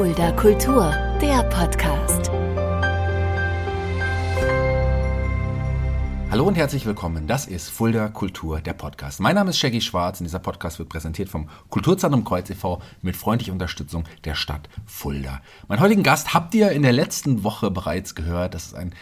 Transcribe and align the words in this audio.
Fulda 0.00 0.32
Kultur, 0.32 0.90
der 1.20 1.42
Podcast. 1.50 2.30
Hallo 6.30 6.44
und 6.44 6.54
herzlich 6.54 6.86
willkommen. 6.86 7.26
Das 7.26 7.46
ist 7.46 7.68
Fulda 7.68 8.08
Kultur, 8.08 8.62
der 8.62 8.72
Podcast. 8.72 9.20
Mein 9.20 9.34
Name 9.34 9.50
ist 9.50 9.58
Shaggy 9.58 9.82
Schwarz 9.82 10.18
und 10.18 10.24
dieser 10.24 10.38
Podcast 10.38 10.78
wird 10.78 10.88
präsentiert 10.88 11.28
vom 11.28 11.50
Kulturzentrum 11.68 12.24
Kreuz 12.24 12.48
e.V. 12.48 12.80
mit 13.02 13.14
freundlicher 13.14 13.52
Unterstützung 13.52 14.04
der 14.24 14.36
Stadt 14.36 14.70
Fulda. 14.86 15.42
Mein 15.68 15.80
heutigen 15.80 16.02
Gast 16.02 16.32
habt 16.32 16.54
ihr 16.54 16.70
in 16.70 16.80
der 16.80 16.94
letzten 16.94 17.44
Woche 17.44 17.70
bereits 17.70 18.14
gehört. 18.14 18.54
Das 18.54 18.68
ist 18.68 18.74
ein 18.74 18.94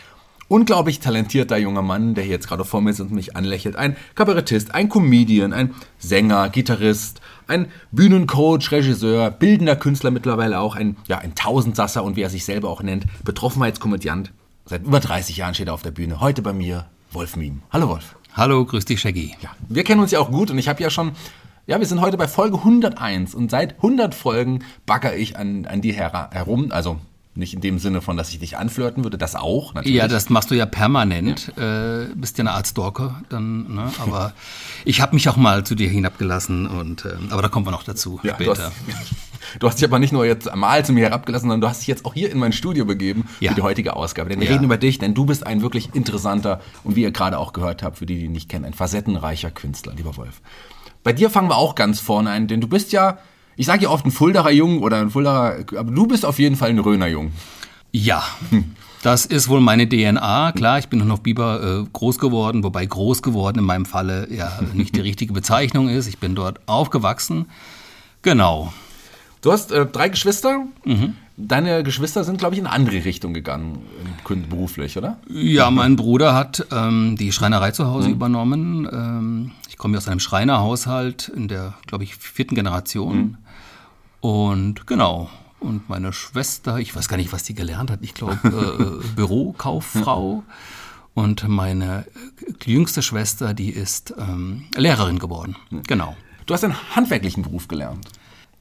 unglaublich 0.49 0.99
talentierter 0.99 1.59
junger 1.59 1.83
Mann, 1.83 2.15
der 2.15 2.25
hier 2.25 2.33
jetzt 2.33 2.49
gerade 2.49 2.65
vor 2.65 2.81
mir 2.81 2.91
ist 2.91 2.99
und 3.01 3.13
mich 3.13 3.37
anlächelt. 3.37 3.77
Ein 3.77 3.97
Kabarettist, 4.17 4.75
ein 4.75 4.89
Comedian, 4.89 5.53
ein 5.53 5.75
Sänger, 5.99 6.49
Gitarrist, 6.49 7.21
ein 7.49 7.67
Bühnencoach, 7.91 8.71
Regisseur, 8.71 9.31
bildender 9.31 9.77
Künstler 9.77 10.11
mittlerweile 10.11 10.61
auch, 10.61 10.77
ein, 10.77 10.97
ja, 11.09 11.19
ein 11.19 11.35
Tausendsasser 11.35 12.05
und 12.05 12.17
wie 12.17 12.23
er 12.23 12.31
sich 12.31 12.45
selber 12.45 12.69
auch 12.69 12.83
nennt, 12.83 13.07
Betroffenheitskomödiant. 13.25 14.33
Seit 14.67 14.85
über 14.85 15.01
30 15.01 15.37
Jahren 15.39 15.55
steht 15.55 15.69
er 15.69 15.75
auf 15.75 15.83
der 15.83 15.91
Bühne. 15.91 16.21
Heute 16.21 16.43
bei 16.43 16.53
mir 16.53 16.87
Wolf 17.11 17.37
Miem. 17.37 17.63
Hallo 17.73 17.89
Wolf. 17.89 18.17
Hallo, 18.35 18.65
grüß 18.65 18.85
dich, 18.85 19.01
Shaggy. 19.01 19.35
Ja, 19.41 19.51
wir 19.69 19.83
kennen 19.83 20.01
uns 20.01 20.11
ja 20.11 20.21
auch 20.21 20.31
gut 20.31 20.51
und 20.51 20.59
ich 20.59 20.69
habe 20.69 20.83
ja 20.83 20.91
schon, 20.91 21.13
ja, 21.67 21.79
wir 21.79 21.87
sind 21.87 22.01
heute 22.03 22.19
bei 22.19 22.29
Folge 22.29 22.59
101 22.59 23.35
und 23.35 23.51
seit 23.51 23.77
100 23.77 24.15
Folgen 24.15 24.65
bagger 24.85 25.17
ich 25.17 25.37
an, 25.37 25.65
an 25.65 25.81
dir 25.81 25.95
her 25.95 26.29
herum, 26.33 26.71
also 26.71 26.99
nicht 27.39 27.55
in 27.55 27.61
dem 27.61 27.79
Sinne 27.79 28.01
von, 28.01 28.17
dass 28.17 28.31
ich 28.31 28.39
dich 28.39 28.57
anflirten 28.57 29.05
würde, 29.05 29.17
das 29.17 29.35
auch 29.35 29.75
natürlich. 29.75 29.97
Ja, 29.97 30.09
das 30.09 30.29
machst 30.29 30.51
du 30.51 30.55
ja 30.55 30.67
permanent. 30.67 31.53
Ja. 31.57 32.03
Äh, 32.03 32.07
bist 32.15 32.39
ja 32.39 32.43
eine 32.43 32.53
Art 32.53 32.67
Stalker 32.67 33.23
dann, 33.29 33.75
ne? 33.75 33.93
Aber 34.01 34.33
ich 34.85 35.01
habe 35.01 35.15
mich 35.15 35.29
auch 35.29 35.37
mal 35.37 35.65
zu 35.65 35.75
dir 35.75 35.89
hinabgelassen 35.89 36.67
und 36.67 37.05
äh, 37.05 37.17
aber 37.31 37.43
da 37.43 37.49
kommen 37.49 37.67
wir 37.67 37.71
noch 37.71 37.85
dazu 37.85 38.21
ja, 38.23 38.35
später. 38.35 38.55
Du 38.55 38.63
hast, 38.63 38.73
du 39.61 39.67
hast 39.69 39.77
dich 39.77 39.85
aber 39.85 39.99
nicht 39.99 40.13
nur 40.13 40.27
jetzt 40.27 40.55
mal 40.55 40.85
zu 40.85 40.93
mir 40.93 41.05
herabgelassen, 41.05 41.49
sondern 41.49 41.61
du 41.61 41.69
hast 41.69 41.81
dich 41.81 41.89
jetzt 41.89 42.05
auch 42.05 42.15
hier 42.15 42.31
in 42.31 42.39
mein 42.39 42.53
Studio 42.53 42.85
begeben 42.85 43.25
ja. 43.41 43.51
für 43.51 43.55
die 43.55 43.63
heutige 43.63 43.97
Ausgabe. 43.97 44.31
Denn 44.31 44.41
wir 44.41 44.51
reden 44.51 44.65
über 44.65 44.77
dich, 44.77 44.99
denn 44.99 45.15
du 45.15 45.25
bist 45.25 45.47
ein 45.47 45.63
wirklich 45.63 45.95
interessanter 45.95 46.61
und 46.85 46.97
wie 46.97 47.03
ihr 47.03 47.13
gerade 47.13 47.39
auch 47.39 47.53
gehört 47.53 47.83
habt, 47.83 47.99
für 47.99 48.07
die, 48.07 48.17
die 48.17 48.25
ihn 48.25 48.33
nicht 48.33 48.49
kennen, 48.49 48.65
ein 48.65 48.75
facettenreicher 48.75 49.51
Künstler, 49.51 49.95
lieber 49.95 50.17
Wolf. 50.17 50.41
Bei 51.05 51.13
dir 51.13 51.31
fangen 51.31 51.49
wir 51.49 51.57
auch 51.57 51.75
ganz 51.75 52.01
vorne 52.01 52.31
ein, 52.31 52.49
denn 52.49 52.61
du 52.61 52.69
bist 52.69 52.93
ja 52.93 53.19
ich 53.59 53.67
sage 53.67 53.83
ja 53.83 53.91
oft 53.91 54.07
ein 54.07 54.13
Fuldaer 54.13 54.53
Jung 54.53 54.83
oder 54.83 55.01
ein 55.01 55.11
Fuldaer, 55.11 55.65
aber 55.77 55.91
du 55.91 56.07
bist 56.07 56.25
auf 56.25 56.39
jeden 56.39 56.55
Fall 56.55 56.71
ein 56.71 56.79
Röner 56.79 57.09
Jung. 57.09 57.33
Ja. 57.93 58.23
Das 59.03 59.27
ist 59.27 59.49
wohl 59.49 59.61
meine 59.61 59.89
DNA. 59.89 60.53
Klar, 60.53 60.79
ich 60.79 60.89
bin 60.89 60.99
noch 60.99 61.15
auf 61.15 61.23
Biber 61.23 61.83
äh, 61.85 61.89
groß 61.93 62.19
geworden, 62.19 62.65
wobei 62.65 62.85
groß 62.85 63.23
geworden 63.23 63.59
in 63.59 63.65
meinem 63.65 63.85
Falle 63.85 64.29
ja 64.31 64.59
nicht 64.75 64.97
die 64.97 65.01
richtige 65.01 65.33
Bezeichnung 65.33 65.89
ist. 65.89 66.07
Ich 66.09 66.19
bin 66.19 66.35
dort 66.35 66.61
aufgewachsen. 66.67 67.47
Genau. 68.23 68.73
Du 69.41 69.53
hast 69.53 69.71
äh, 69.71 69.87
drei 69.87 70.09
Geschwister. 70.09 70.65
Mhm. 70.85 71.15
Deine 71.37 71.85
Geschwister 71.85 72.25
sind, 72.25 72.39
glaube 72.39 72.57
ich, 72.57 72.61
in 72.61 72.67
eine 72.67 72.75
andere 72.75 73.05
Richtung 73.05 73.33
gegangen, 73.33 73.83
beruflich, 74.51 74.99
oder? 74.99 75.19
Ja, 75.31 75.71
mein 75.71 75.95
Bruder 75.95 76.35
hat 76.35 76.67
ähm, 76.73 77.15
die 77.17 77.31
Schreinerei 77.31 77.71
zu 77.71 77.87
Hause 77.87 78.09
mhm. 78.09 78.15
übernommen. 78.15 78.89
Ähm, 78.91 79.53
ich 79.69 79.79
komme 79.79 79.97
aus 79.97 80.09
einem 80.09 80.19
Schreinerhaushalt 80.19 81.29
in 81.29 81.47
der, 81.47 81.75
glaube 81.87 82.03
ich, 82.03 82.17
vierten 82.17 82.57
Generation. 82.57 83.17
Mhm. 83.17 83.37
Und 84.21 84.87
genau. 84.87 85.31
Und 85.61 85.89
meine 85.89 86.13
Schwester, 86.13 86.79
ich 86.79 86.95
weiß 86.95 87.09
gar 87.09 87.17
nicht, 87.17 87.33
was 87.33 87.43
die 87.43 87.55
gelernt 87.55 87.91
hat, 87.91 88.01
ich 88.03 88.15
glaube 88.15 89.01
äh, 89.03 89.09
Bürokauffrau. 89.17 90.45
Und 91.15 91.49
meine 91.49 92.07
äh, 92.47 92.71
jüngste 92.71 93.03
Schwester, 93.03 93.55
die 93.55 93.71
ist 93.71 94.15
ähm, 94.19 94.67
Lehrerin 94.77 95.19
geworden. 95.19 95.57
Genau. 95.87 96.17
Du 96.47 96.55
hast 96.55 96.65
einen 96.65 96.77
handwerklichen 96.95 97.43
Beruf 97.43 97.67
gelernt. 97.69 98.07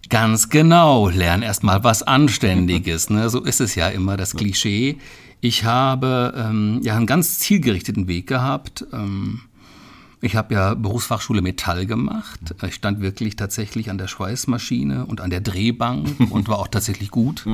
Ganz 0.09 0.50
genau. 0.50 1.09
Lern 1.09 1.41
erstmal 1.41 1.83
was 1.83 2.03
Anständiges. 2.03 3.09
Ne? 3.09 3.30
So 3.30 3.44
ist 3.44 3.61
es 3.61 3.75
ja 3.75 3.89
immer 3.89 4.17
das 4.17 4.33
Klischee. 4.33 4.97
Ich 5.39 5.66
habe 5.66 6.33
ähm, 6.35 6.80
ja 6.83 6.95
einen 6.95 7.05
ganz 7.05 7.39
zielgerichteten 7.39 8.08
Weg 8.08 8.28
gehabt. 8.28 8.85
Ähm, 8.91 9.41
ich 10.22 10.35
habe 10.35 10.53
ja 10.53 10.73
Berufsfachschule 10.73 11.41
Metall 11.41 11.85
gemacht. 11.85 12.39
Ich 12.66 12.75
stand 12.75 13.01
wirklich 13.01 13.35
tatsächlich 13.35 13.89
an 13.89 13.97
der 13.97 14.07
Schweißmaschine 14.07 15.05
und 15.05 15.22
an 15.22 15.29
der 15.29 15.41
Drehbank 15.41 16.07
und 16.31 16.47
war 16.47 16.59
auch 16.59 16.67
tatsächlich 16.67 17.11
gut. 17.11 17.45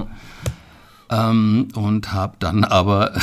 Ähm, 1.10 1.68
und 1.76 2.14
habe 2.14 2.36
dann 2.40 2.64
aber, 2.64 3.14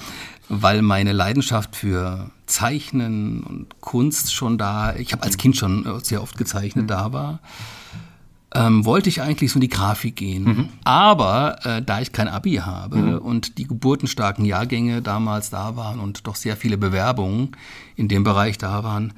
weil 0.48 0.82
meine 0.82 1.12
Leidenschaft 1.12 1.76
für 1.76 2.30
Zeichnen 2.46 3.42
und 3.42 3.80
Kunst 3.80 4.34
schon 4.34 4.58
da, 4.58 4.94
ich 4.96 5.12
habe 5.12 5.22
als 5.22 5.36
Kind 5.36 5.56
schon 5.56 6.00
sehr 6.02 6.22
oft 6.22 6.36
gezeichnet, 6.36 6.90
da 6.90 7.12
war, 7.12 7.40
ähm, 8.54 8.84
wollte 8.84 9.08
ich 9.08 9.22
eigentlich 9.22 9.52
so 9.52 9.56
in 9.56 9.62
die 9.62 9.68
Grafik 9.68 10.16
gehen. 10.16 10.44
Mhm. 10.44 10.68
Aber 10.84 11.58
äh, 11.64 11.82
da 11.82 12.00
ich 12.00 12.12
kein 12.12 12.28
Abi 12.28 12.56
habe 12.56 12.96
mhm. 12.96 13.18
und 13.18 13.58
die 13.58 13.66
geburtenstarken 13.66 14.44
Jahrgänge 14.44 15.02
damals 15.02 15.50
da 15.50 15.76
waren 15.76 16.00
und 16.00 16.26
doch 16.26 16.36
sehr 16.36 16.56
viele 16.56 16.76
Bewerbungen 16.76 17.56
in 17.96 18.08
dem 18.08 18.24
Bereich 18.24 18.58
da 18.58 18.82
waren, 18.82 19.12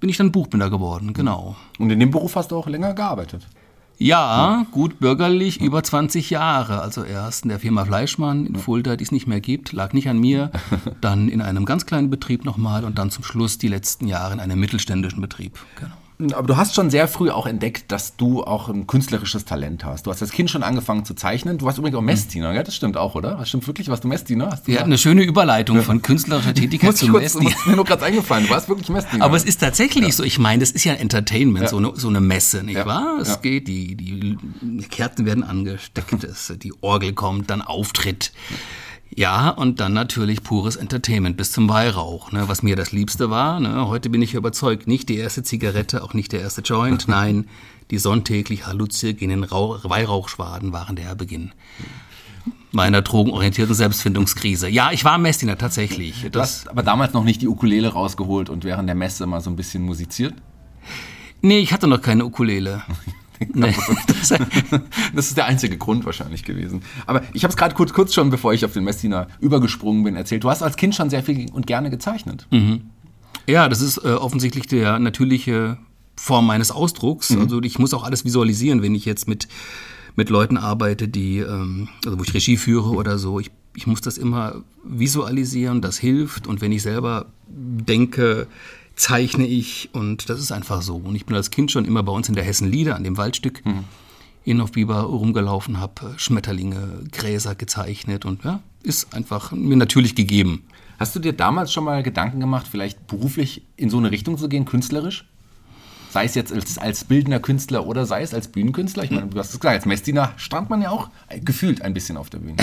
bin 0.00 0.10
ich 0.10 0.16
dann 0.16 0.32
Buchbinder 0.32 0.70
geworden, 0.70 1.12
genau. 1.12 1.56
Und 1.78 1.90
in 1.90 2.00
dem 2.00 2.10
Beruf 2.10 2.36
hast 2.36 2.50
du 2.50 2.56
auch 2.56 2.66
länger 2.66 2.94
gearbeitet? 2.94 3.46
Ja, 3.98 4.66
gut 4.72 4.98
bürgerlich, 4.98 5.60
über 5.60 5.82
20 5.82 6.30
Jahre. 6.30 6.80
Also 6.80 7.04
erst 7.04 7.44
in 7.44 7.50
der 7.50 7.60
Firma 7.60 7.84
Fleischmann 7.84 8.46
in 8.46 8.56
Fulda, 8.56 8.96
die 8.96 9.04
es 9.04 9.12
nicht 9.12 9.28
mehr 9.28 9.40
gibt, 9.40 9.72
lag 9.72 9.92
nicht 9.92 10.08
an 10.08 10.18
mir. 10.18 10.50
Dann 11.00 11.28
in 11.28 11.40
einem 11.40 11.64
ganz 11.64 11.86
kleinen 11.86 12.10
Betrieb 12.10 12.44
nochmal 12.44 12.84
und 12.84 12.98
dann 12.98 13.10
zum 13.10 13.22
Schluss 13.22 13.58
die 13.58 13.68
letzten 13.68 14.08
Jahre 14.08 14.34
in 14.34 14.40
einem 14.40 14.58
mittelständischen 14.58 15.20
Betrieb. 15.20 15.58
Genau. 15.78 15.94
Aber 16.32 16.46
du 16.46 16.56
hast 16.56 16.74
schon 16.74 16.90
sehr 16.90 17.08
früh 17.08 17.30
auch 17.30 17.46
entdeckt, 17.46 17.90
dass 17.90 18.16
du 18.16 18.44
auch 18.44 18.68
ein 18.68 18.86
künstlerisches 18.86 19.44
Talent 19.44 19.84
hast. 19.84 20.06
Du 20.06 20.10
hast 20.10 20.22
als 20.22 20.30
Kind 20.32 20.50
schon 20.50 20.62
angefangen 20.62 21.04
zu 21.04 21.14
zeichnen. 21.14 21.58
Du 21.58 21.66
warst 21.66 21.78
übrigens 21.78 21.98
auch 21.98 22.02
Messdiener, 22.02 22.52
ja? 22.52 22.62
Das 22.62 22.76
stimmt 22.76 22.96
auch, 22.96 23.14
oder? 23.14 23.36
Das 23.36 23.48
stimmt 23.48 23.66
wirklich, 23.66 23.88
warst 23.88 24.04
du 24.04 24.08
Messdiener? 24.08 24.50
Hast 24.50 24.68
du 24.68 24.72
ja, 24.72 24.82
eine 24.82 24.98
schöne 24.98 25.22
Überleitung 25.22 25.82
von 25.82 26.02
künstlerischer 26.02 26.54
Tätigkeit 26.54 26.96
zu 26.96 27.08
Messdiener. 27.08 27.50
Ist 27.50 27.66
mir 27.66 27.76
nur 27.76 27.84
gerade 27.84 28.04
eingefallen. 28.04 28.46
Du 28.46 28.50
warst 28.50 28.68
wirklich 28.68 28.88
Messdiener. 28.88 29.24
Aber 29.24 29.36
es 29.36 29.44
ist 29.44 29.58
tatsächlich 29.58 30.04
ja. 30.04 30.12
so. 30.12 30.22
Ich 30.22 30.38
meine, 30.38 30.60
das 30.60 30.70
ist 30.70 30.84
ja 30.84 30.92
ein 30.92 31.00
Entertainment, 31.00 31.64
ja. 31.64 31.68
so, 31.68 31.78
eine, 31.78 31.92
so 31.94 32.08
eine 32.08 32.20
Messe, 32.20 32.62
nicht 32.62 32.76
ja. 32.76 32.86
wahr? 32.86 33.18
Es 33.20 33.40
geht, 33.40 33.68
die, 33.68 33.96
die 33.96 34.38
Kerzen 34.90 35.26
werden 35.26 35.44
angesteckt, 35.44 36.12
die 36.62 36.72
Orgel 36.80 37.12
kommt, 37.12 37.50
dann 37.50 37.62
Auftritt. 37.62 38.32
Ja, 39.14 39.50
und 39.50 39.80
dann 39.80 39.92
natürlich 39.92 40.42
pures 40.42 40.76
Entertainment 40.76 41.36
bis 41.36 41.52
zum 41.52 41.68
Weihrauch, 41.68 42.32
ne, 42.32 42.48
was 42.48 42.62
mir 42.62 42.76
das 42.76 42.92
Liebste 42.92 43.28
war. 43.28 43.60
Ne. 43.60 43.86
Heute 43.86 44.08
bin 44.08 44.22
ich 44.22 44.34
überzeugt, 44.34 44.86
nicht 44.86 45.08
die 45.08 45.16
erste 45.16 45.42
Zigarette, 45.42 46.02
auch 46.02 46.14
nicht 46.14 46.32
der 46.32 46.40
erste 46.40 46.62
Joint, 46.62 47.08
nein, 47.08 47.46
die 47.90 47.98
sonntäglich 47.98 48.66
halluzinogenen 48.66 49.50
Weihrauchschwaden 49.50 50.72
waren 50.72 50.96
der 50.96 51.14
Beginn 51.14 51.52
meiner 52.72 53.02
drogenorientierten 53.02 53.74
Selbstfindungskrise. 53.74 54.68
Ja, 54.68 54.92
ich 54.92 55.04
war 55.04 55.18
Messdiener 55.18 55.58
tatsächlich. 55.58 56.26
Du 56.32 56.40
hast 56.40 56.68
aber 56.68 56.82
damals 56.82 57.12
noch 57.12 57.22
nicht 57.22 57.42
die 57.42 57.48
Ukulele 57.48 57.88
rausgeholt 57.88 58.48
und 58.48 58.64
während 58.64 58.88
der 58.88 58.96
Messe 58.96 59.26
mal 59.26 59.40
so 59.40 59.50
ein 59.50 59.56
bisschen 59.56 59.82
musiziert? 59.82 60.34
Nee, 61.42 61.58
ich 61.58 61.72
hatte 61.72 61.86
noch 61.86 62.00
keine 62.00 62.24
Ukulele. 62.24 62.82
Nee. 63.54 63.74
das 65.14 65.26
ist 65.28 65.36
der 65.36 65.46
einzige 65.46 65.76
Grund 65.76 66.04
wahrscheinlich 66.04 66.44
gewesen. 66.44 66.82
Aber 67.06 67.22
ich 67.32 67.44
habe 67.44 67.50
es 67.50 67.56
gerade 67.56 67.74
kurz, 67.74 67.92
kurz 67.92 68.14
schon, 68.14 68.30
bevor 68.30 68.52
ich 68.52 68.64
auf 68.64 68.72
den 68.72 68.84
Messdiener 68.84 69.28
übergesprungen 69.40 70.04
bin, 70.04 70.16
erzählt. 70.16 70.44
Du 70.44 70.50
hast 70.50 70.62
als 70.62 70.76
Kind 70.76 70.94
schon 70.94 71.10
sehr 71.10 71.22
viel 71.22 71.50
und 71.52 71.66
gerne 71.66 71.90
gezeichnet. 71.90 72.46
Mhm. 72.50 72.82
Ja, 73.46 73.68
das 73.68 73.80
ist 73.80 73.98
äh, 73.98 74.12
offensichtlich 74.12 74.66
der 74.66 74.98
natürliche 74.98 75.78
Form 76.16 76.46
meines 76.46 76.70
Ausdrucks. 76.70 77.30
Mhm. 77.30 77.40
Also 77.42 77.62
ich 77.62 77.78
muss 77.78 77.94
auch 77.94 78.04
alles 78.04 78.24
visualisieren, 78.24 78.82
wenn 78.82 78.94
ich 78.94 79.04
jetzt 79.04 79.28
mit, 79.28 79.48
mit 80.14 80.30
Leuten 80.30 80.56
arbeite, 80.56 81.08
die, 81.08 81.38
ähm, 81.38 81.88
also 82.04 82.18
wo 82.18 82.22
ich 82.22 82.34
Regie 82.34 82.56
führe 82.56 82.90
oder 82.90 83.18
so. 83.18 83.40
Ich, 83.40 83.50
ich 83.74 83.86
muss 83.86 84.00
das 84.00 84.18
immer 84.18 84.62
visualisieren, 84.84 85.80
das 85.80 85.98
hilft. 85.98 86.46
Und 86.46 86.60
wenn 86.60 86.72
ich 86.72 86.82
selber 86.82 87.26
denke, 87.48 88.46
zeichne 88.94 89.46
ich 89.46 89.90
und 89.92 90.28
das 90.28 90.40
ist 90.40 90.52
einfach 90.52 90.82
so. 90.82 90.96
Und 90.96 91.14
ich 91.14 91.26
bin 91.26 91.36
als 91.36 91.50
Kind 91.50 91.70
schon 91.70 91.84
immer 91.84 92.02
bei 92.02 92.12
uns 92.12 92.28
in 92.28 92.34
der 92.34 92.44
Hessen-Lieder 92.44 92.96
an 92.96 93.04
dem 93.04 93.16
Waldstück 93.16 93.64
mhm. 93.64 93.84
in 94.44 94.60
auf 94.60 94.72
Biber 94.72 95.00
rumgelaufen, 95.00 95.80
habe 95.80 96.14
Schmetterlinge, 96.16 97.04
Gräser 97.10 97.54
gezeichnet 97.54 98.24
und 98.24 98.44
ja, 98.44 98.60
ist 98.82 99.14
einfach 99.14 99.52
mir 99.52 99.76
natürlich 99.76 100.14
gegeben. 100.14 100.64
Hast 100.98 101.16
du 101.16 101.20
dir 101.20 101.32
damals 101.32 101.72
schon 101.72 101.84
mal 101.84 102.02
Gedanken 102.02 102.40
gemacht, 102.40 102.68
vielleicht 102.70 103.06
beruflich 103.06 103.62
in 103.76 103.90
so 103.90 103.98
eine 103.98 104.10
Richtung 104.10 104.38
zu 104.38 104.48
gehen, 104.48 104.64
künstlerisch? 104.64 105.24
Sei 106.12 106.26
es 106.26 106.34
jetzt 106.34 106.52
als, 106.52 106.76
als 106.76 107.04
bildender 107.04 107.40
Künstler 107.40 107.86
oder 107.86 108.04
sei 108.04 108.20
es 108.20 108.34
als 108.34 108.48
Bühnenkünstler. 108.48 109.04
Ich 109.04 109.10
meine, 109.10 109.28
du 109.28 109.38
hast 109.38 109.54
es 109.54 109.58
gesagt, 109.58 109.76
als 109.76 109.86
Messdiener 109.86 110.32
stand 110.36 110.68
man 110.68 110.82
ja 110.82 110.90
auch 110.90 111.08
gefühlt 111.42 111.80
ein 111.80 111.94
bisschen 111.94 112.18
auf 112.18 112.28
der 112.28 112.38
Bühne. 112.38 112.56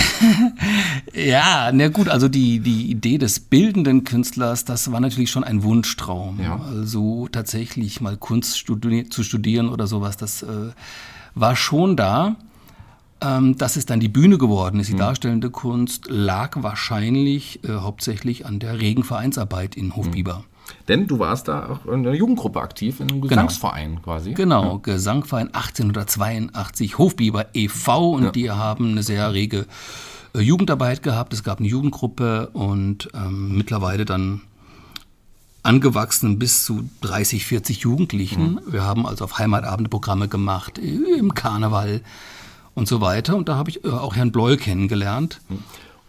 ja, 1.14 1.72
na 1.74 1.88
gut, 1.88 2.10
also 2.10 2.28
die, 2.28 2.60
die 2.60 2.92
Idee 2.92 3.18
des 3.18 3.40
bildenden 3.40 4.04
Künstlers, 4.04 4.66
das 4.66 4.92
war 4.92 5.00
natürlich 5.00 5.32
schon 5.32 5.44
ein 5.44 5.64
Wunschtraum. 5.64 6.40
Ja. 6.40 6.62
Also 6.62 7.28
tatsächlich 7.28 8.02
mal 8.02 8.18
Kunst 8.18 8.60
studi 8.60 9.10
zu 9.10 9.24
studieren 9.24 9.70
oder 9.70 9.88
sowas, 9.88 10.16
das 10.16 10.44
äh, 10.44 10.72
war 11.34 11.56
schon 11.56 11.98
da. 11.98 12.36
Ähm, 13.22 13.58
dass 13.58 13.76
es 13.76 13.86
dann 13.86 14.00
die 14.00 14.08
Bühne 14.08 14.38
geworden 14.38 14.80
ist, 14.80 14.88
die 14.88 14.94
mhm. 14.94 15.00
darstellende 15.00 15.50
Kunst, 15.50 16.06
lag 16.08 16.64
wahrscheinlich 16.64 17.62
äh, 17.66 17.74
hauptsächlich 17.74 18.46
an 18.46 18.60
der 18.60 18.80
regen 18.80 19.04
Vereinsarbeit 19.04 19.76
in 19.76 19.94
Hofbiber. 19.94 20.38
Mhm. 20.38 20.59
Denn 20.88 21.08
du 21.08 21.20
warst 21.20 21.48
da 21.48 21.70
auch 21.70 21.86
in 21.92 22.06
einer 22.06 22.14
Jugendgruppe 22.14 22.60
aktiv, 22.62 23.00
in 23.00 23.10
einem 23.10 23.22
Gesangsverein 23.22 24.02
quasi. 24.02 24.34
Genau, 24.34 24.80
Gesangverein 24.80 25.54
1882, 25.54 26.98
Hofbiber 26.98 27.48
e.V. 27.54 28.12
und 28.12 28.24
Ja. 28.26 28.32
die 28.32 28.52
haben 28.52 28.92
eine 28.92 29.04
sehr 29.04 29.32
rege 29.34 29.66
äh, 30.36 30.40
Jugendarbeit 30.40 31.04
gehabt. 31.04 31.34
Es 31.34 31.44
gab 31.44 31.60
eine 31.60 31.68
Jugendgruppe 31.68 32.50
und 32.54 33.10
ähm, 33.14 33.56
mittlerweile 33.58 34.06
dann 34.06 34.42
angewachsen 35.64 36.40
bis 36.40 36.64
zu 36.64 36.90
30, 37.02 37.46
40 37.46 37.80
Jugendlichen. 37.80 38.60
Wir 38.68 38.84
haben 38.84 39.06
also 39.06 39.26
auf 39.26 39.38
Heimatabende 39.38 39.90
Programme 39.90 40.28
gemacht, 40.28 40.78
im 40.78 41.34
Karneval 41.34 42.02
und 42.76 42.88
so 42.88 43.02
weiter. 43.02 43.36
Und 43.36 43.50
da 43.50 43.56
habe 43.56 43.70
ich 43.70 43.84
äh, 43.84 43.90
auch 43.90 44.16
Herrn 44.16 44.32
Bloll 44.32 44.58
kennengelernt. 44.58 45.42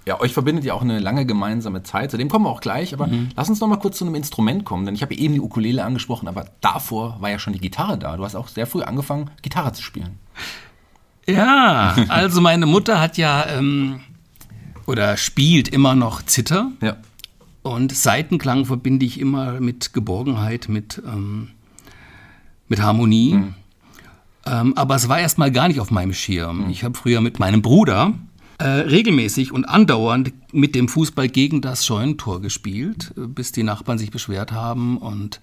Ja, 0.07 0.21
euch 0.21 0.33
verbindet 0.33 0.65
ja 0.65 0.75
auch 0.75 0.83
eine 0.83 0.99
lange 0.99 1.27
gemeinsame 1.27 1.83
Zeit. 1.83 2.11
Zu 2.11 2.17
dem 2.17 2.29
kommen 2.29 2.47
wir 2.47 2.51
auch 2.51 2.61
gleich. 2.63 2.95
Aber 2.95 3.09
lass 3.37 3.49
uns 3.49 3.61
noch 3.61 3.69
mal 3.69 3.77
kurz 3.77 3.99
zu 3.99 4.05
einem 4.05 4.15
Instrument 4.15 4.65
kommen. 4.65 4.87
Denn 4.87 4.95
ich 4.95 5.03
habe 5.03 5.15
eben 5.15 5.35
die 5.35 5.41
Ukulele 5.41 5.85
angesprochen, 5.85 6.27
aber 6.27 6.47
davor 6.61 7.21
war 7.21 7.31
ja 7.31 7.39
schon 7.39 7.53
die 7.53 7.61
Gitarre 7.61 7.99
da. 7.99 8.17
Du 8.17 8.25
hast 8.25 8.35
auch 8.35 8.49
sehr 8.49 8.67
früh 8.67 8.83
angefangen, 8.83 9.31
Gitarre 9.43 9.73
zu 9.73 9.83
spielen. 9.83 10.19
Ja, 11.29 11.95
also 12.09 12.41
meine 12.41 12.67
Mutter 12.67 13.01
hat 13.01 13.19
ja 13.19 13.47
ähm, 13.47 14.01
oder 14.87 15.17
spielt 15.17 15.69
immer 15.69 15.95
noch 15.95 16.23
Zither. 16.23 16.73
Ja. 16.81 16.97
Und 17.63 17.95
Seitenklang 17.95 18.65
verbinde 18.65 19.05
ich 19.05 19.21
immer 19.21 19.61
mit 19.61 19.93
Geborgenheit, 19.93 20.69
mit, 20.69 21.01
ähm, 21.07 21.51
mit 22.69 22.81
Harmonie. 22.81 23.39
Ähm, 24.47 24.73
aber 24.77 24.95
es 24.95 25.09
war 25.09 25.21
erstmal 25.21 25.53
gar 25.53 25.69
nicht 25.69 25.79
auf 25.79 25.91
meinem 25.91 26.15
Schirm. 26.15 26.71
Ich 26.71 26.83
habe 26.83 26.97
früher 26.97 27.21
mit 27.21 27.39
meinem 27.39 27.61
Bruder 27.61 28.15
äh, 28.61 28.65
regelmäßig 28.67 29.53
und 29.53 29.65
andauernd 29.65 30.33
mit 30.53 30.75
dem 30.75 30.89
Fußball 30.89 31.29
gegen 31.29 31.63
das 31.63 31.87
Scheunentor 31.87 32.41
gespielt, 32.43 33.13
äh, 33.17 33.27
bis 33.27 33.53
die 33.53 33.63
Nachbarn 33.63 33.99
sich 33.99 34.11
beschwert 34.11 34.53
haben. 34.53 34.99
Und 34.99 35.41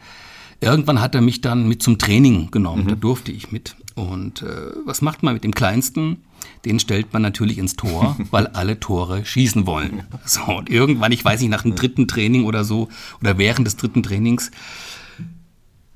irgendwann 0.62 1.02
hat 1.02 1.16
er 1.16 1.22
mich 1.22 1.42
dann 1.42 1.68
mit 1.68 1.81
zum 1.81 1.98
Training 1.98 2.52
genommen. 2.52 2.88
Da 2.88 2.96
durfte 2.96 3.31
ich 3.31 3.52
mit. 3.52 3.75
Und 3.96 4.44
äh, 4.44 4.72
was 4.86 5.02
macht 5.02 5.24
man 5.24 5.34
mit 5.34 5.44
dem 5.44 5.56
Kleinsten? 5.56 6.18
Den 6.66 6.80
stellt 6.80 7.12
man 7.14 7.24
natürlich 7.24 7.58
ins 7.58 7.75
Tor, 7.75 8.16
weil 8.31 8.48
alle 8.48 8.80
Tore 8.80 9.25
schießen 9.25 9.66
wollen. 9.66 10.04
So, 10.25 10.44
und 10.44 10.70
irgendwann, 10.70 11.12
ich 11.12 11.25
weiß 11.25 11.42
nicht, 11.42 11.50
nach 11.50 11.63
dem 11.63 11.75
dritten 11.75 12.08
Training 12.08 12.46
oder 12.46 12.63
so, 12.63 12.90
oder 13.20 13.38
während 13.40 13.66
des 13.66 13.78
dritten 13.78 14.04
Trainings, 14.04 14.52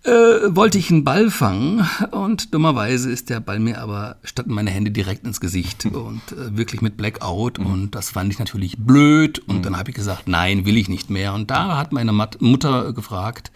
äh, 0.04 0.10
wollte 0.56 0.78
ich 0.78 0.90
einen 0.90 1.04
Ball 1.04 1.30
fangen 1.30 1.88
und 2.12 2.54
dummerweise 2.54 3.12
ist 3.12 3.30
der 3.30 3.40
Ball 3.40 3.60
mir 3.60 3.80
aber 3.82 4.18
statt 4.24 4.48
in 4.48 4.54
meine 4.54 4.72
Hände 4.72 4.92
direkt 4.92 5.26
ins 5.26 5.40
Gesicht 5.40 5.86
und 5.86 6.22
äh, 6.32 6.58
wirklich 6.58 6.82
mit 6.82 6.98
Blackout 6.98 7.60
und 7.60 7.92
das 7.92 8.10
fand 8.10 8.34
ich 8.34 8.40
natürlich 8.40 8.78
blöd 8.80 9.40
und 9.40 9.66
dann 9.66 9.78
habe 9.78 9.92
ich 9.92 9.96
gesagt, 9.96 10.28
nein, 10.28 10.66
will 10.66 10.78
ich 10.78 10.90
nicht 10.90 11.10
mehr 11.10 11.34
und 11.34 11.52
da 11.52 11.78
hat 11.78 11.92
meine 11.94 12.14
Mat 12.14 12.42
Mutter 12.42 12.94
gefragt, 12.94 13.52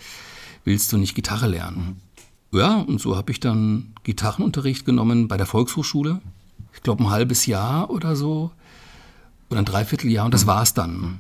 willst 0.66 0.92
du 0.94 0.98
nicht 0.98 1.16
Gitarre 1.16 1.48
lernen? 1.48 2.00
Ja, 2.52 2.76
und 2.76 3.02
so 3.02 3.18
habe 3.18 3.32
ich 3.32 3.40
dann 3.40 3.94
Gitarrenunterricht 4.04 4.86
genommen 4.86 5.28
bei 5.28 5.38
der 5.38 5.46
Volkshochschule. 5.46 6.22
Ich 6.74 6.84
glaube 6.84 7.04
ein 7.04 7.10
halbes 7.10 7.48
Jahr 7.48 7.90
oder 7.90 8.16
so 8.16 8.52
oder 9.50 9.60
ein 9.60 9.66
Dreivierteljahr 9.66 10.26
und 10.26 10.34
das 10.34 10.48
war's 10.48 10.74
dann. 10.74 11.20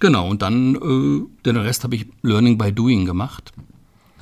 Genau, 0.00 0.28
und 0.28 0.42
dann 0.42 0.76
äh, 0.76 1.42
den 1.44 1.56
Rest 1.56 1.84
habe 1.84 1.96
ich 1.96 2.06
Learning 2.22 2.58
by 2.58 2.72
Doing 2.72 3.04
gemacht. 3.04 3.52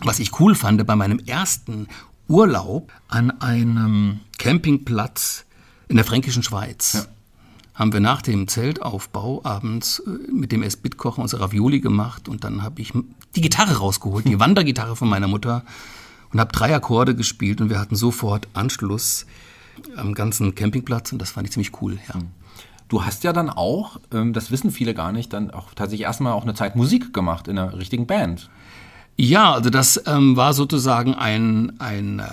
Was 0.02 0.18
ich 0.18 0.40
cool 0.40 0.54
fand 0.54 0.84
bei 0.86 0.96
meinem 0.96 1.18
ersten 1.18 1.86
Urlaub 2.26 2.92
an 3.08 3.30
einem 3.40 4.20
Campingplatz 4.38 5.44
in 5.88 5.96
der 5.96 6.04
fränkischen 6.04 6.42
Schweiz, 6.42 7.08
haben 7.74 7.92
wir 7.92 8.00
nach 8.00 8.22
dem 8.22 8.46
Zeltaufbau 8.48 9.40
abends 9.44 10.00
äh, 10.00 10.30
mit 10.30 10.52
dem 10.52 10.62
S-Bit-Kocher 10.62 11.22
unsere 11.22 11.42
Ravioli 11.42 11.80
gemacht 11.80 12.28
und 12.28 12.44
dann 12.44 12.62
habe 12.62 12.80
ich 12.82 12.92
die 13.34 13.40
Gitarre 13.40 13.78
rausgeholt, 13.78 14.26
die 14.26 14.38
Wandergitarre 14.38 14.96
von 14.96 15.08
meiner 15.08 15.28
Mutter 15.28 15.64
und 16.32 16.40
habe 16.40 16.52
drei 16.52 16.74
Akkorde 16.74 17.14
gespielt 17.14 17.60
und 17.60 17.70
wir 17.70 17.78
hatten 17.78 17.96
sofort 17.96 18.48
Anschluss 18.52 19.26
am 19.96 20.14
ganzen 20.14 20.54
Campingplatz 20.54 21.12
und 21.12 21.20
das 21.20 21.30
fand 21.30 21.46
ich 21.46 21.52
ziemlich 21.52 21.80
cool. 21.80 21.98
Ja. 22.08 22.20
Du 22.88 23.04
hast 23.04 23.24
ja 23.24 23.32
dann 23.32 23.50
auch, 23.50 23.98
ähm, 24.12 24.32
das 24.32 24.50
wissen 24.50 24.70
viele 24.70 24.94
gar 24.94 25.12
nicht, 25.12 25.32
dann 25.32 25.50
auch 25.50 25.72
tatsächlich 25.74 26.06
erstmal 26.06 26.32
auch 26.32 26.42
eine 26.42 26.54
Zeit 26.54 26.76
Musik 26.76 27.14
gemacht 27.14 27.48
in 27.48 27.58
einer 27.58 27.76
richtigen 27.76 28.06
Band. 28.06 28.50
Ja, 29.16 29.52
also 29.52 29.70
das 29.70 30.02
ähm, 30.06 30.36
war 30.36 30.54
sozusagen 30.54 31.14
ein, 31.14 31.78
ein 31.78 32.20
äh, 32.20 32.24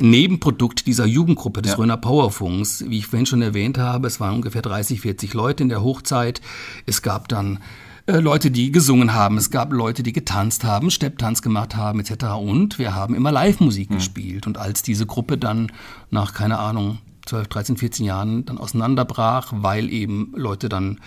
Nebenprodukt 0.00 0.86
dieser 0.86 1.04
Jugendgruppe 1.06 1.62
des 1.62 1.72
Ja. 1.72 1.78
Röner 1.78 1.96
Powerfunks. 1.96 2.84
Wie 2.88 2.98
ich 2.98 3.06
vorhin 3.06 3.26
schon 3.26 3.42
erwähnt 3.42 3.78
habe, 3.78 4.06
es 4.06 4.20
waren 4.20 4.36
ungefähr 4.36 4.62
30, 4.62 5.00
40 5.00 5.34
Leute 5.34 5.62
in 5.62 5.68
der 5.68 5.82
Hochzeit. 5.82 6.40
Es 6.86 7.02
gab 7.02 7.28
dann 7.28 7.58
äh, 8.06 8.18
Leute, 8.18 8.50
die 8.50 8.72
gesungen 8.72 9.12
haben, 9.12 9.36
es 9.36 9.50
gab 9.50 9.72
Leute, 9.72 10.02
die 10.02 10.12
getanzt 10.12 10.64
haben, 10.64 10.90
Stepptanz 10.90 11.42
gemacht 11.42 11.76
haben 11.76 12.00
etc. 12.00 12.24
Und 12.40 12.78
wir 12.78 12.94
haben 12.94 13.14
immer 13.14 13.32
Live-Musik 13.32 13.90
gespielt. 13.90 14.46
Und 14.46 14.56
als 14.56 14.82
diese 14.82 15.06
Gruppe 15.06 15.36
dann 15.36 15.70
nach, 16.10 16.32
keine 16.32 16.58
Ahnung, 16.58 16.98
12, 17.26 17.48
13, 17.48 17.76
14 17.76 18.06
Jahren 18.06 18.44
dann 18.44 18.58
auseinanderbrach, 18.58 19.52
weil 19.54 19.90
eben 19.90 20.32
Leute 20.34 20.68
dann 20.68 20.98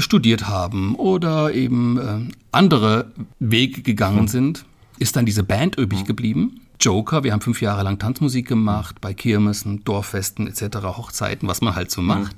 studiert 0.00 0.48
haben 0.48 0.94
oder 0.94 1.52
eben 1.54 1.98
äh, 1.98 2.32
andere 2.52 3.12
Wege 3.38 3.82
gegangen 3.82 4.28
sind, 4.28 4.64
ist 4.98 5.16
dann 5.16 5.26
diese 5.26 5.42
Band 5.44 5.76
übrig 5.76 6.04
geblieben. 6.04 6.60
Joker, 6.80 7.24
wir 7.24 7.32
haben 7.32 7.40
fünf 7.40 7.60
Jahre 7.60 7.82
lang 7.82 7.98
Tanzmusik 7.98 8.46
gemacht, 8.46 9.00
bei 9.00 9.12
Kirmessen, 9.14 9.82
Dorffesten 9.84 10.46
etc., 10.46 10.78
Hochzeiten, 10.84 11.48
was 11.48 11.60
man 11.60 11.74
halt 11.74 11.90
so 11.90 12.02
macht. 12.02 12.36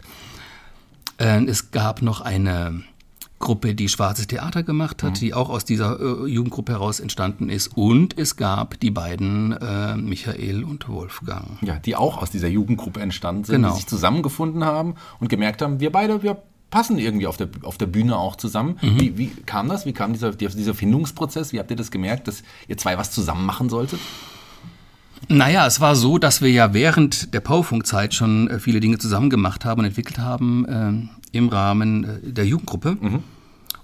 Äh, 1.19 1.45
es 1.45 1.71
gab 1.71 2.03
noch 2.03 2.21
eine 2.23 2.83
Gruppe, 3.39 3.75
die 3.75 3.89
Schwarzes 3.89 4.27
Theater 4.27 4.63
gemacht 4.63 5.03
hat, 5.03 5.19
die 5.21 5.33
auch 5.33 5.49
aus 5.49 5.65
dieser 5.65 5.99
äh, 5.99 6.27
Jugendgruppe 6.29 6.73
heraus 6.73 7.01
entstanden 7.01 7.49
ist. 7.49 7.69
Und 7.75 8.19
es 8.19 8.37
gab 8.37 8.79
die 8.81 8.91
beiden 8.91 9.53
äh, 9.53 9.97
Michael 9.97 10.63
und 10.63 10.89
Wolfgang. 10.89 11.47
Ja, 11.63 11.77
die 11.79 11.97
auch 11.97 12.19
aus 12.21 12.31
dieser 12.31 12.49
Jugendgruppe 12.49 13.01
entstanden 13.01 13.45
sind, 13.45 13.57
Genau. 13.57 13.71
die 13.71 13.77
sich 13.77 13.87
zusammengefunden 13.87 14.65
haben 14.65 14.95
und 15.21 15.29
gemerkt 15.29 15.63
haben, 15.63 15.81
wir 15.81 15.91
beide, 15.91 16.23
wir 16.23 16.43
passen 16.71 16.99
irgendwie 16.99 17.27
auf 17.27 17.37
der, 17.37 17.49
auf 17.63 17.79
der 17.79 17.87
Bühne 17.87 18.17
auch 18.17 18.37
zusammen. 18.37 18.79
Mhm. 18.81 19.01
Wie, 19.01 19.19
wie 19.19 19.29
kam 19.29 19.69
das? 19.69 19.87
Wie 19.87 19.93
kam 19.93 20.13
dieser, 20.13 20.33
dieser 20.33 20.75
Findungsprozess? 20.75 21.53
Wie 21.53 21.59
habt 21.59 21.71
ihr 21.71 21.77
das 21.77 21.91
gemerkt, 21.91 22.29
dass 22.29 22.43
ihr 22.69 22.77
zwei 22.77 22.97
was 22.97 23.11
zusammen 23.11 23.45
machen 23.45 23.69
solltet? 23.69 24.01
Naja, 25.29 25.67
es 25.67 25.81
war 25.81 25.97
so, 25.97 26.19
dass 26.19 26.41
wir 26.41 26.51
ja 26.51 26.73
während 26.73 27.35
der 27.35 27.41
Powerfunk-Zeit 27.41 28.15
schon 28.15 28.49
äh, 28.49 28.59
viele 28.59 28.81
Dinge 28.81 28.99
zusammen 28.99 29.31
gemacht 29.31 29.65
haben 29.65 29.81
und 29.81 29.85
entwickelt 29.85 30.19
haben 30.19 30.65
ähm, 30.69 31.11
im 31.33 31.49
Rahmen 31.49 32.05
äh, 32.05 32.33
der 32.33 32.47
Jugendgruppe. 32.47 32.97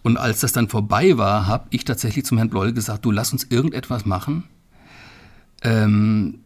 Und 0.03 0.17
als 0.17 0.41
das 0.41 0.53
dann 0.53 0.69
vorbei 0.69 1.19
war, 1.19 1.47
habe 1.47 1.67
ich 1.71 1.85
tatsächlich 1.85 2.25
zum 2.25 2.39
Herrn 2.39 2.49
Bloll 2.49 2.73
gesagt, 2.73 3.05
du 3.05 3.11
lass 3.11 3.33
uns 3.33 3.45
irgendetwas 3.45 4.07
machen, 4.07 4.45
ähm, 5.63 6.41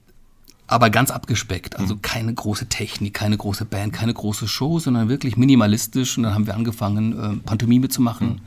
aber 0.70 0.90
ganz 0.90 1.10
abgespeckt. 1.10 1.78
Also 1.78 1.96
keine 2.00 2.32
große 2.32 2.66
Technik, 2.68 3.14
keine 3.14 3.36
große 3.36 3.64
Band, 3.64 3.92
keine 3.92 4.14
große 4.14 4.46
Show, 4.48 4.78
sondern 4.78 5.08
wirklich 5.08 5.36
minimalistisch. 5.36 6.16
Und 6.16 6.24
dann 6.24 6.34
haben 6.34 6.46
wir 6.46 6.54
angefangen, 6.54 7.12
äh, 7.18 7.36
Pantomime 7.46 7.88
zu 7.88 8.00
machen, 8.02 8.40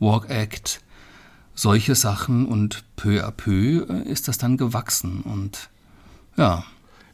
Walk 0.00 0.28
Act, 0.28 0.80
solche 1.54 1.94
Sachen. 1.94 2.46
Und 2.46 2.84
peu 2.96 3.24
à 3.24 3.30
peu 3.30 3.86
äh, 3.88 4.08
ist 4.08 4.28
das 4.28 4.38
dann 4.38 4.56
gewachsen. 4.56 5.20
Und 5.22 5.70
ja, 6.36 6.64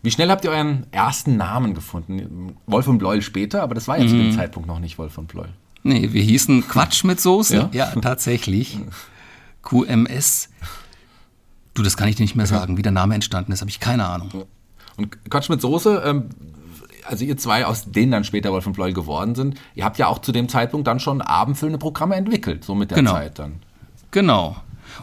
Wie 0.02 0.10
schnell 0.10 0.28
habt 0.30 0.44
ihr 0.44 0.50
euren 0.50 0.86
ersten 0.90 1.36
Namen 1.38 1.72
gefunden? 1.74 2.56
Wolf 2.66 2.86
und 2.88 2.98
Bleuel 2.98 3.22
später, 3.22 3.62
aber 3.62 3.74
das 3.74 3.88
war 3.88 3.98
ja 3.98 4.06
zu 4.06 4.14
Mhm. 4.14 4.18
dem 4.18 4.32
Zeitpunkt 4.32 4.68
noch 4.68 4.78
nicht 4.80 4.98
Wolf 4.98 5.16
und 5.18 5.28
Bleuel. 5.28 5.48
nee, 5.82 6.12
wir 6.12 6.22
hießen 6.22 6.66
Quatsch 6.68 7.04
mit 7.04 7.20
Soße. 7.20 7.56
Ja? 7.56 7.68
Ja, 7.72 7.86
tatsächlich. 8.00 8.78
QMS. 9.62 10.48
Du, 11.74 11.82
das 11.82 11.96
kann 11.96 12.08
ich 12.08 12.16
dir 12.16 12.22
nicht 12.22 12.36
mehr 12.36 12.46
sagen, 12.46 12.76
wie 12.76 12.82
der 12.82 12.92
Name 12.92 13.14
entstanden 13.14 13.50
ist, 13.52 13.60
habe 13.60 13.70
ich 13.70 13.80
keine 13.80 14.06
Ahnung. 14.06 14.44
Und 14.96 15.30
Quatsch 15.30 15.48
mit 15.48 15.60
Soße, 15.60 16.02
ähm, 16.04 16.24
also 17.06 17.24
ihr 17.24 17.36
zwei, 17.36 17.66
aus 17.66 17.90
denen 17.90 18.12
dann 18.12 18.24
später 18.24 18.52
Wolf 18.52 18.66
und 18.66 18.72
Bleuel 18.74 18.92
geworden 18.94 19.34
sind, 19.34 19.58
ihr 19.74 19.84
habt 19.84 19.98
ja 19.98 20.06
auch 20.06 20.20
zu 20.20 20.32
dem 20.32 20.48
Zeitpunkt 20.48 20.86
dann 20.86 21.00
schon 21.00 21.20
abendfüllende 21.20 21.78
Programme 21.78 22.14
entwickelt, 22.16 22.64
so 22.64 22.74
mit 22.74 22.90
der 22.90 22.98
Genau. 22.98 23.12
Zeit 23.12 23.38
dann. 23.38 23.54
Genau. 24.10 24.56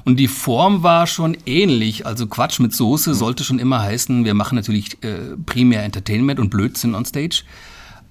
Und 0.05 0.17
die 0.17 0.27
Form 0.29 0.83
war 0.83 1.05
schon 1.05 1.35
ähnlich. 1.45 2.05
Also 2.05 2.25
Quatsch 2.27 2.59
mit 2.59 2.73
Soße 2.73 3.13
sollte 3.13 3.43
schon 3.43 3.59
immer 3.59 3.81
heißen, 3.81 4.23
wir 4.25 4.33
machen 4.33 4.55
natürlich 4.55 5.03
äh, 5.03 5.35
primär 5.45 5.83
Entertainment 5.83 6.39
und 6.39 6.49
Blödsinn 6.49 6.95
on 6.95 7.05
Stage, 7.05 7.43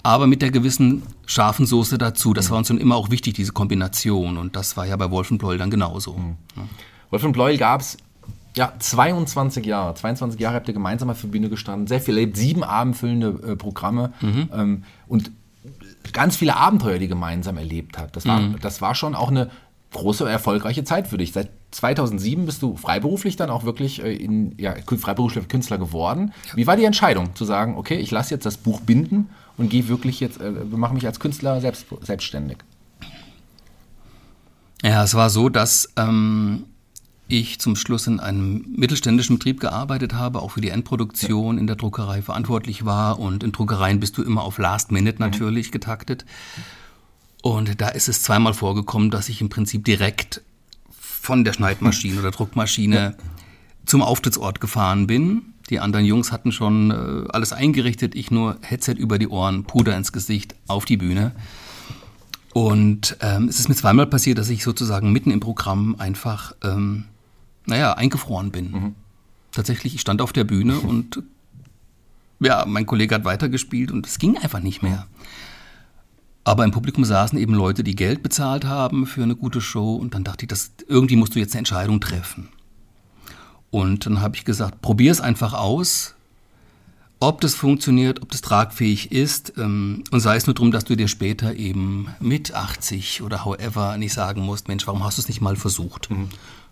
aber 0.02 0.26
mit 0.26 0.42
der 0.42 0.50
gewissen 0.50 1.02
scharfen 1.26 1.66
Soße 1.66 1.96
dazu. 1.98 2.34
Das 2.34 2.50
war 2.50 2.58
uns 2.58 2.68
schon 2.68 2.78
immer 2.78 2.96
auch 2.96 3.10
wichtig, 3.10 3.34
diese 3.34 3.52
Kombination. 3.52 4.36
Und 4.36 4.56
das 4.56 4.76
war 4.76 4.86
ja 4.86 4.96
bei 4.96 5.10
Wolfenbloll 5.10 5.58
dann 5.58 5.70
genauso. 5.70 6.20
Wolf 7.10 7.24
und 7.24 7.32
Bleuel 7.32 7.56
gab 7.58 7.80
es 7.80 7.96
ja 8.56 8.72
22 8.78 9.64
Jahre. 9.64 9.94
22 9.94 10.40
Jahre 10.40 10.56
habt 10.56 10.68
ihr 10.68 10.74
gemeinsam 10.74 11.10
auf 11.10 11.20
der 11.20 11.28
Bühne 11.28 11.48
gestanden, 11.48 11.86
sehr 11.86 12.00
viel 12.00 12.16
erlebt, 12.16 12.36
sieben 12.36 12.64
abendfüllende 12.64 13.52
äh, 13.52 13.56
Programme 13.56 14.12
ähm, 14.52 14.84
und 15.06 15.30
ganz 16.12 16.36
viele 16.36 16.56
Abenteuer, 16.56 16.98
die 16.98 17.04
ihr 17.04 17.08
gemeinsam 17.08 17.56
erlebt 17.56 17.98
habt. 17.98 18.16
Das 18.16 18.26
war, 18.26 18.40
das 18.60 18.80
war 18.80 18.94
schon 18.94 19.14
auch 19.14 19.28
eine 19.28 19.50
große, 19.92 20.28
erfolgreiche 20.28 20.84
Zeit 20.84 21.08
für 21.08 21.18
dich. 21.18 21.32
Seit 21.32 21.50
2007 21.72 22.46
bist 22.46 22.62
du 22.62 22.76
freiberuflich 22.76 23.36
dann 23.36 23.50
auch 23.50 23.64
wirklich 23.64 24.02
äh, 24.02 24.12
in, 24.14 24.54
ja, 24.58 24.74
freiberuflicher 24.74 25.46
Künstler 25.46 25.78
geworden. 25.78 26.32
Wie 26.54 26.66
war 26.66 26.76
die 26.76 26.84
Entscheidung 26.84 27.34
zu 27.34 27.44
sagen, 27.44 27.76
okay, 27.76 27.96
ich 27.96 28.10
lasse 28.10 28.34
jetzt 28.34 28.46
das 28.46 28.56
Buch 28.56 28.80
binden 28.80 29.30
und 29.56 29.70
gehe 29.70 29.88
wirklich 29.88 30.20
jetzt, 30.20 30.40
äh, 30.40 30.50
mache 30.50 30.94
mich 30.94 31.06
als 31.06 31.20
Künstler 31.20 31.60
selbst, 31.60 31.86
selbstständig? 32.02 32.58
Ja, 34.82 35.04
es 35.04 35.14
war 35.14 35.28
so, 35.28 35.48
dass 35.48 35.92
ähm, 35.96 36.64
ich 37.30 37.58
zum 37.58 37.76
Schluss 37.76 38.06
in 38.06 38.20
einem 38.20 38.64
mittelständischen 38.76 39.38
Betrieb 39.38 39.60
gearbeitet 39.60 40.14
habe, 40.14 40.42
auch 40.42 40.52
für 40.52 40.60
die 40.60 40.70
Endproduktion 40.70 41.58
in 41.58 41.66
der 41.66 41.76
Druckerei 41.76 42.22
verantwortlich 42.22 42.84
war. 42.84 43.18
Und 43.18 43.42
in 43.42 43.52
Druckereien 43.52 44.00
bist 44.00 44.18
du 44.18 44.22
immer 44.22 44.42
auf 44.42 44.58
Last 44.58 44.92
Minute 44.92 45.16
mhm. 45.16 45.30
natürlich 45.30 45.68
mhm. 45.68 45.72
getaktet. 45.72 46.24
Und 47.42 47.80
da 47.80 47.88
ist 47.88 48.08
es 48.08 48.22
zweimal 48.22 48.54
vorgekommen, 48.54 49.10
dass 49.10 49.28
ich 49.28 49.40
im 49.40 49.48
Prinzip 49.48 49.84
direkt 49.84 50.42
von 50.90 51.44
der 51.44 51.52
Schneidmaschine 51.52 52.20
oder 52.20 52.30
Druckmaschine 52.30 52.96
ja. 52.96 53.12
zum 53.86 54.02
Auftrittsort 54.02 54.60
gefahren 54.60 55.06
bin. 55.06 55.42
Die 55.70 55.78
anderen 55.78 56.04
Jungs 56.04 56.32
hatten 56.32 56.52
schon 56.52 56.90
äh, 56.90 57.28
alles 57.30 57.52
eingerichtet, 57.52 58.14
ich 58.14 58.30
nur 58.30 58.56
Headset 58.62 58.94
über 58.94 59.18
die 59.18 59.28
Ohren, 59.28 59.64
Puder 59.64 59.96
ins 59.96 60.12
Gesicht, 60.12 60.54
auf 60.66 60.84
die 60.84 60.96
Bühne. 60.96 61.32
Und 62.52 63.16
ähm, 63.20 63.46
es 63.48 63.60
ist 63.60 63.68
mir 63.68 63.76
zweimal 63.76 64.06
passiert, 64.06 64.38
dass 64.38 64.48
ich 64.48 64.64
sozusagen 64.64 65.12
mitten 65.12 65.30
im 65.30 65.40
Programm 65.40 65.94
einfach, 65.98 66.54
ähm, 66.64 67.04
naja, 67.70 67.94
eingefroren 67.94 68.50
bin. 68.50 68.70
Mhm. 68.70 68.94
Tatsächlich, 69.52 69.94
ich 69.94 70.00
stand 70.02 70.20
auf 70.20 70.32
der 70.32 70.44
Bühne 70.44 70.78
und 70.80 71.22
ja, 72.40 72.64
mein 72.66 72.86
Kollege 72.86 73.14
hat 73.14 73.24
weitergespielt 73.24 73.90
und 73.90 74.06
es 74.06 74.18
ging 74.18 74.36
einfach 74.38 74.60
nicht 74.60 74.82
mehr. 74.82 75.06
Aber 76.44 76.64
im 76.64 76.70
Publikum 76.70 77.04
saßen 77.04 77.38
eben 77.38 77.54
Leute, 77.54 77.84
die 77.84 77.94
Geld 77.94 78.22
bezahlt 78.22 78.64
haben 78.64 79.06
für 79.06 79.22
eine 79.22 79.36
gute 79.36 79.60
Show 79.60 79.94
und 79.94 80.14
dann 80.14 80.24
dachte 80.24 80.44
ich, 80.44 80.48
das, 80.48 80.72
irgendwie 80.88 81.16
musst 81.16 81.34
du 81.34 81.38
jetzt 81.38 81.52
eine 81.52 81.60
Entscheidung 81.60 82.00
treffen. 82.00 82.48
Und 83.70 84.06
dann 84.06 84.20
habe 84.20 84.36
ich 84.36 84.44
gesagt, 84.44 84.80
probier 84.82 85.12
es 85.12 85.20
einfach 85.20 85.52
aus, 85.52 86.14
ob 87.20 87.42
das 87.42 87.54
funktioniert, 87.54 88.22
ob 88.22 88.30
das 88.30 88.40
tragfähig 88.40 89.12
ist 89.12 89.52
ähm, 89.58 90.02
und 90.10 90.20
sei 90.20 90.36
es 90.36 90.46
nur 90.46 90.54
darum, 90.54 90.72
dass 90.72 90.84
du 90.84 90.96
dir 90.96 91.06
später 91.06 91.54
eben 91.54 92.08
mit 92.18 92.54
80 92.54 93.20
oder 93.20 93.44
however 93.44 93.98
nicht 93.98 94.14
sagen 94.14 94.40
musst, 94.40 94.68
Mensch, 94.68 94.86
warum 94.86 95.04
hast 95.04 95.18
du 95.18 95.22
es 95.22 95.28
nicht 95.28 95.42
mal 95.42 95.56
versucht? 95.56 96.10
Mhm. 96.10 96.30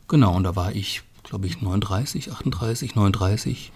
Genau, 0.09 0.35
und 0.35 0.45
da 0.45 0.57
war 0.57 0.75
ich, 0.75 1.03
glaube 1.23 1.47
ich, 1.47 1.61
39, 1.61 2.33
38, 2.33 2.95
39 2.95 3.73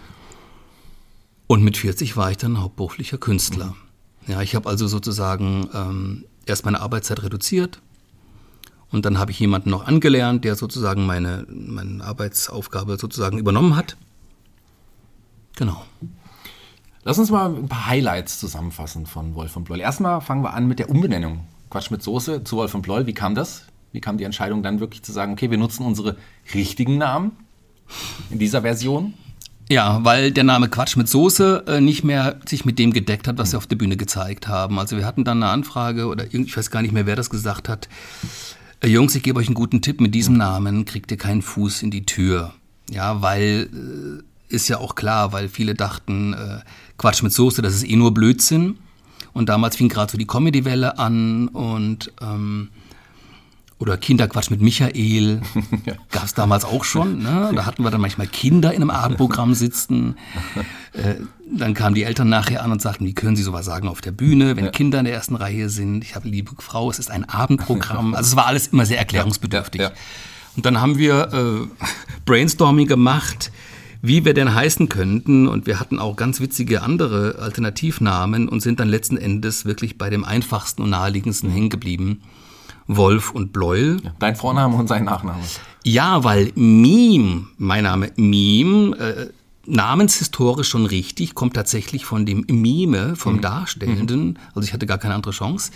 und 1.47 1.63
mit 1.63 1.77
40 1.77 2.17
war 2.17 2.31
ich 2.31 2.39
dann 2.39 2.61
hauptberuflicher 2.61 3.19
Künstler. 3.19 3.75
Mhm. 4.27 4.33
Ja, 4.33 4.41
ich 4.41 4.55
habe 4.55 4.69
also 4.69 4.87
sozusagen 4.87 5.69
ähm, 5.75 6.25
erst 6.47 6.65
meine 6.65 6.81
Arbeitszeit 6.81 7.23
reduziert 7.23 7.83
und 8.91 9.05
dann 9.05 9.19
habe 9.19 9.31
ich 9.31 9.41
jemanden 9.41 9.71
noch 9.71 9.87
angelernt, 9.87 10.45
der 10.45 10.55
sozusagen 10.55 11.05
meine, 11.05 11.47
meine 11.49 12.03
Arbeitsaufgabe 12.05 12.97
sozusagen 12.99 13.39
übernommen 13.39 13.77
hat. 13.77 13.97
Genau. 15.57 15.85
Lass 17.05 17.19
uns 17.19 17.31
mal 17.31 17.55
ein 17.55 17.69
paar 17.69 17.87
Highlights 17.87 18.39
zusammenfassen 18.39 19.07
von 19.07 19.35
Wolf 19.35 19.53
von 19.53 19.65
Bloll. 19.65 19.81
Erstmal 19.81 20.21
fangen 20.21 20.43
wir 20.43 20.55
an 20.55 20.69
mit 20.69 20.79
der 20.79 20.89
Umbenennung. 20.89 21.47
Quatsch 21.69 21.91
mit 21.91 22.03
Soße 22.03 22.45
zu 22.45 22.57
Wolf 22.57 22.71
von 22.71 22.81
Bloll. 22.81 23.07
Wie 23.07 23.15
kam 23.15 23.35
das? 23.35 23.65
Wie 23.93 24.01
kam 24.01 24.19
die 24.19 24.25
Entscheidung 24.25 24.63
dann 24.63 24.81
wirklich 24.81 25.03
zu 25.03 25.13
sagen, 25.13 25.33
okay, 25.33 25.51
wir 25.51 25.59
nutzen 25.59 25.85
unsere 25.85 26.17
richtigen 26.55 26.99
Namen 26.99 27.33
in 28.31 28.39
dieser 28.39 28.63
Version? 28.63 29.15
Ja, 29.69 30.05
weil 30.05 30.33
der 30.33 30.45
Name 30.45 30.69
Quatsch 30.69 30.97
mit 30.97 31.09
Soße 31.09 31.65
äh, 31.67 31.81
nicht 31.81 32.05
mehr 32.05 32.41
sich 32.47 32.65
mit 32.65 32.79
dem 32.79 32.93
gedeckt 32.93 33.29
hat, 33.29 33.39
was 33.39 33.53
sie 33.53 33.57
auf 33.57 33.67
der 33.67 33.77
Bühne 33.77 33.97
gezeigt 33.97 34.49
haben. 34.49 34.79
Also 34.79 34.97
wir 34.97 35.07
hatten 35.07 35.25
dann 35.25 35.43
eine 35.43 35.53
Anfrage 35.53 36.07
oder 36.07 36.27
ich 36.33 36.57
weiß 36.57 36.71
gar 36.71 36.83
nicht 36.83 36.93
mehr, 36.93 37.07
wer 37.07 37.17
das 37.17 37.31
gesagt 37.31 37.69
hat. 37.69 37.89
Äh, 38.81 38.89
Jungs, 38.89 39.15
ich 39.15 39.23
gebe 39.23 39.39
euch 39.39 39.47
einen 39.47 39.55
guten 39.55 39.81
Tipp, 39.81 40.01
mit 40.01 40.15
diesem 40.15 40.37
Namen 40.37 40.85
kriegt 40.85 41.11
ihr 41.11 41.17
keinen 41.17 41.43
Fuß 41.43 41.83
in 41.83 41.91
die 41.91 42.05
Tür. 42.05 42.53
Ja, 42.91 43.23
weil 43.23 43.69
äh, 44.51 44.55
ist 44.55 44.69
ja 44.69 44.79
auch 44.79 44.95
klar, 44.95 45.33
weil 45.33 45.49
viele 45.49 45.75
dachten, 45.75 46.35
äh, 46.35 46.59
Quatsch 46.99 47.23
mit 47.23 47.33
Soße, 47.33 47.63
das 47.63 47.75
ist 47.75 47.89
eh 47.89 47.97
nur 47.97 48.13
Blödsinn. 48.13 48.79
Und 49.33 49.49
damals 49.49 49.77
fing 49.77 49.89
gerade 49.89 50.13
so 50.13 50.19
die 50.19 50.27
Comedy-Welle 50.27 50.99
an 50.99 51.49
und 51.49 52.13
ähm, 52.21 52.69
oder 53.83 53.97
Kinderquatsch 53.97 54.51
mit 54.51 54.61
Michael. 54.61 55.43
ja. 55.85 55.95
Gab 56.13 56.25
es 56.25 56.35
damals 56.35 56.65
auch 56.65 56.85
schon. 56.85 57.19
Ne? 57.19 57.51
Da 57.55 57.67
hatten 57.67 57.83
wir 57.83 57.91
dann 57.91 58.01
manchmal 58.01 58.29
Kinder 58.29 58.71
in 58.73 58.83
einem 58.83 58.91
Abendprogramm 58.91 59.55
sitzen. 59.55 60.17
Äh, 60.95 61.15
dann 61.51 61.73
kamen 61.73 61.95
die 61.95 62.03
Eltern 62.03 62.29
nachher 62.29 62.63
an 62.63 62.71
und 62.71 62.83
sagten, 62.83 63.07
wie 63.07 63.15
können 63.15 63.35
Sie 63.35 63.43
sowas 63.43 63.65
sagen 63.65 63.89
auf 63.89 64.03
der 64.03 64.13
Bühne, 64.13 64.59
wenn 64.59 64.67
ja. 64.67 64.71
Kinder 64.71 64.99
in 64.99 65.07
der 65.07 65.15
ersten 65.15 65.37
Reihe 65.37 65.71
sind? 65.71 66.05
Ich 66.05 66.15
habe 66.15 66.29
liebe 66.29 66.51
Frau, 66.59 66.91
es 66.91 66.99
ist 66.99 67.11
ein 67.11 67.27
Abendprogramm. 67.27 68.15
Also 68.15 68.33
es 68.33 68.37
war 68.37 68.45
alles 68.47 68.67
immer 68.67 68.85
sehr 68.85 68.99
erklärungsbedürftig. 68.99 69.81
Ja, 69.81 69.93
und 70.55 70.67
dann 70.67 70.83
haben 70.83 70.99
wir 70.99 71.33
äh, 71.33 71.87
Brainstorming 72.27 72.87
gemacht, 72.87 73.53
wie 74.03 74.27
wir 74.27 74.35
denn 74.35 74.55
heißen 74.55 74.91
könnten. 74.91 75.49
Und 75.49 75.67
wir 75.67 75.81
hatten 75.81 75.99
auch 75.99 76.17
ganz 76.17 76.41
witzige 76.41 76.83
andere 76.83 77.39
Alternativnamen 77.39 78.51
und 78.51 78.61
sind 78.61 78.79
dann 78.79 78.89
letzten 78.89 79.17
Endes 79.17 79.65
wirklich 79.65 79.97
bei 79.97 80.11
dem 80.11 80.25
einfachsten 80.25 80.83
und 80.83 80.91
naheliegendsten 80.91 81.51
hängen 81.51 81.71
geblieben. 81.71 82.21
Wolf 82.87 83.31
und 83.31 83.53
Bleuel. 83.53 84.01
Dein 84.19 84.37
Vorname 84.37 84.77
und 84.77 84.89
sein 84.89 85.05
Nachname. 85.05 85.41
Ja, 85.85 86.25
weil 86.25 86.53
Meme, 86.55 87.47
mein 87.59 87.85
Name 87.85 88.13
Meme, 88.17 88.97
äh, 88.97 89.31
namenshistorisch 89.67 90.69
schon 90.69 90.87
richtig, 90.87 91.35
kommt 91.35 91.55
tatsächlich 91.55 92.05
von 92.05 92.27
dem 92.27 92.45
Mime, 92.49 93.17
vom 93.17 93.37
mhm. 93.37 93.41
Darstellenden. 93.41 94.39
Also 94.55 94.67
ich 94.67 94.73
hatte 94.73 94.87
gar 94.87 94.99
keine 94.99 95.15
andere 95.15 95.33
Chance. 95.33 95.73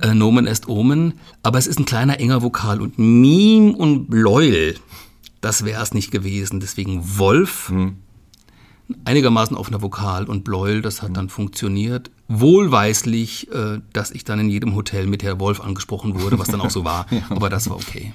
Äh, 0.00 0.14
Nomen 0.14 0.46
est 0.46 0.68
Omen. 0.68 1.14
Aber 1.42 1.58
es 1.58 1.66
ist 1.66 1.78
ein 1.78 1.84
kleiner 1.84 2.20
enger 2.20 2.42
Vokal. 2.42 2.80
Und 2.80 2.98
Meme 2.98 3.72
und 3.72 4.08
Bleuel, 4.08 4.76
das 5.40 5.64
wäre 5.64 5.82
es 5.82 5.94
nicht 5.94 6.10
gewesen. 6.10 6.60
Deswegen 6.60 7.18
Wolf. 7.18 7.70
Mhm 7.70 7.96
einigermaßen 9.04 9.56
offener 9.56 9.82
Vokal 9.82 10.24
und 10.24 10.44
Bleuel, 10.44 10.82
das 10.82 11.02
hat 11.02 11.16
dann 11.16 11.28
funktioniert. 11.28 12.10
Wohlweislich, 12.28 13.50
äh, 13.52 13.80
dass 13.92 14.10
ich 14.10 14.24
dann 14.24 14.40
in 14.40 14.48
jedem 14.48 14.74
Hotel 14.74 15.06
mit 15.06 15.22
Herr 15.22 15.38
Wolf 15.38 15.60
angesprochen 15.60 16.20
wurde, 16.20 16.38
was 16.38 16.48
dann 16.48 16.60
auch 16.60 16.70
so 16.70 16.84
war. 16.84 17.06
Aber 17.30 17.50
das 17.50 17.68
war 17.68 17.76
okay. 17.76 18.12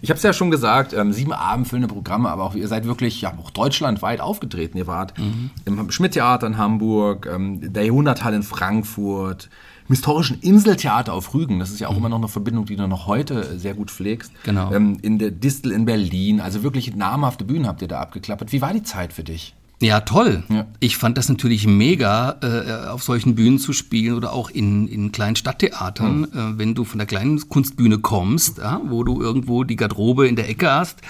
Ich 0.00 0.10
habe 0.10 0.16
es 0.16 0.22
ja 0.24 0.32
schon 0.32 0.50
gesagt, 0.50 0.92
ähm, 0.92 1.12
sieben 1.12 1.32
abendfüllende 1.32 1.86
Programme, 1.86 2.28
aber 2.28 2.42
auch 2.42 2.56
ihr 2.56 2.66
seid 2.66 2.86
wirklich 2.86 3.20
ja 3.20 3.32
auch 3.38 3.50
deutschlandweit 3.50 4.20
aufgetreten. 4.20 4.76
Ihr 4.76 4.88
wart 4.88 5.16
mhm. 5.16 5.50
im 5.64 5.90
Schmidt-Theater 5.92 6.46
in 6.48 6.58
Hamburg, 6.58 7.28
ähm, 7.32 7.72
der 7.72 7.84
Jahrhunderthall 7.84 8.34
in 8.34 8.42
Frankfurt, 8.42 9.48
im 9.88 9.94
historischen 9.94 10.40
Inseltheater 10.40 11.12
auf 11.12 11.32
Rügen. 11.34 11.60
Das 11.60 11.70
ist 11.70 11.78
ja 11.78 11.86
auch 11.86 11.92
mhm. 11.92 11.98
immer 11.98 12.08
noch 12.08 12.18
eine 12.18 12.28
Verbindung, 12.28 12.66
die 12.66 12.74
du 12.74 12.88
noch 12.88 13.06
heute 13.06 13.58
sehr 13.58 13.74
gut 13.74 13.92
pflegst. 13.92 14.32
Genau. 14.42 14.72
Ähm, 14.72 14.98
in 15.02 15.18
der 15.20 15.30
Distel 15.30 15.70
in 15.70 15.84
Berlin. 15.84 16.40
Also 16.40 16.64
wirklich 16.64 16.96
namhafte 16.96 17.44
Bühnen 17.44 17.68
habt 17.68 17.82
ihr 17.82 17.88
da 17.88 18.00
abgeklappert. 18.00 18.52
Wie 18.52 18.60
war 18.60 18.72
die 18.72 18.82
Zeit 18.82 19.12
für 19.12 19.22
dich? 19.22 19.54
Ja, 19.82 20.00
toll. 20.00 20.44
Ja. 20.48 20.66
Ich 20.78 20.96
fand 20.96 21.18
das 21.18 21.28
natürlich 21.28 21.66
mega, 21.66 22.36
äh, 22.40 22.88
auf 22.88 23.02
solchen 23.02 23.34
Bühnen 23.34 23.58
zu 23.58 23.72
spielen 23.72 24.14
oder 24.14 24.32
auch 24.32 24.48
in, 24.48 24.86
in 24.86 25.10
kleinen 25.10 25.34
Stadttheatern, 25.34 26.20
mhm. 26.20 26.24
äh, 26.32 26.58
wenn 26.58 26.74
du 26.76 26.84
von 26.84 26.98
der 26.98 27.06
kleinen 27.08 27.48
Kunstbühne 27.48 27.98
kommst, 27.98 28.58
ja, 28.58 28.80
wo 28.86 29.02
du 29.02 29.20
irgendwo 29.20 29.64
die 29.64 29.74
Garderobe 29.74 30.28
in 30.28 30.36
der 30.36 30.48
Ecke 30.48 30.70
hast 30.70 31.00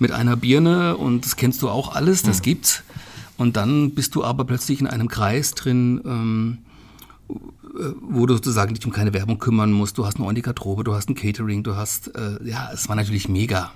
mit 0.00 0.10
einer 0.10 0.36
Birne 0.36 0.96
und 0.96 1.24
das 1.24 1.36
kennst 1.36 1.62
du 1.62 1.68
auch 1.68 1.94
alles, 1.94 2.24
das 2.24 2.38
mhm. 2.38 2.42
gibt's. 2.42 2.82
Und 3.36 3.56
dann 3.56 3.92
bist 3.92 4.16
du 4.16 4.24
aber 4.24 4.44
plötzlich 4.44 4.80
in 4.80 4.88
einem 4.88 5.06
Kreis 5.06 5.54
drin, 5.54 6.00
ähm, 6.04 6.58
äh, 7.30 7.92
wo 8.00 8.26
du 8.26 8.34
sozusagen 8.34 8.74
dich 8.74 8.84
um 8.84 8.90
keine 8.90 9.12
Werbung 9.12 9.38
kümmern 9.38 9.70
musst. 9.70 9.96
Du 9.96 10.04
hast 10.04 10.16
eine 10.16 10.24
ordentliche 10.24 10.46
Garderobe, 10.46 10.82
du 10.82 10.92
hast 10.92 11.08
ein 11.08 11.14
Catering, 11.14 11.62
du 11.62 11.76
hast, 11.76 12.08
äh, 12.16 12.44
ja, 12.44 12.68
es 12.74 12.88
war 12.88 12.96
natürlich 12.96 13.28
mega. 13.28 13.70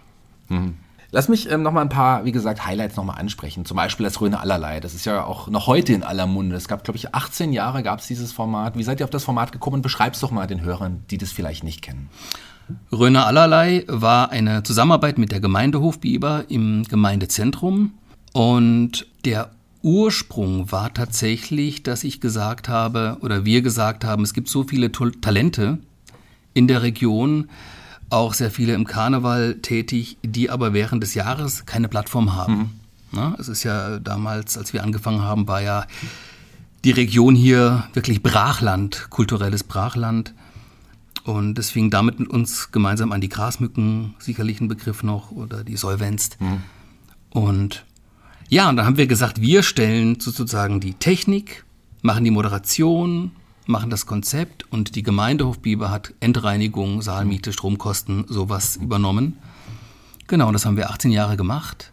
Mhm. 0.48 0.74
Lass 1.14 1.28
mich 1.28 1.50
ähm, 1.50 1.62
noch 1.62 1.72
mal 1.72 1.82
ein 1.82 1.90
paar, 1.90 2.24
wie 2.24 2.32
gesagt, 2.32 2.64
Highlights 2.64 2.96
noch 2.96 3.04
mal 3.04 3.12
ansprechen. 3.12 3.66
Zum 3.66 3.76
Beispiel 3.76 4.04
das 4.04 4.22
Röne 4.22 4.40
Allerlei. 4.40 4.80
Das 4.80 4.94
ist 4.94 5.04
ja 5.04 5.24
auch 5.24 5.46
noch 5.48 5.66
heute 5.66 5.92
in 5.92 6.02
aller 6.02 6.26
Munde. 6.26 6.56
Es 6.56 6.68
gab, 6.68 6.84
glaube 6.84 6.96
ich, 6.96 7.14
18 7.14 7.52
Jahre 7.52 7.82
gab 7.82 8.00
es 8.00 8.06
dieses 8.06 8.32
Format. 8.32 8.78
Wie 8.78 8.82
seid 8.82 8.98
ihr 8.98 9.04
auf 9.04 9.10
das 9.10 9.24
Format 9.24 9.52
gekommen? 9.52 9.82
Beschreib's 9.82 10.20
doch 10.20 10.30
mal 10.30 10.46
den 10.46 10.62
Hörern, 10.62 11.04
die 11.10 11.18
das 11.18 11.30
vielleicht 11.30 11.64
nicht 11.64 11.82
kennen. 11.82 12.08
Röne 12.90 13.26
Allerlei 13.26 13.84
war 13.88 14.30
eine 14.30 14.62
Zusammenarbeit 14.62 15.18
mit 15.18 15.32
der 15.32 15.40
Gemeinde 15.40 15.82
Hofbiber 15.82 16.46
im 16.48 16.84
Gemeindezentrum. 16.84 17.92
Und 18.32 19.06
der 19.26 19.50
Ursprung 19.82 20.72
war 20.72 20.94
tatsächlich, 20.94 21.82
dass 21.82 22.04
ich 22.04 22.22
gesagt 22.22 22.70
habe, 22.70 23.18
oder 23.20 23.44
wir 23.44 23.60
gesagt 23.60 24.06
haben, 24.06 24.22
es 24.22 24.32
gibt 24.32 24.48
so 24.48 24.64
viele 24.64 24.90
Talente 24.90 25.78
in 26.54 26.68
der 26.68 26.80
Region, 26.80 27.50
auch 28.12 28.34
sehr 28.34 28.50
viele 28.50 28.74
im 28.74 28.86
Karneval 28.86 29.56
tätig, 29.62 30.18
die 30.22 30.50
aber 30.50 30.72
während 30.74 31.02
des 31.02 31.14
Jahres 31.14 31.66
keine 31.66 31.88
Plattform 31.88 32.34
haben. 32.34 32.54
Mhm. 32.54 32.70
Na, 33.12 33.36
es 33.38 33.48
ist 33.48 33.62
ja 33.62 33.98
damals, 33.98 34.56
als 34.56 34.72
wir 34.72 34.82
angefangen 34.82 35.22
haben, 35.22 35.48
war 35.48 35.62
ja 35.62 35.86
die 36.84 36.90
Region 36.90 37.34
hier 37.34 37.84
wirklich 37.92 38.22
Brachland, 38.22 39.08
kulturelles 39.10 39.64
Brachland. 39.64 40.34
Und 41.24 41.58
es 41.58 41.70
fing 41.70 41.90
damit 41.90 42.18
mit 42.18 42.28
uns 42.28 42.72
gemeinsam 42.72 43.12
an 43.12 43.20
die 43.20 43.28
Grasmücken, 43.28 44.14
sicherlich 44.18 44.60
ein 44.60 44.68
Begriff 44.68 45.02
noch, 45.02 45.30
oder 45.30 45.62
die 45.62 45.76
Solvenst. 45.76 46.40
Mhm. 46.40 46.62
Und 47.30 47.84
ja, 48.48 48.68
und 48.68 48.76
da 48.76 48.84
haben 48.84 48.98
wir 48.98 49.06
gesagt, 49.06 49.40
wir 49.40 49.62
stellen 49.62 50.20
sozusagen 50.20 50.80
die 50.80 50.94
Technik, 50.94 51.64
machen 52.02 52.24
die 52.24 52.30
Moderation, 52.30 53.30
machen 53.66 53.90
das 53.90 54.06
Konzept 54.06 54.70
und 54.72 54.96
die 54.96 55.02
Gemeinde 55.02 55.46
Hofbiber 55.46 55.90
hat 55.90 56.14
Endreinigung, 56.20 57.02
Saalmiete, 57.02 57.52
Stromkosten, 57.52 58.24
sowas 58.28 58.76
übernommen. 58.76 59.38
Genau, 60.26 60.50
das 60.52 60.66
haben 60.66 60.76
wir 60.76 60.90
18 60.90 61.10
Jahre 61.10 61.36
gemacht. 61.36 61.92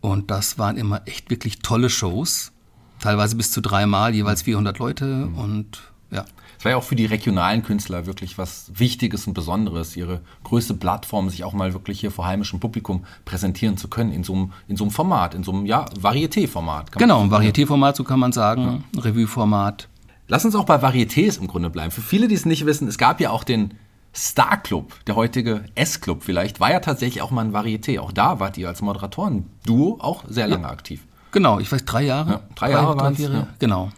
Und 0.00 0.30
das 0.30 0.58
waren 0.58 0.76
immer 0.76 1.02
echt 1.06 1.30
wirklich 1.30 1.58
tolle 1.58 1.90
Shows. 1.90 2.52
Teilweise 3.00 3.36
bis 3.36 3.50
zu 3.50 3.60
dreimal, 3.60 4.14
jeweils 4.14 4.42
400 4.42 4.78
Leute. 4.78 5.28
Und 5.36 5.82
ja. 6.10 6.24
Es 6.58 6.64
war 6.64 6.72
ja 6.72 6.76
auch 6.76 6.84
für 6.84 6.96
die 6.96 7.06
regionalen 7.06 7.62
Künstler 7.62 8.04
wirklich 8.04 8.36
was 8.36 8.70
Wichtiges 8.74 9.26
und 9.26 9.32
Besonderes, 9.32 9.96
ihre 9.96 10.20
größte 10.44 10.74
Plattform, 10.74 11.30
sich 11.30 11.42
auch 11.44 11.54
mal 11.54 11.72
wirklich 11.72 12.00
hier 12.00 12.10
vor 12.10 12.26
heimischem 12.26 12.60
Publikum 12.60 13.04
präsentieren 13.24 13.78
zu 13.78 13.88
können, 13.88 14.12
in 14.12 14.24
so 14.24 14.34
einem, 14.34 14.52
in 14.68 14.76
so 14.76 14.84
einem 14.84 14.90
Format, 14.90 15.34
in 15.34 15.42
so 15.42 15.52
einem, 15.52 15.64
ja, 15.64 15.86
Varieté-Format. 15.98 16.92
Genau, 16.92 17.22
ein 17.22 17.30
Varieté-Format, 17.30 17.96
so 17.96 18.04
kann 18.04 18.20
man 18.20 18.32
sagen, 18.32 18.84
Revue-Format. 18.96 19.88
Lass 20.30 20.44
uns 20.44 20.54
auch 20.54 20.64
bei 20.64 20.76
Varietés 20.76 21.38
im 21.40 21.48
Grunde 21.48 21.70
bleiben. 21.70 21.90
Für 21.90 22.00
viele, 22.00 22.28
die 22.28 22.36
es 22.36 22.46
nicht 22.46 22.64
wissen, 22.64 22.86
es 22.86 22.98
gab 22.98 23.20
ja 23.20 23.30
auch 23.30 23.42
den 23.42 23.74
Star 24.14 24.56
Club, 24.56 24.94
der 25.08 25.16
heutige 25.16 25.64
S-Club 25.74 26.22
vielleicht, 26.22 26.60
war 26.60 26.70
ja 26.70 26.78
tatsächlich 26.78 27.20
auch 27.20 27.32
mal 27.32 27.44
ein 27.44 27.52
Varieté. 27.52 27.98
Auch 27.98 28.12
da 28.12 28.38
wart 28.38 28.56
ihr 28.56 28.68
als 28.68 28.80
Moderatoren-Duo 28.80 29.98
auch 30.00 30.24
sehr 30.28 30.46
lange 30.46 30.68
aktiv. 30.68 31.00
Genau, 31.32 31.58
ich 31.58 31.70
weiß, 31.70 31.84
drei 31.84 32.02
Jahre. 32.04 32.30
Ja, 32.30 32.40
drei 32.54 32.70
Jahre 32.70 32.96
waren's, 32.96 33.18
vier, 33.18 33.30
ja. 33.30 33.46
Genau. 33.58 33.90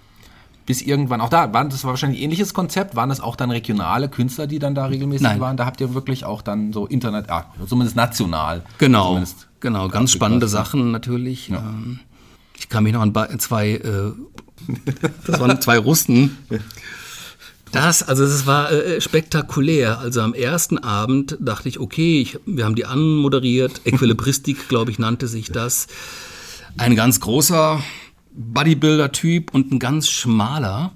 Bis 0.65 0.81
irgendwann, 0.81 1.21
auch 1.21 1.29
da, 1.29 1.53
waren, 1.53 1.69
das 1.71 1.85
war 1.85 1.91
wahrscheinlich 1.91 2.21
ein 2.21 2.25
ähnliches 2.25 2.55
Konzept, 2.55 2.97
waren 2.97 3.09
das 3.11 3.21
auch 3.21 3.37
dann 3.37 3.51
regionale 3.51 4.09
Künstler, 4.09 4.47
die 4.47 4.59
dann 4.59 4.75
da 4.75 4.87
regelmäßig 4.87 5.23
Nein. 5.23 5.41
waren? 5.41 5.57
Da 5.59 5.67
habt 5.67 5.81
ihr 5.83 5.93
wirklich 5.93 6.25
auch 6.25 6.41
dann 6.41 6.73
so 6.73 6.87
Internet, 6.87 7.29
ah, 7.31 7.47
zumindest 7.67 7.97
national. 7.97 8.63
Genau, 8.79 9.09
Zumindest 9.09 9.49
genau, 9.61 9.89
ganz 9.89 10.13
spannende 10.13 10.47
begriffen. 10.47 10.65
Sachen 10.65 10.91
natürlich. 10.93 11.51
Ähm, 11.51 12.01
Ich 12.57 12.69
kann 12.69 12.85
mich 12.85 12.93
noch 12.93 13.03
an 13.03 13.13
zwei, 13.39 13.73
äh, 13.73 14.13
das 15.27 15.41
waren 15.41 15.61
zwei 15.61 15.79
Russen. 15.79 16.37
Das, 17.73 18.03
also 18.03 18.25
es 18.25 18.47
war 18.47 18.71
äh, 18.71 19.01
spektakulär. 19.01 19.99
Also 19.99 20.21
am 20.21 20.35
ersten 20.35 20.79
Abend 20.79 21.39
dachte 21.41 21.69
ich, 21.71 21.81
okay, 21.81 22.21
ich, 22.21 22.39
wir 22.45 22.67
haben 22.67 22.75
die 22.75 22.85
anmoderiert. 22.85 23.81
Equilibristik, 23.85 24.69
glaube 24.69 24.91
ich, 24.91 24.99
nannte 24.99 25.27
sich 25.27 25.51
das. 25.51 25.87
Ein 26.77 26.95
ganz 26.97 27.21
großer 27.21 27.83
Bodybuilder-Typ 28.35 29.55
und 29.55 29.73
ein 29.73 29.79
ganz 29.79 30.09
schmaler. 30.09 30.93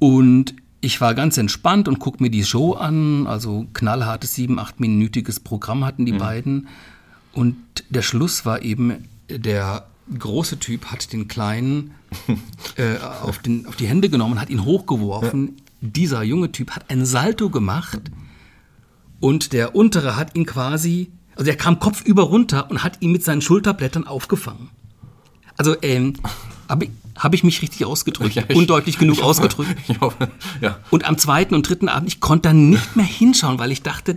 Und 0.00 0.54
ich 0.80 1.00
war 1.00 1.14
ganz 1.14 1.36
entspannt 1.38 1.86
und 1.86 2.00
guck 2.00 2.20
mir 2.20 2.30
die 2.30 2.44
Show 2.44 2.72
an. 2.72 3.28
Also 3.28 3.66
knallhartes 3.72 4.34
sieben, 4.34 4.58
achtminütiges 4.58 5.38
Programm 5.38 5.84
hatten 5.84 6.06
die 6.06 6.12
beiden. 6.12 6.68
Und 7.32 7.56
der 7.88 8.02
Schluss 8.02 8.44
war 8.44 8.62
eben, 8.62 9.08
der 9.28 9.86
große 10.18 10.58
Typ 10.58 10.86
hat 10.86 11.12
den 11.12 11.28
kleinen 11.28 11.92
äh, 12.76 12.96
auf, 13.22 13.38
den, 13.38 13.66
auf 13.66 13.76
die 13.76 13.86
Hände 13.86 14.08
genommen, 14.08 14.40
hat 14.40 14.50
ihn 14.50 14.64
hochgeworfen. 14.64 15.56
Dieser 15.80 16.22
junge 16.22 16.52
Typ 16.52 16.72
hat 16.72 16.90
ein 16.90 17.06
Salto 17.06 17.48
gemacht 17.50 18.00
und 19.20 19.52
der 19.52 19.74
untere 19.74 20.16
hat 20.16 20.34
ihn 20.36 20.46
quasi, 20.46 21.10
also 21.36 21.50
er 21.50 21.56
kam 21.56 21.78
kopfüber 21.78 22.24
runter 22.24 22.70
und 22.70 22.82
hat 22.82 22.98
ihn 23.00 23.12
mit 23.12 23.24
seinen 23.24 23.42
Schulterblättern 23.42 24.06
aufgefangen. 24.06 24.70
Also 25.56 25.76
ähm, 25.82 26.14
habe 26.68 26.86
ich, 26.86 26.90
hab 27.16 27.34
ich 27.34 27.44
mich 27.44 27.60
richtig 27.62 27.84
ausgedrückt, 27.84 28.34
Ja, 28.34 28.44
ich- 28.48 28.56
undeutlich 28.56 28.98
genug 28.98 29.18
hoffe- 29.18 29.26
ausgedrückt. 29.26 29.74
Hoffe, 30.00 30.28
ja. 30.60 30.78
Und 30.90 31.04
am 31.04 31.18
zweiten 31.18 31.54
und 31.54 31.68
dritten 31.68 31.88
Abend, 31.88 32.08
ich 32.08 32.20
konnte 32.20 32.48
dann 32.48 32.70
nicht 32.70 32.96
mehr 32.96 33.04
hinschauen, 33.04 33.58
weil 33.58 33.70
ich 33.72 33.82
dachte, 33.82 34.16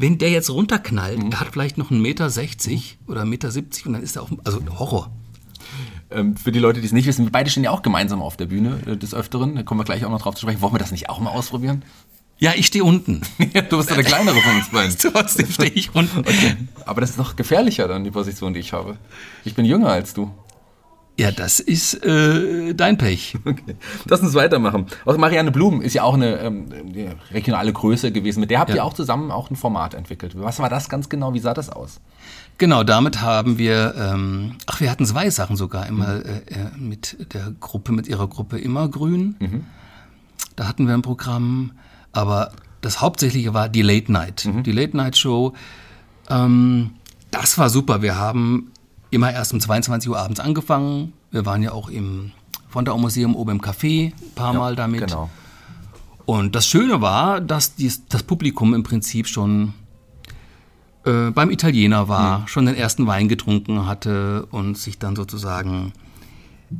wenn 0.00 0.18
der 0.18 0.30
jetzt 0.30 0.50
runterknallt, 0.50 1.18
Mhm. 1.22 1.32
er 1.32 1.40
hat 1.40 1.48
vielleicht 1.52 1.78
noch 1.78 1.90
einen 1.90 2.02
Meter 2.02 2.30
60 2.30 2.98
oder 3.06 3.22
einen 3.22 3.30
Meter 3.30 3.50
70 3.50 3.86
und 3.86 3.92
dann 3.94 4.02
ist 4.02 4.16
er 4.16 4.22
auf, 4.22 4.30
also 4.44 4.60
Horror. 4.78 5.10
Ähm, 6.10 6.36
für 6.36 6.50
die 6.52 6.58
Leute, 6.58 6.80
die 6.80 6.86
es 6.86 6.92
nicht 6.92 7.06
wissen, 7.06 7.24
wir 7.26 7.32
beide 7.32 7.50
stehen 7.50 7.62
ja 7.64 7.70
auch 7.70 7.82
gemeinsam 7.82 8.20
auf 8.20 8.36
der 8.36 8.46
Bühne 8.46 8.80
äh, 8.86 8.96
des 8.96 9.14
Öfteren. 9.14 9.54
Da 9.54 9.62
kommen 9.62 9.78
wir 9.80 9.84
gleich 9.84 10.04
auch 10.04 10.10
noch 10.10 10.22
drauf 10.22 10.34
zu 10.34 10.42
sprechen. 10.42 10.60
Wollen 10.60 10.74
wir 10.74 10.78
das 10.78 10.90
nicht 10.90 11.08
auch 11.08 11.20
mal 11.20 11.30
ausprobieren? 11.30 11.82
Ja, 12.38 12.52
ich 12.56 12.66
stehe 12.66 12.82
unten. 12.82 13.20
du 13.38 13.76
bist 13.76 13.90
ja 13.90 13.96
der 13.96 14.04
kleinere 14.04 14.40
von 14.40 14.56
uns 14.56 14.70
beiden. 14.70 14.96
Trotzdem 15.14 15.50
stehe 15.50 15.70
ich 15.70 15.94
unten. 15.94 16.24
Aber 16.86 17.00
das 17.00 17.10
ist 17.10 17.18
noch 17.18 17.36
gefährlicher 17.36 17.86
dann, 17.86 18.02
die 18.02 18.10
Position, 18.10 18.54
die 18.54 18.60
ich 18.60 18.72
habe. 18.72 18.96
Ich 19.44 19.54
bin 19.54 19.64
jünger 19.66 19.88
als 19.90 20.14
du. 20.14 20.30
Ja, 21.20 21.30
das 21.30 21.60
ist 21.60 22.02
äh, 22.04 22.74
dein 22.74 22.96
Pech. 22.96 23.36
Okay. 23.44 23.76
Lass 24.06 24.20
uns 24.20 24.32
weitermachen. 24.34 24.86
Auch 25.04 25.16
Marianne 25.18 25.50
Blum 25.50 25.82
ist 25.82 25.92
ja 25.94 26.02
auch 26.02 26.14
eine 26.14 26.38
ähm, 26.38 26.66
regionale 27.30 27.72
Größe 27.72 28.10
gewesen. 28.10 28.40
Mit 28.40 28.50
der 28.50 28.60
habt 28.60 28.70
Ja. 28.70 28.76
ihr 28.76 28.84
auch 28.84 28.94
zusammen 28.94 29.30
auch 29.30 29.50
ein 29.50 29.56
Format 29.56 29.92
entwickelt. 29.94 30.32
Was 30.36 30.58
war 30.60 30.68
das 30.70 30.88
ganz 30.88 31.08
genau? 31.10 31.34
Wie 31.34 31.40
sah 31.40 31.52
das 31.52 31.68
aus? 31.68 32.00
Genau, 32.58 32.84
damit 32.84 33.20
haben 33.20 33.58
wir, 33.58 33.94
ähm, 33.98 34.56
ach, 34.66 34.80
wir 34.80 34.90
hatten 34.90 35.04
zwei 35.04 35.28
Sachen 35.30 35.56
sogar. 35.56 35.86
Immer 35.88 36.24
äh, 36.24 36.38
äh, 36.54 36.78
mit 36.78 37.34
der 37.34 37.52
Gruppe, 37.60 37.92
mit 37.92 38.06
ihrer 38.08 38.26
Gruppe 38.28 38.58
immer 38.58 38.88
grün. 38.88 39.64
Da 40.56 40.68
hatten 40.68 40.86
wir 40.86 40.94
ein 40.94 41.02
Programm, 41.02 41.72
aber 42.12 42.52
das 42.80 43.00
Hauptsächliche 43.02 43.52
war 43.52 43.68
die 43.68 43.82
Late 43.82 44.10
Night. 44.10 44.48
Die 44.64 44.72
Late 44.72 44.96
Night 44.96 45.16
Show. 45.18 45.52
Ähm, 46.30 46.92
das 47.30 47.58
war 47.58 47.68
super. 47.70 48.00
Wir 48.02 48.16
haben 48.16 48.69
immer 49.10 49.32
erst 49.32 49.52
um 49.52 49.60
22 49.60 50.10
Uhr 50.10 50.18
abends 50.18 50.40
angefangen. 50.40 51.12
Wir 51.30 51.46
waren 51.46 51.62
ja 51.62 51.72
auch 51.72 51.88
im 51.88 52.32
Fondau 52.68 52.96
Museum 52.98 53.34
oben 53.34 53.52
im 53.52 53.60
Café 53.60 54.06
ein 54.06 54.34
paar 54.34 54.54
Mal 54.54 54.76
damit. 54.76 55.00
Genau. 55.00 55.30
Und 56.24 56.54
das 56.54 56.66
Schöne 56.66 57.00
war, 57.00 57.40
dass 57.40 57.74
dies, 57.74 58.06
das 58.06 58.22
Publikum 58.22 58.72
im 58.74 58.84
Prinzip 58.84 59.26
schon 59.26 59.74
äh, 61.04 61.30
beim 61.30 61.50
Italiener 61.50 62.08
war, 62.08 62.46
schon 62.46 62.66
den 62.66 62.76
ersten 62.76 63.06
Wein 63.06 63.28
getrunken 63.28 63.86
hatte 63.86 64.46
und 64.50 64.78
sich 64.78 64.98
dann 64.98 65.16
sozusagen 65.16 65.92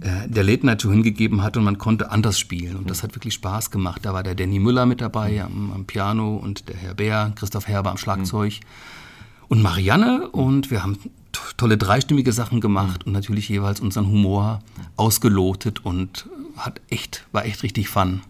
äh, 0.01 0.29
der 0.29 0.45
Late 0.45 0.65
Night 0.65 0.83
Show 0.83 0.91
hingegeben 0.91 1.43
hat 1.43 1.57
und 1.57 1.65
man 1.65 1.79
konnte 1.79 2.13
anders 2.13 2.39
spielen. 2.39 2.77
Und 2.77 2.89
das 2.91 3.03
hat 3.03 3.17
wirklich 3.17 3.35
Spaß 3.35 3.73
gemacht. 3.73 4.05
Da 4.05 4.13
war 4.15 4.23
der 4.23 4.37
Danny 4.37 4.61
Müller 4.61 4.87
mit 4.87 5.01
dabei 5.01 5.43
am, 5.43 5.73
am 5.73 5.85
Piano 5.85 6.37
und 6.37 6.69
der 6.69 6.77
Herr 6.77 6.95
Bär, 6.95 7.33
Christoph 7.35 7.67
Herber 7.67 7.91
am 7.91 7.97
Schlagzeug 7.97 8.61
und 9.49 9.63
Marianne. 9.63 10.29
Und 10.29 10.71
wir 10.71 10.85
haben 10.85 10.99
tolle 11.57 11.77
dreistimmige 11.77 12.33
Sachen 12.33 12.61
gemacht 12.61 13.07
und 13.07 13.13
natürlich 13.13 13.49
jeweils 13.49 13.81
unseren 13.81 14.07
Humor 14.07 14.61
ausgelotet 14.97 15.85
und 15.85 16.29
hat 16.57 16.81
echt, 16.91 17.25
war 17.33 17.45
echt 17.45 17.63
richtig 17.63 17.89
fun. 17.89 18.23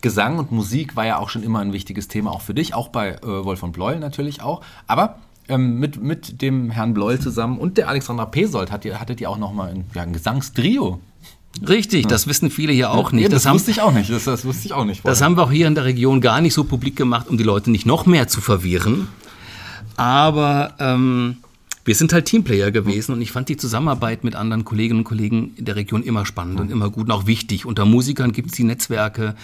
Gesang 0.00 0.38
und 0.38 0.52
Musik 0.52 0.94
war 0.94 1.06
ja 1.06 1.18
auch 1.18 1.30
schon 1.30 1.42
immer 1.42 1.60
ein 1.60 1.72
wichtiges 1.72 2.08
Thema, 2.08 2.30
auch 2.30 2.42
für 2.42 2.54
dich, 2.54 2.74
auch 2.74 2.88
bei 2.88 3.14
äh, 3.14 3.22
Wolf 3.22 3.60
von 3.60 3.72
Bleul 3.72 3.98
natürlich 3.98 4.42
auch. 4.42 4.62
Aber 4.86 5.18
ähm, 5.48 5.78
mit, 5.78 6.02
mit 6.02 6.42
dem 6.42 6.70
Herrn 6.70 6.94
Bleul 6.94 7.18
zusammen 7.18 7.58
und 7.58 7.78
der 7.78 7.88
Alexandra 7.88 8.26
Pesold 8.26 8.70
hat 8.70 8.84
ihr, 8.84 9.00
hattet 9.00 9.20
ihr 9.20 9.30
auch 9.30 9.38
nochmal 9.38 9.70
ein, 9.70 9.84
ja, 9.94 10.02
ein 10.02 10.12
Gesangstrio. 10.12 11.00
Richtig, 11.66 12.06
das 12.06 12.26
wissen 12.26 12.50
viele 12.50 12.72
hier 12.72 12.90
auch 12.90 13.12
nicht. 13.12 13.22
Ja, 13.22 13.28
das, 13.30 13.42
das, 13.42 13.48
haben, 13.48 13.54
wusste 13.54 13.70
ich 13.70 13.80
auch 13.80 13.92
nicht. 13.92 14.10
Das, 14.10 14.24
das 14.24 14.44
wusste 14.44 14.66
ich 14.66 14.74
auch 14.74 14.84
nicht. 14.84 14.98
das 14.98 15.18
vorher. 15.18 15.24
haben 15.24 15.36
wir 15.36 15.44
auch 15.44 15.50
hier 15.50 15.66
in 15.66 15.74
der 15.74 15.84
Region 15.84 16.20
gar 16.20 16.40
nicht 16.40 16.52
so 16.52 16.64
publik 16.64 16.96
gemacht, 16.96 17.28
um 17.28 17.38
die 17.38 17.44
Leute 17.44 17.70
nicht 17.70 17.86
noch 17.86 18.04
mehr 18.04 18.28
zu 18.28 18.40
verwirren. 18.40 19.08
Aber 19.96 20.74
ähm, 20.78 21.38
wir 21.86 21.94
sind 21.94 22.12
halt 22.12 22.26
Teamplayer 22.26 22.72
gewesen 22.72 23.12
und 23.12 23.22
ich 23.22 23.30
fand 23.30 23.48
die 23.48 23.56
Zusammenarbeit 23.56 24.24
mit 24.24 24.34
anderen 24.34 24.64
Kolleginnen 24.64 25.00
und 25.00 25.04
Kollegen 25.04 25.54
in 25.56 25.64
der 25.64 25.76
Region 25.76 26.02
immer 26.02 26.26
spannend 26.26 26.58
und 26.58 26.70
immer 26.70 26.90
gut 26.90 27.04
und 27.04 27.12
auch 27.12 27.26
wichtig. 27.26 27.64
Unter 27.64 27.84
Musikern 27.84 28.32
gibt 28.32 28.50
es 28.50 28.56
die 28.56 28.64
Netzwerke, 28.64 29.36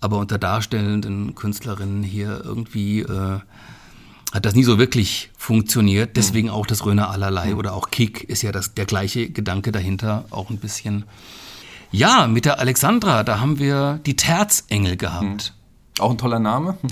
aber 0.00 0.16
unter 0.16 0.38
darstellenden 0.38 1.34
Künstlerinnen 1.34 2.02
hier 2.02 2.40
irgendwie 2.42 3.00
äh, 3.00 3.40
hat 4.32 4.46
das 4.46 4.54
nie 4.54 4.64
so 4.64 4.78
wirklich 4.78 5.30
funktioniert. 5.36 6.16
Deswegen 6.16 6.48
auch 6.48 6.66
das 6.66 6.86
Röner 6.86 7.10
allerlei 7.10 7.54
oder 7.54 7.74
auch 7.74 7.90
Kick 7.90 8.24
ist 8.24 8.40
ja 8.42 8.50
das, 8.50 8.72
der 8.72 8.86
gleiche 8.86 9.28
Gedanke 9.28 9.70
dahinter, 9.70 10.24
auch 10.30 10.48
ein 10.48 10.58
bisschen. 10.58 11.04
Ja, 11.92 12.26
mit 12.28 12.46
der 12.46 12.60
Alexandra, 12.60 13.24
da 13.24 13.40
haben 13.40 13.58
wir 13.58 14.00
die 14.06 14.16
Terzengel 14.16 14.96
gehabt. 14.96 15.54
auch 15.98 16.12
ein 16.12 16.18
toller 16.18 16.38
Name. 16.38 16.78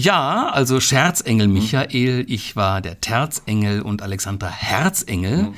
Ja, 0.00 0.50
also 0.50 0.78
Scherzengel 0.78 1.48
Michael, 1.48 2.24
ich 2.28 2.54
war 2.54 2.80
der 2.80 3.00
Terzengel 3.00 3.82
und 3.82 4.00
Alexandra 4.00 4.48
Herzengel. 4.48 5.48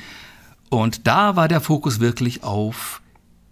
Und 0.70 1.06
da 1.06 1.36
war 1.36 1.46
der 1.46 1.60
Fokus 1.60 2.00
wirklich 2.00 2.42
auf 2.42 3.02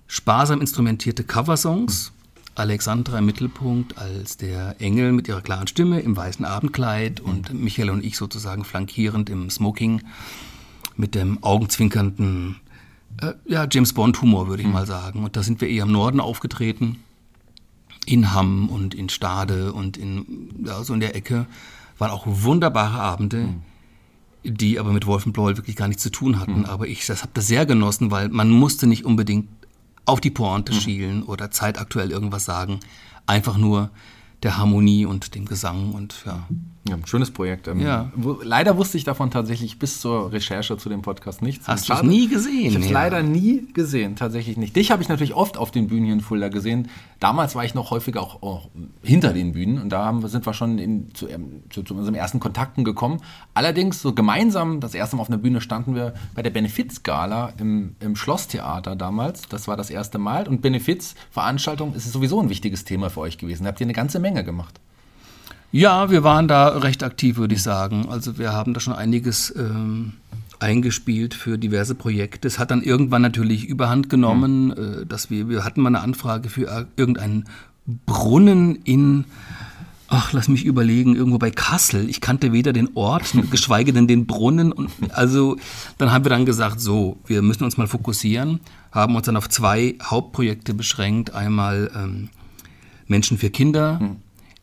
sparsam 0.07 0.62
instrumentierte 0.62 1.24
Coversongs. 1.24 2.12
Alexandra 2.55 3.18
im 3.18 3.27
Mittelpunkt 3.27 3.98
als 3.98 4.38
der 4.38 4.77
Engel 4.81 5.12
mit 5.12 5.29
ihrer 5.29 5.42
klaren 5.42 5.66
Stimme 5.66 6.01
im 6.01 6.16
weißen 6.16 6.46
Abendkleid 6.46 7.20
und 7.20 7.53
Michael 7.53 7.90
und 7.90 8.03
ich 8.03 8.16
sozusagen 8.16 8.64
flankierend 8.64 9.29
im 9.29 9.51
Smoking 9.51 10.01
mit 10.96 11.14
dem 11.14 11.44
augenzwinkernden 11.44 12.61
äh, 13.20 13.35
ja, 13.44 13.66
James 13.70 13.92
Bond 13.92 14.22
Humor, 14.22 14.48
würde 14.48 14.62
ich 14.62 14.68
mal 14.68 14.87
sagen. 14.87 15.22
Und 15.22 15.37
da 15.37 15.42
sind 15.42 15.61
wir 15.61 15.68
eher 15.68 15.83
im 15.83 15.92
Norden 15.92 16.18
aufgetreten 16.18 16.96
in 18.08 18.32
Hamm 18.32 18.70
und 18.70 18.94
in 18.94 19.10
Stade 19.10 19.72
und 19.72 19.98
in, 19.98 20.64
ja, 20.64 20.82
so 20.82 20.94
in 20.94 21.00
der 21.00 21.14
Ecke, 21.14 21.46
waren 21.98 22.10
auch 22.10 22.24
wunderbare 22.26 22.98
Abende, 23.00 23.54
die 24.44 24.78
aber 24.78 24.92
mit 24.92 25.04
Wolfenbläu 25.04 25.56
wirklich 25.56 25.76
gar 25.76 25.88
nichts 25.88 26.02
zu 26.02 26.10
tun 26.10 26.40
hatten. 26.40 26.64
Aber 26.64 26.86
ich 26.86 27.04
das 27.06 27.22
habe 27.22 27.32
das 27.34 27.46
sehr 27.46 27.66
genossen, 27.66 28.10
weil 28.10 28.28
man 28.30 28.50
musste 28.50 28.86
nicht 28.86 29.04
unbedingt 29.04 29.48
auf 30.06 30.20
die 30.20 30.30
Pointe 30.30 30.72
schielen 30.72 31.22
oder 31.22 31.50
zeitaktuell 31.50 32.10
irgendwas 32.10 32.46
sagen. 32.46 32.80
Einfach 33.26 33.58
nur 33.58 33.90
der 34.42 34.56
Harmonie 34.56 35.04
und 35.04 35.34
dem 35.34 35.44
Gesang 35.44 35.92
und 35.92 36.22
ja. 36.24 36.46
Ja, 36.88 36.94
ein 36.94 37.06
schönes 37.06 37.30
Projekt. 37.30 37.68
Ähm, 37.68 37.80
Ja. 37.80 38.10
wo, 38.14 38.38
leider 38.42 38.76
wusste 38.76 38.96
ich 38.96 39.04
davon 39.04 39.30
tatsächlich 39.30 39.78
bis 39.78 40.00
zur 40.00 40.32
Recherche 40.32 40.76
zu 40.78 40.88
dem 40.88 41.02
Podcast 41.02 41.42
nichts. 41.42 41.68
Hast 41.68 41.90
Und 41.90 41.98
du's 41.98 42.08
nie 42.08 42.28
gesehen? 42.28 42.66
Ich 42.66 42.74
habe 42.74 42.84
es 42.84 42.90
Ja. 42.90 42.94
leider 43.02 43.22
nie 43.22 43.66
gesehen, 43.74 44.16
tatsächlich 44.16 44.56
nicht. 44.56 44.74
Dich 44.76 44.90
habe 44.90 45.02
ich 45.02 45.08
natürlich 45.08 45.34
oft 45.34 45.58
auf 45.58 45.70
den 45.70 45.88
Bühnen 45.88 46.04
hier 46.04 46.14
in 46.14 46.20
Fulda 46.20 46.48
gesehen. 46.48 46.88
Damals 47.20 47.54
war 47.56 47.64
ich 47.64 47.74
noch 47.74 47.90
häufiger 47.90 48.22
auch, 48.22 48.42
auch 48.42 48.68
hinter 49.02 49.32
den 49.32 49.52
Bühnen 49.52 49.82
und 49.82 49.90
da 49.90 50.04
haben, 50.04 50.26
sind 50.28 50.46
wir 50.46 50.54
schon 50.54 50.78
in, 50.78 51.12
zu, 51.14 51.28
ähm, 51.28 51.62
zu, 51.68 51.82
zu 51.82 51.94
unseren 51.94 52.14
ersten 52.14 52.40
Kontakten 52.40 52.84
gekommen. 52.84 53.20
Allerdings 53.54 54.00
so 54.00 54.14
gemeinsam, 54.14 54.80
das 54.80 54.94
erste 54.94 55.16
Mal 55.16 55.22
auf 55.22 55.28
einer 55.28 55.38
Bühne 55.38 55.60
standen 55.60 55.94
wir 55.94 56.14
bei 56.34 56.42
der 56.42 56.50
Benefizgala 56.50 57.52
im, 57.58 57.96
im 58.00 58.16
Schlosstheater 58.16 58.96
damals. 58.96 59.42
Das 59.48 59.68
war 59.68 59.76
das 59.76 59.90
erste 59.90 60.18
Mal 60.18 60.46
und 60.48 60.62
Benefizveranstaltung 60.62 61.94
ist 61.94 62.10
sowieso 62.12 62.40
ein 62.40 62.48
wichtiges 62.48 62.84
Thema 62.84 63.10
für 63.10 63.20
euch 63.20 63.36
gewesen. 63.36 63.64
Da 63.64 63.70
habt 63.70 63.80
ihr 63.80 63.86
eine 63.86 63.92
ganze 63.94 64.20
Menge 64.20 64.44
gemacht. 64.44 64.80
Ja, 65.70 66.11
wir 66.11 66.24
waren 66.24 66.48
da 66.48 66.68
recht 66.68 67.02
aktiv, 67.02 67.37
würde 67.37 67.54
ich 67.54 67.62
sagen. 67.62 68.07
Also 68.09 68.38
wir 68.38 68.52
haben 68.52 68.72
da 68.72 68.81
schon 68.81 68.94
einiges 68.94 69.54
ähm, 69.54 70.14
eingespielt 70.61 71.35
für 71.35 71.59
diverse 71.59 71.94
Projekte. 71.94 72.48
Es 72.48 72.59
hat 72.59 72.70
dann 72.70 72.83
irgendwann 72.83 73.22
natürlich 73.22 73.66
überhand 73.66 74.09
genommen, 74.09 74.72
äh, 74.72 75.07
dass 75.07 75.31
wir, 75.31 75.48
wir 75.48 75.64
hatten 75.64 75.83
mal 75.83 75.88
eine 75.88 76.00
Anfrage 76.00 76.48
für 76.48 76.68
äh, 76.68 76.85
irgendeinen 76.96 77.44
Brunnen 78.07 78.76
in, 78.76 79.26
ach, 80.09 80.33
lass 80.33 80.48
mich 80.48 80.64
überlegen, 80.64 81.14
irgendwo 81.14 81.38
bei 81.38 81.50
Kassel. 81.50 82.09
Ich 82.09 82.22
kannte 82.22 82.52
weder 82.52 82.72
den 82.72 82.96
Ort, 82.96 83.35
geschweige 83.50 83.92
denn 83.92 84.09
den 84.09 84.26
Brunnen. 84.26 84.72
Und 84.72 84.90
also 85.11 85.57
dann 85.98 86.12
haben 86.12 86.24
wir 86.24 86.31
dann 86.31 86.46
gesagt, 86.46 86.81
so, 86.81 87.18
wir 87.26 87.42
müssen 87.42 87.64
uns 87.64 87.76
mal 87.76 87.87
fokussieren, 87.87 88.61
haben 88.90 89.14
uns 89.16 89.26
dann 89.26 89.37
auf 89.37 89.50
zwei 89.50 89.96
Hauptprojekte 90.02 90.72
beschränkt. 90.72 91.35
Einmal 91.35 91.90
ähm, 91.94 92.31
Menschen 93.07 93.37
für 93.37 93.50
Kinder, 93.50 94.16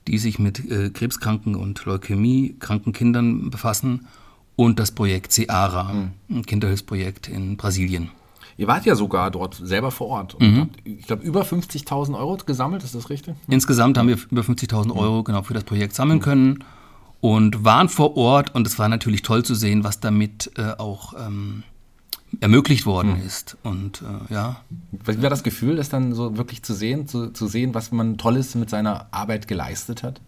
die 0.07 0.17
sich 0.17 0.39
mit 0.39 0.69
äh, 0.71 0.89
krebskranken 0.89 1.55
und 1.55 1.83
leukämiekranken 1.85 2.93
Kindern 2.93 3.49
befassen 3.49 4.07
und 4.55 4.79
das 4.79 4.91
Projekt 4.91 5.31
Seara, 5.31 6.09
ein 6.29 6.45
Kinderhilfsprojekt 6.45 7.27
in 7.27 7.57
Brasilien. 7.57 8.09
Ihr 8.57 8.67
wart 8.67 8.85
ja 8.85 8.95
sogar 8.95 9.31
dort 9.31 9.55
selber 9.55 9.91
vor 9.91 10.07
Ort 10.07 10.39
Mhm. 10.39 10.47
und 10.47 10.59
habt, 10.61 10.75
ich 10.85 11.05
glaube, 11.07 11.23
über 11.23 11.41
50.000 11.43 12.17
Euro 12.17 12.37
gesammelt, 12.45 12.83
ist 12.83 12.95
das 12.95 13.09
richtig? 13.09 13.35
Insgesamt 13.49 13.97
haben 13.97 14.07
wir 14.07 14.17
über 14.31 14.43
50.000 14.43 14.95
Euro 14.95 15.23
genau 15.23 15.41
für 15.43 15.53
das 15.53 15.65
Projekt 15.65 15.93
sammeln 15.93 16.21
können 16.21 16.63
und 17.19 17.65
waren 17.65 17.89
vor 17.89 18.15
Ort 18.15 18.55
und 18.55 18.65
es 18.65 18.79
war 18.79 18.87
natürlich 18.87 19.23
toll 19.23 19.43
zu 19.43 19.55
sehen, 19.55 19.83
was 19.83 19.99
damit 19.99 20.51
äh, 20.57 20.71
auch 20.77 21.13
ähm, 21.19 21.63
ermöglicht 22.41 22.85
worden 22.85 23.21
ist. 23.25 23.57
Und 23.63 24.01
äh, 24.01 24.33
ja, 24.33 24.61
Wie 25.05 25.21
war 25.21 25.29
das 25.29 25.43
Gefühl, 25.43 25.75
das 25.75 25.89
dann 25.89 26.13
so 26.13 26.37
wirklich 26.37 26.63
zu 26.63 26.73
sehen, 26.73 27.07
zu, 27.07 27.31
zu 27.31 27.47
sehen, 27.47 27.73
was 27.73 27.91
man 27.91 28.17
Tolles 28.17 28.55
mit 28.55 28.69
seiner 28.69 29.07
Arbeit 29.11 29.47
geleistet 29.47 30.03
hat? 30.03 30.21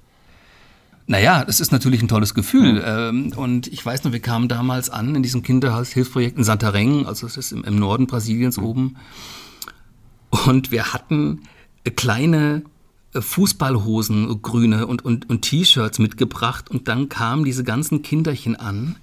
Naja, 1.10 1.46
es 1.48 1.62
ist 1.62 1.72
natürlich 1.72 2.02
ein 2.02 2.10
tolles 2.10 2.34
Gefühl. 2.34 2.84
Ähm, 2.86 3.32
und 3.36 3.67
ich 3.67 3.86
weiß 3.86 4.04
noch, 4.04 4.12
wir 4.12 4.20
kamen 4.20 4.50
damals 4.50 4.89
an 4.89 5.15
in 5.15 5.24
diesem 5.24 5.41
Kinderhilfsprojekt 5.41 6.38
in 6.38 6.43
Santarém, 6.43 7.06
also 7.06 7.26
es 7.26 7.38
ist 7.38 7.54
im, 7.54 7.63
im 7.63 7.78
Norden 7.78 8.08
Brasiliens 8.08 8.60
oben. 8.60 8.98
Und 10.46 10.72
wir 10.72 10.93
hatten 10.93 11.43
äh, 11.86 11.91
kleine 11.91 12.63
äh, 13.13 13.22
Fußballhosen, 13.22 14.32
äh, 14.32 14.36
grüne 14.36 14.86
und, 14.86 15.06
und, 15.06 15.30
und 15.30 15.41
T-Shirts 15.43 16.00
mitgebracht. 16.00 16.70
Und 16.70 16.89
dann 16.89 17.08
kamen 17.08 17.46
diese 17.46 17.63
ganzen 17.63 18.02
Kinderchen 18.02 18.58
an, 18.58 18.98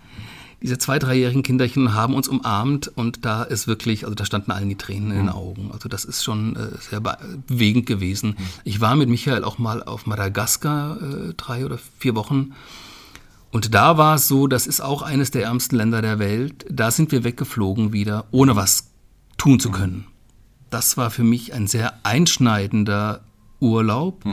diese 0.64 0.78
zwei, 0.78 0.98
dreijährigen 0.98 1.42
Kinderchen, 1.42 1.92
haben 1.92 2.14
uns 2.14 2.26
umarmt. 2.26 2.88
Und 2.88 3.26
da 3.26 3.42
ist 3.42 3.66
wirklich, 3.66 4.04
also 4.04 4.14
da 4.14 4.24
standen 4.24 4.50
allen 4.50 4.70
die 4.70 4.76
Tränen 4.76 5.10
in 5.10 5.18
den 5.18 5.28
Augen. 5.28 5.70
Also 5.72 5.90
das 5.90 6.06
ist 6.06 6.24
schon 6.24 6.56
äh, 6.56 6.78
sehr 6.80 7.00
be- 7.00 7.18
bewegend 7.46 7.84
gewesen. 7.84 8.36
Ich 8.64 8.80
war 8.80 8.96
mit 8.96 9.10
Michael 9.10 9.44
auch 9.44 9.58
mal 9.58 9.82
auf 9.82 10.06
Madagaskar 10.06 11.02
äh, 11.02 11.34
drei 11.36 11.66
oder 11.66 11.78
vier 11.98 12.14
Wochen. 12.14 12.52
Und 13.50 13.74
da 13.74 13.98
war 13.98 14.14
es 14.14 14.26
so, 14.26 14.46
das 14.46 14.66
ist 14.66 14.80
auch 14.80 15.02
eines 15.02 15.30
der 15.30 15.44
ärmsten 15.44 15.76
Länder 15.76 16.00
der 16.00 16.18
Welt. 16.18 16.64
Da 16.70 16.90
sind 16.90 17.12
wir 17.12 17.22
weggeflogen 17.24 17.92
wieder, 17.92 18.24
ohne 18.30 18.56
was 18.56 18.90
tun 19.36 19.60
zu 19.60 19.70
können. 19.70 20.06
Das 20.70 20.96
war 20.96 21.10
für 21.10 21.24
mich 21.24 21.52
ein 21.52 21.66
sehr 21.66 21.92
einschneidender 22.04 23.20
Urlaub. 23.60 24.24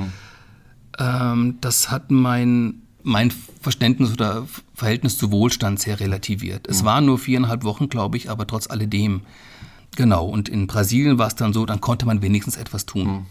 Ähm, 0.97 1.57
das 1.61 1.91
hat 1.91 2.09
mein, 2.09 2.80
mein 3.03 3.31
Verständnis 3.61 4.11
oder 4.11 4.47
Verhältnis 4.73 5.17
zu 5.17 5.31
Wohlstand 5.31 5.79
sehr 5.79 5.99
relativiert. 5.99 6.67
Es 6.67 6.83
waren 6.83 7.05
nur 7.05 7.19
viereinhalb 7.19 7.63
Wochen, 7.63 7.89
glaube 7.89 8.17
ich, 8.17 8.29
aber 8.29 8.47
trotz 8.47 8.67
alledem. 8.67 9.21
Genau, 9.95 10.25
und 10.25 10.49
in 10.49 10.67
Brasilien 10.67 11.17
war 11.17 11.27
es 11.27 11.35
dann 11.35 11.53
so, 11.53 11.65
dann 11.65 11.81
konnte 11.81 12.05
man 12.05 12.21
wenigstens 12.21 12.57
etwas 12.57 12.85
tun. 12.85 13.25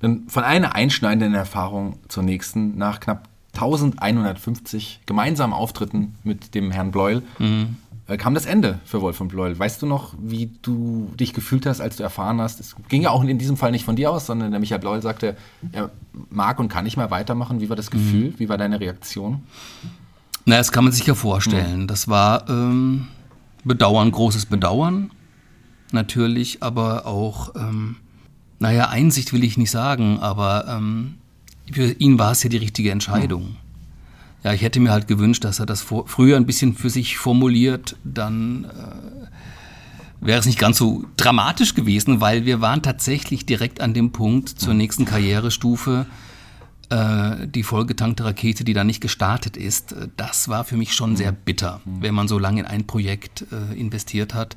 Dann 0.00 0.28
von 0.28 0.44
einer 0.44 0.74
einschneidenden 0.74 1.34
Erfahrung 1.34 1.98
zur 2.08 2.22
nächsten, 2.22 2.76
nach 2.76 3.00
knapp 3.00 3.28
1150 3.54 5.00
gemeinsamen 5.06 5.54
Auftritten 5.54 6.14
mit 6.22 6.54
dem 6.54 6.70
Herrn 6.70 6.90
Bleuel, 6.90 7.22
äh, 7.40 7.64
kam 8.16 8.34
das 8.34 8.46
Ende 8.46 8.78
für 8.84 9.00
Wolf 9.00 9.20
und 9.20 9.28
Bleuel. 9.28 9.58
Weißt 9.58 9.82
du 9.82 9.86
noch, 9.86 10.14
wie 10.20 10.50
du 10.62 11.10
dich 11.18 11.34
gefühlt 11.34 11.66
hast, 11.66 11.80
als 11.80 11.96
du 11.96 12.04
erfahren 12.04 12.40
hast? 12.40 12.60
Es 12.60 12.76
ging 12.88 13.02
ja 13.02 13.10
auch 13.10 13.24
in 13.24 13.38
diesem 13.38 13.56
Fall 13.56 13.72
nicht 13.72 13.84
von 13.84 13.96
dir 13.96 14.12
aus, 14.12 14.26
sondern 14.26 14.52
der 14.52 14.60
Michael 14.60 14.80
Bleuel 14.80 15.02
sagte, 15.02 15.36
er 15.72 15.90
mag 16.30 16.60
und 16.60 16.68
kann 16.68 16.84
nicht 16.84 16.96
mehr 16.96 17.10
weitermachen. 17.10 17.60
Wie 17.60 17.68
war 17.68 17.74
das 17.74 17.90
Gefühl? 17.90 18.32
Wie 18.38 18.48
war 18.48 18.58
deine 18.58 18.78
Reaktion? 18.78 19.42
Na, 20.44 20.56
das 20.56 20.70
kann 20.70 20.84
man 20.84 20.92
sich 20.92 21.04
ja 21.04 21.16
vorstellen. 21.16 21.88
Das 21.88 22.06
war 22.06 22.48
ähm, 22.48 23.08
Bedauern, 23.64 24.12
großes 24.12 24.46
Bedauern, 24.46 25.10
natürlich, 25.90 26.62
aber 26.62 27.06
auch, 27.06 27.56
ähm, 27.56 27.96
naja, 28.60 28.88
Einsicht 28.88 29.32
will 29.32 29.42
ich 29.42 29.58
nicht 29.58 29.72
sagen, 29.72 30.20
aber 30.20 30.66
ähm, 30.68 31.16
für 31.72 31.90
ihn 31.90 32.20
war 32.20 32.30
es 32.30 32.44
ja 32.44 32.48
die 32.48 32.58
richtige 32.58 32.92
Entscheidung. 32.92 33.56
Ja, 34.46 34.52
ich 34.52 34.62
hätte 34.62 34.78
mir 34.78 34.92
halt 34.92 35.08
gewünscht, 35.08 35.42
dass 35.42 35.58
er 35.58 35.66
das 35.66 35.82
vor, 35.82 36.06
früher 36.06 36.36
ein 36.36 36.46
bisschen 36.46 36.76
für 36.76 36.88
sich 36.88 37.18
formuliert, 37.18 37.96
dann 38.04 38.66
äh, 38.66 40.24
wäre 40.24 40.38
es 40.38 40.46
nicht 40.46 40.60
ganz 40.60 40.78
so 40.78 41.04
dramatisch 41.16 41.74
gewesen, 41.74 42.20
weil 42.20 42.44
wir 42.44 42.60
waren 42.60 42.80
tatsächlich 42.80 43.44
direkt 43.44 43.80
an 43.80 43.92
dem 43.92 44.12
Punkt 44.12 44.48
zur 44.48 44.72
nächsten 44.72 45.04
Karrierestufe, 45.04 46.06
äh, 46.90 47.48
die 47.48 47.64
vollgetankte 47.64 48.24
Rakete, 48.24 48.62
die 48.62 48.72
da 48.72 48.84
nicht 48.84 49.00
gestartet 49.00 49.56
ist, 49.56 49.96
das 50.16 50.48
war 50.48 50.62
für 50.62 50.76
mich 50.76 50.94
schon 50.94 51.16
sehr 51.16 51.32
bitter, 51.32 51.80
wenn 51.84 52.14
man 52.14 52.28
so 52.28 52.38
lange 52.38 52.60
in 52.60 52.66
ein 52.66 52.86
Projekt 52.86 53.46
äh, 53.50 53.76
investiert 53.76 54.32
hat. 54.32 54.54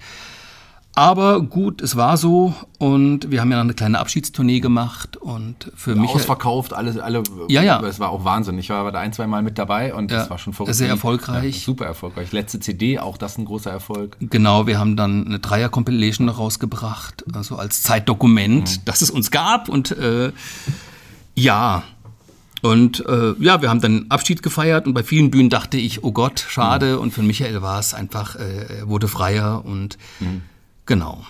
Aber 0.95 1.41
gut, 1.41 1.81
es 1.81 1.95
war 1.95 2.17
so 2.17 2.53
und 2.77 3.31
wir 3.31 3.39
haben 3.39 3.51
ja 3.51 3.57
noch 3.57 3.63
eine 3.63 3.73
kleine 3.73 3.99
Abschiedstournee 3.99 4.59
gemacht 4.59 5.15
und 5.15 5.71
für 5.75 5.95
mich 5.95 6.09
Ausverkauft, 6.09 6.73
alle, 6.73 7.01
alle. 7.01 7.23
Ja, 7.47 7.61
ja. 7.61 7.79
Es 7.83 7.99
war 7.99 8.09
auch 8.09 8.25
Wahnsinn. 8.25 8.57
Ich 8.57 8.69
war 8.69 8.91
da 8.91 8.99
ein, 8.99 9.13
zwei 9.13 9.25
Mal 9.27 9.41
mit 9.41 9.57
dabei 9.57 9.93
und 9.93 10.11
Ja, 10.11 10.17
das 10.17 10.29
war 10.29 10.37
schon 10.39 10.51
verrückt. 10.51 10.75
sehr 10.75 10.89
erfolgreich. 10.89 11.59
Ja, 11.59 11.65
super 11.65 11.85
erfolgreich. 11.85 12.31
Letzte 12.33 12.59
CD, 12.59 12.99
auch 12.99 13.17
das 13.17 13.37
ein 13.37 13.45
großer 13.45 13.71
Erfolg. 13.71 14.17
Genau, 14.19 14.67
wir 14.67 14.77
haben 14.77 14.97
dann 14.97 15.25
eine 15.25 15.39
Dreier-Compilation 15.39 16.27
rausgebracht, 16.27 17.23
also 17.33 17.55
als 17.55 17.81
Zeitdokument, 17.83 18.87
das 18.87 19.01
es 19.01 19.09
uns 19.09 19.31
gab. 19.31 19.69
Und 19.69 19.91
äh, 19.91 20.33
ja, 21.35 21.83
und 22.61 23.05
äh, 23.07 23.35
ja, 23.39 23.61
wir 23.61 23.69
haben 23.69 23.79
dann 23.79 24.07
Abschied 24.09 24.43
gefeiert 24.43 24.85
und 24.85 24.93
bei 24.93 25.03
vielen 25.03 25.31
Bühnen 25.31 25.49
dachte 25.49 25.77
ich, 25.77 26.03
oh 26.03 26.11
Gott, 26.11 26.43
schade. 26.49 26.99
Und 26.99 27.13
für 27.13 27.21
Michael 27.21 27.61
war 27.61 27.79
es 27.79 27.93
einfach, 27.93 28.35
äh, 28.35 28.79
er 28.79 28.89
wurde 28.89 29.07
freier 29.07 29.63
und 29.63 29.97
genau. 30.89 31.23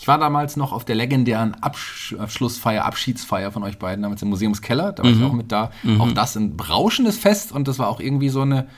Ich 0.00 0.06
war 0.06 0.18
damals 0.18 0.56
noch 0.56 0.72
auf 0.72 0.84
der 0.84 0.94
legendären 0.94 1.54
Absch 1.54 2.14
Abschlussfeier, 2.16 2.84
Abschiedsfeier 2.84 3.50
von 3.50 3.64
euch 3.64 3.78
beiden, 3.78 4.02
damals 4.04 4.22
im 4.22 4.28
Museumskeller. 4.28 4.92
Da 4.92 5.02
war 5.02 5.10
ich 5.10 5.22
auch 5.22 5.32
mit 5.32 5.50
da. 5.50 5.70
Auch 5.98 6.12
das 6.12 6.36
ein 6.36 6.56
berauschendes 6.56 7.18
Fest 7.18 7.50
und 7.52 7.66
das 7.68 7.78
war 7.78 7.88
auch 7.88 8.00
irgendwie 8.00 8.28
so 8.28 8.42
eine 8.42 8.68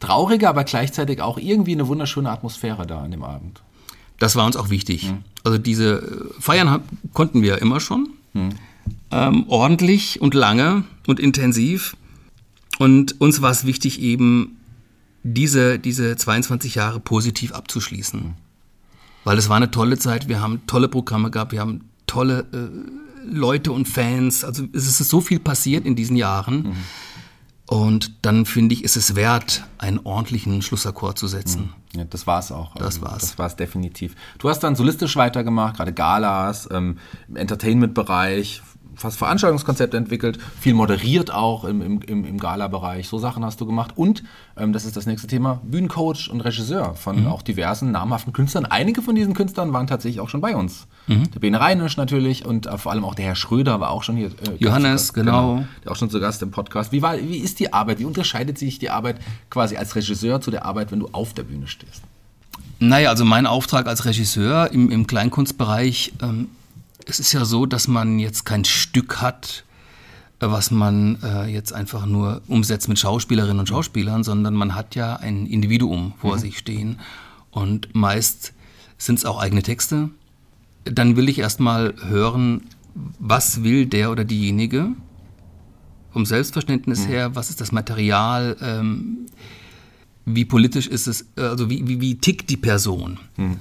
traurige, 0.00 0.48
aber 0.48 0.64
gleichzeitig 0.64 1.20
auch 1.20 1.38
irgendwie 1.38 1.72
eine 1.72 1.86
wunderschöne 1.86 2.30
Atmosphäre 2.30 2.86
da 2.86 3.02
an 3.02 3.10
dem 3.10 3.22
Abend. 3.22 3.62
Das 4.18 4.34
war 4.34 4.46
uns 4.46 4.56
auch 4.56 4.70
wichtig. 4.70 5.12
Also 5.44 5.58
diese 5.58 5.98
äh, 5.98 6.40
Feiern 6.40 6.82
konnten 7.12 7.42
wir 7.42 7.60
immer 7.60 7.80
schon. 7.80 8.08
Ähm, 9.10 9.44
ordentlich 9.48 10.20
und 10.20 10.34
lange 10.34 10.84
und 11.06 11.20
intensiv. 11.20 11.96
Und 12.78 13.20
uns 13.20 13.40
war 13.42 13.50
es 13.50 13.66
wichtig, 13.66 14.00
eben 14.00 14.58
diese, 15.22 15.78
diese 15.78 16.16
22 16.16 16.74
Jahre 16.74 17.00
positiv 17.00 17.52
abzuschließen. 17.52 18.34
Weil 19.26 19.38
es 19.38 19.48
war 19.48 19.56
eine 19.56 19.72
tolle 19.72 19.98
Zeit, 19.98 20.28
wir 20.28 20.40
haben 20.40 20.64
tolle 20.68 20.86
Programme 20.86 21.32
gehabt, 21.32 21.50
wir 21.50 21.58
haben 21.58 21.90
tolle 22.06 22.46
äh, 22.52 23.28
Leute 23.28 23.72
und 23.72 23.88
Fans. 23.88 24.44
Also 24.44 24.62
es 24.72 25.00
ist 25.00 25.10
so 25.10 25.20
viel 25.20 25.40
passiert 25.40 25.84
in 25.84 25.96
diesen 25.96 26.14
Jahren. 26.14 26.76
Und 27.66 28.24
dann 28.24 28.46
finde 28.46 28.76
ich, 28.76 28.84
ist 28.84 28.96
es 28.96 29.16
wert, 29.16 29.64
einen 29.78 29.98
ordentlichen 29.98 30.62
Schlussakkord 30.62 31.18
zu 31.18 31.26
setzen. 31.26 31.70
Ja, 31.96 32.04
das 32.04 32.28
war 32.28 32.38
es 32.38 32.52
auch. 32.52 32.76
Das 32.76 32.98
Ähm, 32.98 33.02
war's. 33.02 33.22
Das 33.22 33.38
war 33.40 33.48
es 33.48 33.56
definitiv. 33.56 34.14
Du 34.38 34.48
hast 34.48 34.60
dann 34.60 34.76
solistisch 34.76 35.16
weitergemacht, 35.16 35.76
gerade 35.76 35.92
Galas, 35.92 36.68
ähm, 36.70 36.98
im 37.26 37.34
Entertainment-Bereich, 37.34 38.62
fast 38.96 39.18
Veranstaltungskonzepte 39.18 39.96
entwickelt, 39.96 40.38
viel 40.58 40.74
moderiert 40.74 41.32
auch 41.32 41.64
im, 41.64 41.80
im, 41.82 42.00
im, 42.02 42.24
im 42.24 42.38
Gala-Bereich. 42.38 43.08
So 43.08 43.18
Sachen 43.18 43.44
hast 43.44 43.60
du 43.60 43.66
gemacht. 43.66 43.92
Und, 43.94 44.24
ähm, 44.56 44.72
das 44.72 44.84
ist 44.84 44.96
das 44.96 45.06
nächste 45.06 45.28
Thema, 45.28 45.60
Bühnencoach 45.64 46.28
und 46.30 46.40
Regisseur 46.40 46.94
von 46.94 47.22
mhm. 47.22 47.26
auch 47.28 47.42
diversen 47.42 47.92
namhaften 47.92 48.32
Künstlern. 48.32 48.64
Einige 48.64 49.02
von 49.02 49.14
diesen 49.14 49.34
Künstlern 49.34 49.72
waren 49.72 49.86
tatsächlich 49.86 50.20
auch 50.20 50.28
schon 50.28 50.40
bei 50.40 50.56
uns. 50.56 50.86
Mhm. 51.06 51.30
Der 51.30 51.40
Bene 51.40 51.60
Reinisch 51.60 51.96
natürlich 51.96 52.44
und 52.44 52.66
äh, 52.66 52.78
vor 52.78 52.92
allem 52.92 53.04
auch 53.04 53.14
der 53.14 53.26
Herr 53.26 53.36
Schröder 53.36 53.80
war 53.80 53.90
auch 53.90 54.02
schon 54.02 54.16
hier. 54.16 54.28
Äh, 54.28 54.56
Johannes, 54.58 55.12
genau. 55.12 55.56
genau. 55.56 55.68
Der 55.84 55.92
auch 55.92 55.96
schon 55.96 56.10
zu 56.10 56.18
Gast 56.18 56.42
im 56.42 56.50
Podcast. 56.50 56.92
Wie, 56.92 57.02
war, 57.02 57.18
wie 57.18 57.38
ist 57.38 57.60
die 57.60 57.72
Arbeit? 57.72 57.98
Wie 57.98 58.04
unterscheidet 58.04 58.58
sich 58.58 58.78
die 58.78 58.90
Arbeit 58.90 59.20
quasi 59.50 59.76
als 59.76 59.94
Regisseur 59.94 60.40
zu 60.40 60.50
der 60.50 60.64
Arbeit, 60.64 60.90
wenn 60.90 61.00
du 61.00 61.08
auf 61.12 61.34
der 61.34 61.42
Bühne 61.42 61.66
stehst? 61.66 62.02
Naja, 62.78 63.10
also 63.10 63.24
mein 63.24 63.46
Auftrag 63.46 63.86
als 63.86 64.04
Regisseur 64.04 64.70
im, 64.70 64.90
im 64.90 65.06
Kleinkunstbereich 65.06 66.12
ähm, 66.22 66.48
es 67.06 67.20
ist 67.20 67.32
ja 67.32 67.44
so, 67.44 67.66
dass 67.66 67.88
man 67.88 68.18
jetzt 68.18 68.44
kein 68.44 68.64
Stück 68.64 69.20
hat, 69.20 69.64
was 70.40 70.70
man 70.70 71.18
äh, 71.22 71.46
jetzt 71.46 71.72
einfach 71.72 72.04
nur 72.04 72.42
umsetzt 72.46 72.88
mit 72.88 72.98
Schauspielerinnen 72.98 73.60
und 73.60 73.68
Schauspielern, 73.68 74.22
sondern 74.22 74.54
man 74.54 74.74
hat 74.74 74.94
ja 74.94 75.16
ein 75.16 75.46
Individuum 75.46 76.12
vor 76.18 76.36
mhm. 76.36 76.40
sich 76.40 76.58
stehen 76.58 76.98
und 77.50 77.94
meist 77.94 78.52
sind 78.98 79.18
es 79.18 79.24
auch 79.24 79.40
eigene 79.40 79.62
Texte. 79.62 80.10
Dann 80.84 81.16
will 81.16 81.28
ich 81.28 81.38
erstmal 81.38 81.94
hören, 82.06 82.62
was 83.18 83.62
will 83.62 83.86
der 83.86 84.10
oder 84.10 84.24
diejenige 84.24 84.88
vom 86.12 86.26
Selbstverständnis 86.26 87.04
mhm. 87.04 87.10
her, 87.10 87.34
was 87.34 87.50
ist 87.50 87.60
das 87.60 87.72
Material, 87.72 88.56
ähm, 88.60 89.26
wie 90.24 90.44
politisch 90.44 90.86
ist 90.86 91.06
es, 91.06 91.26
also 91.36 91.70
wie, 91.70 91.86
wie, 91.86 92.00
wie 92.00 92.16
tickt 92.16 92.50
die 92.50 92.56
Person. 92.56 93.18
Mhm. 93.36 93.58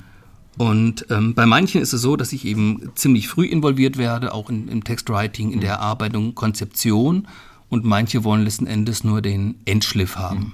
Und 0.58 1.06
ähm, 1.10 1.34
bei 1.34 1.46
manchen 1.46 1.82
ist 1.82 1.94
es 1.94 2.02
so, 2.02 2.16
dass 2.16 2.32
ich 2.32 2.46
eben 2.46 2.92
ziemlich 2.96 3.28
früh 3.28 3.46
involviert 3.46 3.98
werde, 3.98 4.34
auch 4.34 4.50
in, 4.50 4.68
im 4.68 4.84
Textwriting, 4.84 5.52
in 5.52 5.60
der. 5.60 5.76
Erarbeitung, 5.76 6.36
Konzeption. 6.36 7.28
Und 7.70 7.84
manche 7.84 8.24
wollen 8.24 8.44
letzten 8.44 8.68
Endes 8.68 9.04
nur 9.04 9.22
den 9.22 9.56
Endschliff 9.66 10.16
haben. 10.16 10.40
Mhm. 10.40 10.54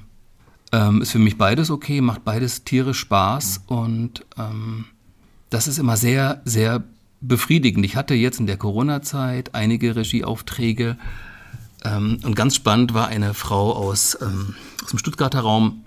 Ähm, 0.71 1.01
ist 1.01 1.11
für 1.11 1.19
mich 1.19 1.37
beides 1.37 1.69
okay, 1.69 2.01
macht 2.01 2.23
beides 2.23 2.63
tierisch 2.63 2.99
Spaß. 2.99 3.61
Mhm. 3.69 3.77
Und 3.77 4.25
ähm, 4.37 4.85
das 5.49 5.67
ist 5.67 5.77
immer 5.77 5.97
sehr, 5.97 6.41
sehr 6.45 6.83
befriedigend. 7.19 7.85
Ich 7.85 7.95
hatte 7.95 8.15
jetzt 8.15 8.39
in 8.39 8.47
der 8.47 8.57
Corona-Zeit 8.57 9.53
einige 9.53 9.95
Regieaufträge. 9.95 10.97
Ähm, 11.83 12.19
und 12.23 12.35
ganz 12.35 12.55
spannend 12.55 12.93
war 12.93 13.07
eine 13.07 13.33
Frau 13.33 13.73
aus, 13.73 14.17
ähm, 14.21 14.55
aus 14.83 14.89
dem 14.89 14.99
Stuttgarter 14.99 15.41
Raum. 15.41 15.85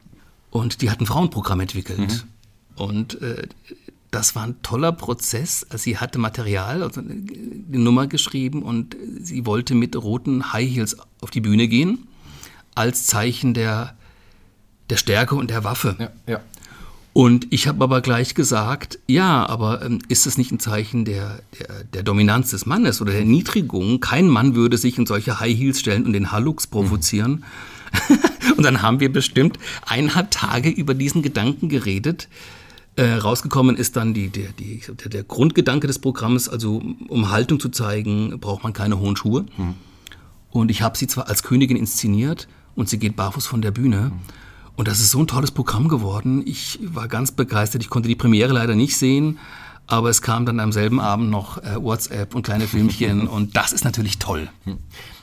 Und 0.51 0.83
die 0.83 0.91
hat 0.91 1.01
ein 1.01 1.07
Frauenprogramm 1.07 1.61
entwickelt. 1.61 1.99
Mhm. 1.99 2.83
Und 2.83 3.23
äh, 3.23 3.49
das 4.15 4.37
war 4.37 4.45
ein 4.45 4.63
toller 4.63 4.93
Prozess. 4.93 5.67
Sie 5.75 5.99
hatte 5.99 6.19
Material, 6.19 6.83
also 6.85 7.01
eine 7.01 7.25
Nummer 7.69 8.07
geschrieben 8.07 8.63
und 8.63 8.97
sie 9.21 9.45
wollte 9.45 9.75
mit 9.75 9.97
roten 9.97 10.53
High 10.53 10.73
Heels 10.73 10.97
auf 11.21 11.31
die 11.31 11.41
Bühne 11.41 11.67
gehen, 11.67 12.07
als 12.77 13.07
Zeichen 13.07 13.55
der, 13.55 13.97
der 14.89 14.99
Stärke 14.99 15.35
und 15.35 15.51
der 15.51 15.65
Waffe. 15.65 15.97
Ja, 15.99 16.11
ja. 16.27 16.41
Und 17.13 17.47
ich 17.51 17.69
habe 17.69 17.83
aber 17.83 18.01
gleich 18.01 18.35
gesagt, 18.35 18.99
ja, 19.07 19.47
aber 19.47 19.83
ähm, 19.83 20.01
ist 20.09 20.27
das 20.27 20.37
nicht 20.37 20.51
ein 20.51 20.59
Zeichen 20.59 21.05
der, 21.05 21.41
der, 21.59 21.85
der, 21.85 22.03
Dominanz 22.03 22.51
des 22.51 22.67
Mannes 22.67 23.01
oder 23.01 23.13
der 23.13 23.25
Niedrigung? 23.25 24.01
Kein 24.01 24.29
Mann 24.29 24.57
würde 24.57 24.79
sich 24.79 24.99
in 24.99 25.07
solche 25.07 25.39
High 25.39 25.57
Heels 25.57 25.79
stellen 25.79 26.07
und 26.07 26.13
den 26.13 26.33
Hallux 26.33 26.67
provozieren. 26.67 27.45
Mhm. 28.09 28.19
und 28.57 28.65
dann 28.65 28.83
haben 28.83 28.99
wir 28.99 29.13
bestimmt 29.13 29.61
eineinhalb 29.87 30.33
Tage 30.33 30.71
über 30.71 30.95
diesen 30.95 31.23
Gedanken 31.23 31.69
geredet. 31.69 32.29
Äh, 32.97 33.15
rausgekommen 33.15 33.77
ist 33.77 33.97
dann 33.97 34.15
die, 34.15 34.29
der, 34.29 34.53
die, 34.53 34.81
der, 34.89 35.09
der, 35.09 35.25
Grundgedanke 35.25 35.89
des 35.89 35.99
Programms, 35.99 36.49
also 36.49 36.81
um 37.09 37.31
Haltung 37.31 37.59
zu 37.59 37.69
zeigen, 37.69 38.39
braucht 38.39 38.63
man 38.63 38.73
keine 38.73 39.01
hohen 39.01 39.17
Schuhe. 39.17 39.47
Mhm. 39.57 39.75
Und 40.51 40.71
ich 40.71 40.83
habe 40.83 40.97
sie 40.97 41.09
zwar 41.09 41.29
als 41.29 41.43
Königin 41.43 41.77
inszeniert 41.77 42.47
und 42.77 42.89
sie 42.89 42.99
geht 42.99 43.17
barfuß 43.17 43.47
von 43.47 43.63
der 43.63 43.73
Bühne. 43.73 44.13
Mhm. 44.13 44.13
Und 44.77 44.87
das 44.87 45.01
ist 45.01 45.11
so 45.11 45.19
ein 45.19 45.27
tolles 45.27 45.51
Programm 45.51 45.89
geworden. 45.89 46.43
Ich 46.47 46.79
war 46.83 47.09
ganz 47.09 47.33
begeistert. 47.33 47.83
Ich 47.83 47.91
konnte 47.91 48.09
die 48.09 48.15
Premiere 48.15 48.53
leider 48.53 48.77
nicht 48.77 48.97
sehen, 48.97 49.39
aber 49.89 50.09
es 50.11 50.23
kam 50.23 50.47
dann 50.47 50.61
am 50.61 50.71
selben 50.71 51.01
Abend 51.01 51.31
noch 51.31 51.59
äh, 51.59 51.83
WhatsApp 51.83 52.35
und 52.35 52.43
kleine 52.43 52.69
Filmchen 52.69 53.27
und 53.29 53.57
das 53.57 53.73
ist 53.73 53.85
natürlich 53.85 54.19
toll. 54.19 54.49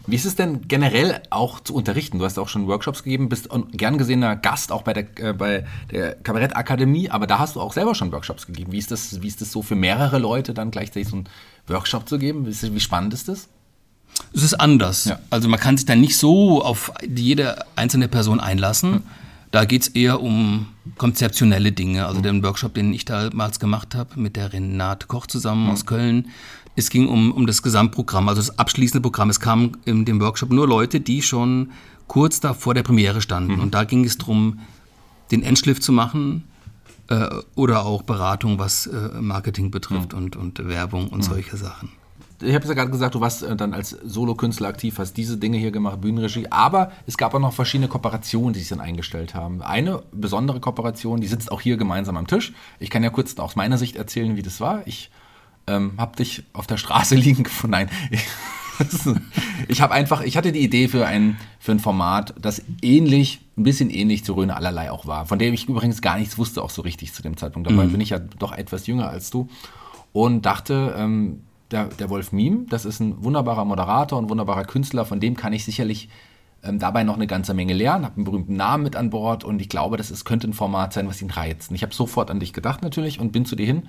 Wie 0.07 0.15
ist 0.15 0.25
es 0.25 0.35
denn 0.35 0.67
generell 0.67 1.21
auch 1.29 1.59
zu 1.59 1.75
unterrichten? 1.75 2.19
Du 2.19 2.25
hast 2.25 2.39
auch 2.39 2.47
schon 2.47 2.67
Workshops 2.67 3.03
gegeben, 3.03 3.29
bist 3.29 3.49
gern 3.71 3.97
gesehener 3.97 4.35
Gast 4.35 4.71
auch 4.71 4.81
bei 4.81 4.93
der, 4.93 5.05
äh, 5.19 5.33
bei 5.33 5.65
der 5.91 6.15
Kabarettakademie, 6.15 7.09
aber 7.09 7.27
da 7.27 7.39
hast 7.39 7.55
du 7.55 7.61
auch 7.61 7.73
selber 7.73 7.93
schon 7.93 8.11
Workshops 8.11 8.47
gegeben. 8.47 8.71
Wie 8.71 8.79
ist 8.79 8.91
das, 8.91 9.21
wie 9.21 9.27
ist 9.27 9.41
das 9.41 9.51
so 9.51 9.61
für 9.61 9.75
mehrere 9.75 10.17
Leute 10.17 10.53
dann 10.53 10.71
gleichzeitig 10.71 11.09
so 11.09 11.17
einen 11.17 11.29
Workshop 11.67 12.09
zu 12.09 12.17
geben? 12.17 12.47
Wie, 12.47 12.79
spannend 12.79 13.13
ist 13.13 13.27
das? 13.27 13.47
Es 14.33 14.43
ist 14.43 14.55
anders. 14.55 15.05
Ja. 15.05 15.19
Also 15.29 15.47
man 15.47 15.59
kann 15.59 15.77
sich 15.77 15.85
da 15.85 15.95
nicht 15.95 16.17
so 16.17 16.63
auf 16.63 16.91
jede 17.07 17.63
einzelne 17.75 18.07
Person 18.07 18.39
einlassen. 18.39 18.93
Hm. 18.93 19.03
Da 19.51 19.65
geht 19.65 19.81
es 19.81 19.87
eher 19.89 20.21
um 20.21 20.67
konzeptionelle 20.97 21.73
Dinge. 21.73 22.05
Also 22.05 22.21
den 22.21 22.41
Workshop, 22.41 22.73
den 22.73 22.93
ich 22.93 23.03
damals 23.03 23.59
gemacht 23.59 23.95
habe 23.95 24.19
mit 24.19 24.37
der 24.37 24.53
Renate 24.53 25.07
Koch 25.07 25.27
zusammen 25.27 25.65
mhm. 25.65 25.71
aus 25.71 25.85
Köln, 25.85 26.29
es 26.75 26.89
ging 26.89 27.07
um, 27.07 27.31
um 27.31 27.47
das 27.47 27.61
Gesamtprogramm, 27.61 28.29
also 28.29 28.41
das 28.41 28.57
abschließende 28.57 29.01
Programm. 29.01 29.29
Es 29.29 29.39
kamen 29.39 29.77
in 29.85 30.05
dem 30.05 30.21
Workshop 30.21 30.51
nur 30.51 30.67
Leute, 30.67 30.99
die 30.99 31.21
schon 31.21 31.71
kurz 32.07 32.39
da 32.39 32.53
vor 32.53 32.73
der 32.73 32.83
Premiere 32.83 33.21
standen. 33.21 33.55
Mhm. 33.55 33.61
Und 33.61 33.73
da 33.73 33.83
ging 33.83 34.05
es 34.05 34.17
darum, 34.17 34.59
den 35.31 35.43
Endschliff 35.43 35.79
zu 35.79 35.91
machen 35.91 36.43
äh, 37.07 37.27
oder 37.55 37.85
auch 37.85 38.03
Beratung, 38.03 38.59
was 38.59 38.87
äh, 38.87 39.21
Marketing 39.21 39.71
betrifft 39.71 40.13
mhm. 40.13 40.17
und, 40.17 40.35
und 40.35 40.67
Werbung 40.67 41.07
und 41.09 41.19
mhm. 41.19 41.23
solche 41.23 41.57
Sachen 41.57 41.91
ich 42.41 42.55
habe 42.55 42.67
ja 42.67 42.73
gerade 42.73 42.91
gesagt, 42.91 43.15
du 43.15 43.21
warst 43.21 43.43
äh, 43.43 43.55
dann 43.55 43.73
als 43.73 43.89
Solokünstler 43.89 44.67
aktiv, 44.67 44.97
hast 44.97 45.13
diese 45.13 45.37
Dinge 45.37 45.57
hier 45.57 45.71
gemacht, 45.71 46.01
Bühnenregie, 46.01 46.47
aber 46.49 46.91
es 47.05 47.17
gab 47.17 47.33
auch 47.33 47.39
noch 47.39 47.53
verschiedene 47.53 47.87
Kooperationen, 47.87 48.53
die 48.53 48.59
sich 48.59 48.69
dann 48.69 48.79
eingestellt 48.79 49.35
haben. 49.35 49.61
Eine 49.61 50.03
besondere 50.11 50.59
Kooperation, 50.59 51.21
die 51.21 51.27
sitzt 51.27 51.51
auch 51.51 51.61
hier 51.61 51.77
gemeinsam 51.77 52.17
am 52.17 52.27
Tisch. 52.27 52.53
Ich 52.79 52.89
kann 52.89 53.03
ja 53.03 53.09
kurz 53.09 53.37
aus 53.37 53.55
meiner 53.55 53.77
Sicht 53.77 53.95
erzählen, 53.95 54.35
wie 54.35 54.41
das 54.41 54.59
war. 54.59 54.85
Ich 54.87 55.11
ähm, 55.67 55.93
habe 55.97 56.15
dich 56.17 56.43
auf 56.53 56.67
der 56.67 56.77
Straße 56.77 57.15
liegen 57.15 57.43
gefunden. 57.43 57.71
Nein, 57.71 57.89
ich, 58.09 58.21
ich 59.67 59.81
habe 59.81 59.93
einfach, 59.93 60.21
ich 60.21 60.37
hatte 60.37 60.51
die 60.51 60.63
Idee 60.63 60.87
für 60.87 61.05
ein, 61.05 61.37
für 61.59 61.71
ein 61.71 61.79
Format, 61.79 62.33
das 62.39 62.61
ähnlich, 62.81 63.41
ein 63.57 63.63
bisschen 63.63 63.89
ähnlich 63.89 64.23
zu 64.23 64.33
Röne 64.33 64.55
allerlei 64.55 64.91
auch 64.91 65.05
war, 65.05 65.25
von 65.25 65.39
dem 65.39 65.53
ich 65.53 65.67
übrigens 65.67 66.01
gar 66.01 66.17
nichts 66.17 66.37
wusste, 66.37 66.63
auch 66.63 66.69
so 66.69 66.81
richtig 66.81 67.13
zu 67.13 67.21
dem 67.21 67.37
Zeitpunkt. 67.37 67.69
Dabei 67.69 67.85
mhm. 67.85 67.91
bin 67.91 68.01
ich 68.01 68.09
ja 68.09 68.19
doch 68.19 68.51
etwas 68.53 68.87
jünger 68.87 69.09
als 69.09 69.29
du 69.29 69.49
und 70.13 70.45
dachte, 70.45 70.95
ähm, 70.97 71.43
der, 71.71 71.85
der 71.85 72.09
Wolf 72.09 72.31
Miem, 72.31 72.67
das 72.69 72.85
ist 72.85 72.99
ein 72.99 73.23
wunderbarer 73.23 73.65
Moderator 73.65 74.19
und 74.19 74.29
wunderbarer 74.29 74.65
Künstler, 74.65 75.05
von 75.05 75.19
dem 75.19 75.35
kann 75.37 75.53
ich 75.53 75.63
sicherlich 75.63 76.09
ähm, 76.63 76.79
dabei 76.79 77.03
noch 77.03 77.15
eine 77.15 77.27
ganze 77.27 77.53
Menge 77.53 77.73
lernen, 77.73 78.05
habe 78.05 78.15
einen 78.15 78.25
berühmten 78.25 78.55
Namen 78.55 78.83
mit 78.83 78.95
an 78.95 79.09
Bord 79.09 79.43
und 79.43 79.61
ich 79.61 79.69
glaube, 79.69 79.97
das 79.97 80.11
ist, 80.11 80.25
könnte 80.25 80.47
ein 80.47 80.53
Format 80.53 80.93
sein, 80.93 81.07
was 81.07 81.21
ihn 81.21 81.31
reizt. 81.31 81.69
Und 81.69 81.75
ich 81.75 81.83
habe 81.83 81.93
sofort 81.93 82.29
an 82.29 82.39
dich 82.39 82.53
gedacht 82.53 82.81
natürlich 82.81 83.19
und 83.19 83.31
bin 83.31 83.45
zu 83.45 83.55
dir 83.55 83.65
hin 83.65 83.83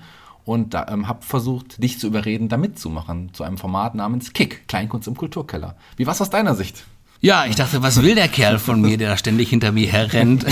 und 0.45 0.75
ähm, 0.75 1.07
habe 1.07 1.23
versucht, 1.25 1.81
dich 1.81 1.99
zu 1.99 2.07
überreden, 2.07 2.49
da 2.49 2.57
mitzumachen, 2.57 3.33
zu 3.33 3.43
einem 3.43 3.57
Format 3.57 3.95
namens 3.95 4.33
Kick, 4.33 4.67
Kleinkunst 4.67 5.07
im 5.07 5.15
Kulturkeller. 5.15 5.75
Wie 5.97 6.05
war 6.05 6.13
es 6.13 6.21
aus 6.21 6.29
deiner 6.29 6.55
Sicht? 6.55 6.85
Ja, 7.21 7.45
ich 7.45 7.55
dachte, 7.55 7.81
was 7.81 8.01
will 8.01 8.15
der 8.15 8.27
Kerl 8.27 8.59
von 8.59 8.81
mir, 8.81 8.97
der 8.97 9.11
da 9.11 9.17
ständig 9.17 9.49
hinter 9.49 9.71
mir 9.71 9.89
herrennt? 9.89 10.45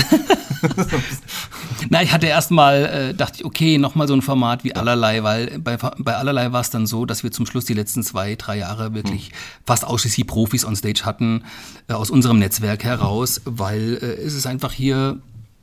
Na, 1.90 2.02
ich 2.02 2.12
hatte 2.12 2.26
erstmal, 2.26 2.84
äh, 2.84 3.14
dachte 3.14 3.40
ich, 3.40 3.44
okay, 3.44 3.76
nochmal 3.76 4.08
so 4.08 4.14
ein 4.14 4.22
Format 4.22 4.64
wie 4.64 4.74
allerlei, 4.74 5.22
weil 5.22 5.58
bei, 5.58 5.76
bei 5.76 6.16
allerlei 6.16 6.52
war 6.52 6.62
es 6.62 6.70
dann 6.70 6.86
so, 6.86 7.04
dass 7.04 7.24
wir 7.24 7.30
zum 7.30 7.44
Schluss 7.44 7.66
die 7.66 7.74
letzten 7.74 8.02
zwei, 8.02 8.36
drei 8.36 8.56
Jahre 8.58 8.94
wirklich 8.94 9.26
hm. 9.26 9.32
fast 9.66 9.84
ausschließlich 9.84 10.26
Profis 10.26 10.64
on 10.64 10.74
Stage 10.74 11.02
hatten, 11.04 11.44
äh, 11.88 11.92
aus 11.92 12.08
unserem 12.08 12.38
Netzwerk 12.38 12.84
heraus, 12.84 13.42
weil 13.44 13.98
äh, 14.00 14.22
es 14.22 14.34
ist 14.34 14.46
einfach 14.46 14.72
hier 14.72 15.18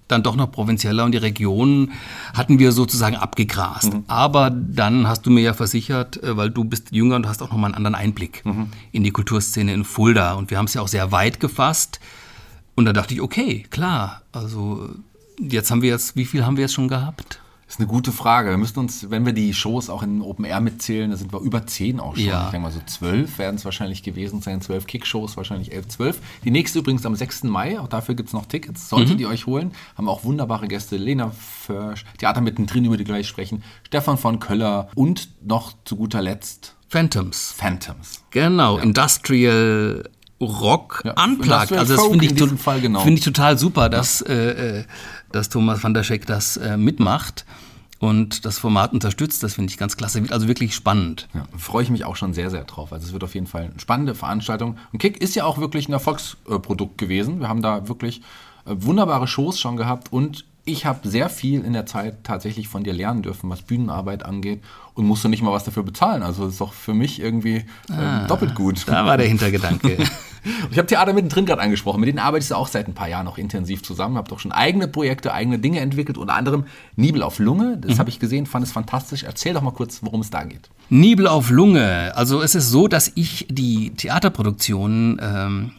dann 0.10 0.24
doch 0.24 0.36
noch 0.36 0.52
provinzieller 0.52 1.06
und 1.06 1.14
die 1.14 1.20
Regionen 1.20 1.94
hatten 2.34 2.60
wir 2.60 2.72
sozusagen 2.72 3.16
abgegrast. 3.16 3.94
Mhm. 3.94 4.04
Aber 4.08 4.50
dann 4.50 5.08
hast 5.08 5.26
du 5.26 5.30
mir 5.30 5.42
ja 5.42 5.54
versichert, 5.54 6.22
äh, 6.22 6.36
weil 6.36 6.50
du 6.50 6.66
bist 6.66 6.92
jünger 6.92 7.16
und 7.16 7.28
hast 7.28 7.42
auch 7.42 7.52
nochmal 7.52 7.70
einen 7.70 7.76
anderen 7.76 7.96
Einblick 7.96 8.46
mhm. 8.46 8.68
in 8.92 9.04
die 9.04 9.12
Kulturszene 9.12 9.74
in 9.74 9.86
Fulda 9.86 10.34
und 10.34 10.52
wir 10.52 10.58
haben 10.58 10.66
es 10.66 10.74
ja 10.74 10.82
auch 10.82 10.88
sehr 10.88 11.12
weit 11.12 11.40
gefasst. 11.40 12.00
Und 12.76 12.86
da 12.86 12.94
dachte 12.94 13.14
ich, 13.14 13.22
okay, 13.22 13.66
klar, 13.70 14.22
also 14.32 14.90
jetzt 15.40 15.70
haben 15.72 15.82
wir 15.82 15.90
jetzt, 15.90 16.16
wie 16.16 16.26
viel 16.26 16.46
haben 16.46 16.58
wir 16.58 16.62
jetzt 16.64 16.74
schon 16.74 16.88
gehabt? 16.88 17.40
Das 17.70 17.76
ist 17.76 17.82
eine 17.82 17.88
gute 17.88 18.12
Frage. 18.12 18.50
Wir 18.50 18.58
müssen 18.58 18.80
uns, 18.80 19.12
wenn 19.12 19.28
wir 19.28 19.34
die 19.34 19.54
Shows 19.54 19.92
auch 19.92 20.02
in 20.02 20.24
Open 20.24 20.44
Air 20.44 20.60
mitzählen, 20.60 21.12
da 21.12 21.18
sind 21.18 21.32
wir 21.32 21.40
über 21.40 21.68
zehn 21.68 22.00
auch 22.00 22.16
schon. 22.16 22.26
Ja. 22.26 22.46
Ich 22.46 22.50
denke 22.50 22.64
mal 22.64 22.72
so 22.72 22.80
zwölf 22.88 23.38
werden 23.38 23.58
es 23.58 23.64
wahrscheinlich 23.64 24.02
gewesen 24.02 24.42
sein. 24.42 24.60
Zwölf 24.60 24.88
Kick-Shows, 24.88 25.38
wahrscheinlich 25.38 25.72
elf, 25.72 25.88
zwölf. 25.88 26.20
Die 26.44 26.50
nächste 26.50 26.80
übrigens 26.80 27.06
am 27.06 27.14
6. 27.14 27.44
Mai, 27.44 27.80
auch 27.80 27.88
dafür 27.88 28.16
gibt 28.16 28.30
es 28.30 28.34
noch 28.34 28.48
Tickets. 28.48 28.90
Solltet 28.90 29.18
mhm. 29.18 29.22
ihr 29.22 29.30
euch 29.30 29.46
holen. 29.46 29.74
Haben 29.96 30.10
auch 30.10 30.24
wunderbare 30.24 30.68
Gäste. 30.68 30.98
Lena 30.98 31.30
Försch, 31.30 32.06
Theater 32.18 32.42
mittendrin, 32.42 32.86
über 32.86 32.98
die 32.98 33.04
gleich 33.04 33.28
sprechen. 33.28 33.62
Stefan 33.84 34.18
von 34.18 34.40
Köller 34.40 34.90
und 34.96 35.30
noch 35.46 35.74
zu 35.86 35.96
guter 35.96 36.24
Letzt 36.24 36.76
Phantoms. 36.88 37.54
Phantoms. 37.56 38.24
Genau, 38.32 38.78
ja. 38.78 38.84
Industrial 38.84 40.10
Rock 40.42 41.02
ja, 41.04 41.22
unplugged. 41.24 41.74
Also 41.74 41.96
das 41.96 42.06
finde 42.08 42.26
ich, 42.26 42.36
genau. 42.82 43.02
find 43.02 43.20
ich 43.20 43.26
total 43.26 43.58
super, 43.58 43.90
dass, 43.90 44.24
ja. 44.28 44.34
äh, 44.34 44.80
äh 44.80 44.84
dass 45.32 45.50
Thomas 45.50 45.84
van 45.84 45.94
der 45.94 46.04
Scheck 46.04 46.26
das 46.26 46.58
äh, 46.58 46.78
mitmacht. 46.78 47.46
und 48.00 48.46
das 48.46 48.58
Format 48.58 48.94
unterstützt. 48.94 49.44
Das 49.44 49.56
finde 49.56 49.72
ich 49.72 49.78
ganz 49.78 49.98
klasse. 49.98 50.22
Wird 50.22 50.32
also 50.32 50.48
wirklich 50.48 50.74
spannend. 50.74 51.28
Ja, 51.34 51.46
freue 51.58 51.84
ich 51.84 51.90
mich 51.90 52.06
auch 52.06 52.16
schon 52.16 52.34
sehr, 52.34 52.50
sehr 52.50 52.64
drauf. 52.64 52.94
Also 52.94 53.08
es 53.08 53.14
wird 53.14 53.24
auf 53.24 53.36
jeden 53.36 53.48
Fall 53.48 53.64
eine 53.64 53.80
spannende 53.80 54.16
Veranstaltung. 54.16 54.78
Und 54.92 55.00
Kick 55.00 55.22
ist 55.22 55.36
ja 55.36 55.44
auch 55.44 55.58
wirklich 55.58 55.90
ein 55.90 55.94
Erfolgsprodukt 55.94 56.98
gewesen. 56.98 57.42
Wir 57.42 57.50
haben 57.50 57.62
da 57.62 57.88
wirklich 57.88 58.22
äh, 58.66 58.74
wunderbare 58.76 59.28
Shows 59.28 59.60
schon 59.60 59.76
gehabt 59.76 60.12
und 60.12 60.46
ich 60.70 60.86
habe 60.86 61.08
sehr 61.08 61.30
viel 61.30 61.64
in 61.64 61.74
der 61.74 61.86
Zeit 61.86 62.24
tatsächlich 62.24 62.68
von 62.68 62.84
dir 62.84 62.94
lernen 62.94 63.22
dürfen, 63.22 63.50
was 63.50 63.62
Bühnenarbeit 63.62 64.24
angeht 64.24 64.62
und 64.94 65.06
musste 65.06 65.30
nicht 65.30 65.42
mal 65.42 65.52
was 65.52 65.64
dafür 65.64 65.84
bezahlen. 65.84 66.24
Also 66.24 66.44
das 66.44 66.54
ist 66.54 66.62
doch 66.62 66.74
für 66.74 66.94
mich 66.94 67.20
irgendwie 67.22 67.66
äh, 67.90 67.94
ah, 67.94 68.28
doppelt 68.28 68.56
gut. 68.56 68.88
Da 68.88 69.06
war 69.06 69.18
der 69.18 69.28
Hintergedanke. 69.28 69.98
ich 70.72 70.78
habe 70.78 70.88
Theater 70.88 71.14
mittendrin 71.14 71.46
gerade 71.46 71.62
angesprochen. 71.62 72.00
Mit 72.00 72.08
denen 72.08 72.20
arbeitest 72.20 72.52
du 72.52 72.56
auch 72.56 72.68
seit 72.68 72.88
ein 72.88 72.94
paar 72.94 73.08
Jahren 73.08 73.26
noch 73.26 73.38
intensiv 73.38 73.84
zusammen. 73.84 74.18
Habe 74.18 74.30
doch 74.30 74.40
schon 74.40 74.52
eigene 74.52 74.88
Projekte, 74.88 75.34
eigene 75.34 75.60
Dinge 75.60 75.80
entwickelt. 75.80 76.18
Unter 76.18 76.36
anderem 76.36 76.66
Nibel 76.96 77.24
auf 77.24 77.40
Lunge. 77.40 77.78
Das 77.78 77.96
mhm. 77.96 78.00
habe 78.00 78.10
ich 78.10 78.20
gesehen, 78.20 78.46
fand 78.46 78.66
es 78.66 78.72
fantastisch. 78.72 79.24
Erzähl 79.24 79.54
doch 79.54 79.62
mal 79.62 79.72
kurz, 79.72 80.00
worum 80.02 80.22
es 80.22 80.30
da 80.30 80.44
geht. 80.44 80.70
Nibel 80.90 81.28
auf 81.28 81.50
Lunge. 81.50 82.14
Also 82.16 82.42
es 82.42 82.56
ist 82.56 82.70
so, 82.70 82.88
dass 82.88 83.12
ich 83.16 83.48
die 83.50 83.92
Theaterproduktion 83.92 85.20
ähm, 85.22 85.72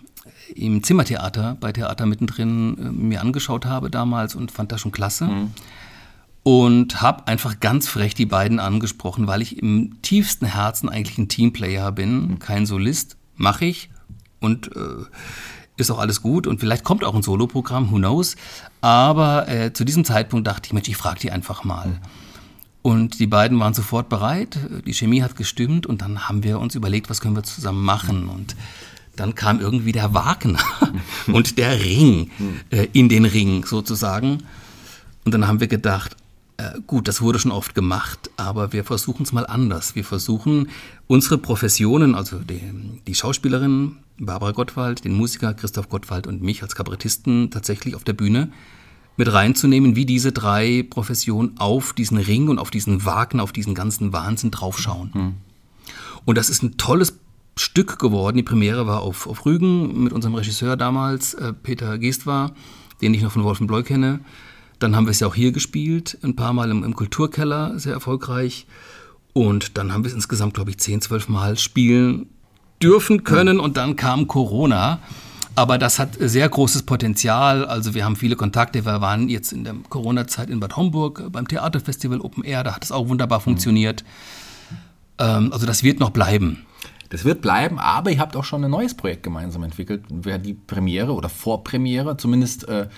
im 0.57 0.83
Zimmertheater 0.83 1.57
bei 1.61 1.73
Theater 1.73 2.07
mittendrin 2.07 2.79
äh, 2.79 2.91
mir 2.91 3.21
angeschaut 3.21 3.67
habe 3.67 3.91
damals 3.91 4.35
und 4.35 4.51
fand 4.51 4.73
das 4.73 4.81
schon 4.81 4.93
klasse. 4.93 5.27
Mhm. 5.27 5.51
Und 6.43 7.03
habe 7.03 7.27
einfach 7.27 7.61
ganz 7.61 7.87
frech 7.87 8.15
die 8.15 8.25
beiden 8.25 8.61
angesprochen, 8.61 9.27
weil 9.27 9.43
ich 9.43 9.59
im 9.59 10.01
tiefsten 10.01 10.47
Herzen 10.47 10.89
eigentlich 10.89 11.19
ein 11.19 11.29
Teamplayer 11.29 11.93
bin, 11.93 12.29
mhm. 12.29 12.39
kein 12.39 12.65
Solist. 12.65 13.17
Mache 13.37 13.67
ich 13.67 13.91
und 14.39 14.75
äh, 14.77 15.05
ist 15.77 15.91
auch 15.91 15.99
alles 15.99 16.23
gut 16.23 16.47
und 16.47 16.61
vielleicht 16.61 16.85
kommt 16.85 17.05
auch 17.05 17.15
ein 17.15 17.23
Soloprogramm, 17.23 17.91
who 17.91 17.97
knows. 17.97 18.37
Aber 18.81 19.49
äh, 19.49 19.73
zu 19.73 19.85
diesem 19.85 20.05
Zeitpunkt 20.05 20.47
dachte 20.47 20.67
ich, 20.67 20.73
Mensch, 20.73 20.89
ich 20.89 20.97
frage 20.97 21.21
die 21.21 21.31
einfach 21.31 21.65
mal. 21.65 21.89
Mhm. 21.89 21.99
Und 22.83 23.19
die 23.19 23.27
beiden 23.27 23.61
waren 23.61 23.75
sofort 23.75 24.09
bereit, 24.09 24.59
die 24.87 24.95
Chemie 24.95 25.23
hat 25.23 25.37
gestimmt 25.37 25.87
und 25.87 26.01
dann 26.01 26.29
haben 26.29 26.43
wir 26.43 26.59
uns 26.59 26.75
überlegt, 26.75 27.11
was 27.11 27.21
können 27.21 27.37
wir 27.37 27.43
zusammen 27.43 27.85
machen. 27.85 28.29
Und 28.29 28.57
dann 29.21 29.35
kam 29.35 29.61
irgendwie 29.61 29.93
der 29.93 30.15
Wagner 30.15 30.59
und 31.27 31.59
der 31.59 31.79
Ring 31.79 32.31
äh, 32.71 32.89
in 32.95 33.11
den 33.11 33.27
Ring 33.27 33.67
sozusagen. 33.67 34.39
Und 35.25 35.35
dann 35.35 35.47
haben 35.47 35.61
wir 35.61 35.69
gedacht, 35.69 36.17
äh, 36.57 36.81
gut, 36.87 37.07
das 37.07 37.21
wurde 37.21 37.39
schon 37.39 37.53
oft 37.53 37.75
gemacht, 37.75 38.31
aber 38.39 38.73
wir 38.73 38.83
versuchen 38.83 39.25
es 39.25 39.33
mal 39.33 39.47
anders. 39.47 39.95
Wir 39.95 40.05
versuchen 40.05 40.71
unsere 41.07 41.37
Professionen, 41.37 42.15
also 42.15 42.39
die, 42.39 42.63
die 43.07 43.15
Schauspielerin 43.15 43.97
Barbara 44.19 44.53
Gottwald, 44.53 45.05
den 45.05 45.13
Musiker 45.13 45.53
Christoph 45.53 45.91
Gottwald 45.91 46.27
und 46.27 46.41
mich 46.41 46.63
als 46.63 46.75
Kabarettisten 46.75 47.51
tatsächlich 47.51 47.95
auf 47.95 48.05
der 48.05 48.15
Bühne 48.15 48.51
mit 49.19 49.31
reinzunehmen, 49.31 49.97
wie 49.97 50.07
diese 50.07 50.33
drei 50.33 50.83
Professionen 50.89 51.59
auf 51.59 51.93
diesen 51.93 52.17
Ring 52.17 52.49
und 52.49 52.59
auf 52.59 52.71
diesen 52.71 53.05
Wagner, 53.05 53.43
auf 53.43 53.53
diesen 53.53 53.75
ganzen 53.75 54.15
Wahnsinn 54.15 54.51
draufschauen. 54.51 55.11
Mhm. 55.13 55.35
Und 56.25 56.39
das 56.39 56.49
ist 56.49 56.63
ein 56.63 56.77
tolles 56.79 57.20
Stück 57.61 57.99
geworden. 57.99 58.37
Die 58.37 58.43
Premiere 58.43 58.87
war 58.87 59.03
auf, 59.03 59.27
auf 59.27 59.45
Rügen 59.45 60.05
mit 60.05 60.13
unserem 60.13 60.35
Regisseur 60.35 60.77
damals, 60.77 61.35
äh, 61.35 61.53
Peter 61.53 61.99
Geestwar, 61.99 62.53
den 63.01 63.15
ich 63.15 63.23
noch 63.23 63.33
von 63.33 63.45
Wolfenbloy 63.45 63.83
kenne. 63.83 64.21
Dann 64.79 64.97
haben 64.97 65.07
wir 65.07 65.11
es 65.11 65.21
ja 65.21 65.27
auch 65.27 65.35
hier 65.35 65.53
gespielt, 65.53 66.19
ein 66.23 66.37
paar 66.37 66.53
Mal 66.53 66.71
im, 66.71 66.85
im 66.85 66.97
Kulturkeller, 66.97 67.79
sehr 67.79 67.93
erfolgreich. 67.93 68.67
Und 69.33 69.77
dann 69.77 69.93
haben 69.93 70.05
wir 70.05 70.09
es 70.09 70.15
insgesamt, 70.15 70.55
glaube 70.55 70.71
ich, 70.71 70.79
10, 70.79 71.03
12 71.03 71.29
Mal 71.29 71.59
spielen 71.59 72.27
dürfen 72.83 73.25
können. 73.25 73.61
Und 73.61 73.77
dann 73.77 73.97
kam 73.97 74.27
Corona. 74.27 75.01
Aber 75.55 75.77
das 75.77 75.99
hat 75.99 76.17
sehr 76.19 76.49
großes 76.49 76.85
Potenzial. 76.85 77.65
Also 77.67 77.95
wir 77.95 78.05
haben 78.05 78.17
viele 78.17 78.37
Kontakte. 78.37 78.87
Wir 78.87 79.01
waren 79.01 79.29
jetzt 79.29 79.53
in 79.53 79.65
der 79.65 79.75
Corona-Zeit 79.89 80.49
in 80.49 80.61
Bad 80.61 80.77
Homburg 80.77 81.31
beim 81.31 81.47
Theaterfestival 81.47 82.21
Open 82.21 82.45
Air. 82.45 82.65
Da 82.65 82.75
hat 82.75 82.85
es 82.85 82.93
auch 82.93 83.09
wunderbar 83.09 83.41
funktioniert. 83.41 84.05
Ähm, 85.19 85.53
also 85.53 85.67
das 85.67 85.83
wird 85.83 86.01
noch 86.01 86.11
bleiben. 86.11 86.65
Das 87.11 87.25
wird 87.25 87.43
bleiben, 87.43 87.79
aber 87.79 88.11
ihr 88.11 88.21
habt 88.21 88.37
auch 88.37 88.45
schon 88.45 88.65
ein 88.65 88.71
neues 88.71 88.95
Projekt 88.95 89.25
gemeinsam 89.25 89.65
entwickelt. 89.65 90.05
Die 90.09 90.55
Premiere 90.55 91.13
oder 91.13 91.29
Vorpremiere, 91.29 92.17
zumindest 92.17 92.69
äh, 92.69 92.89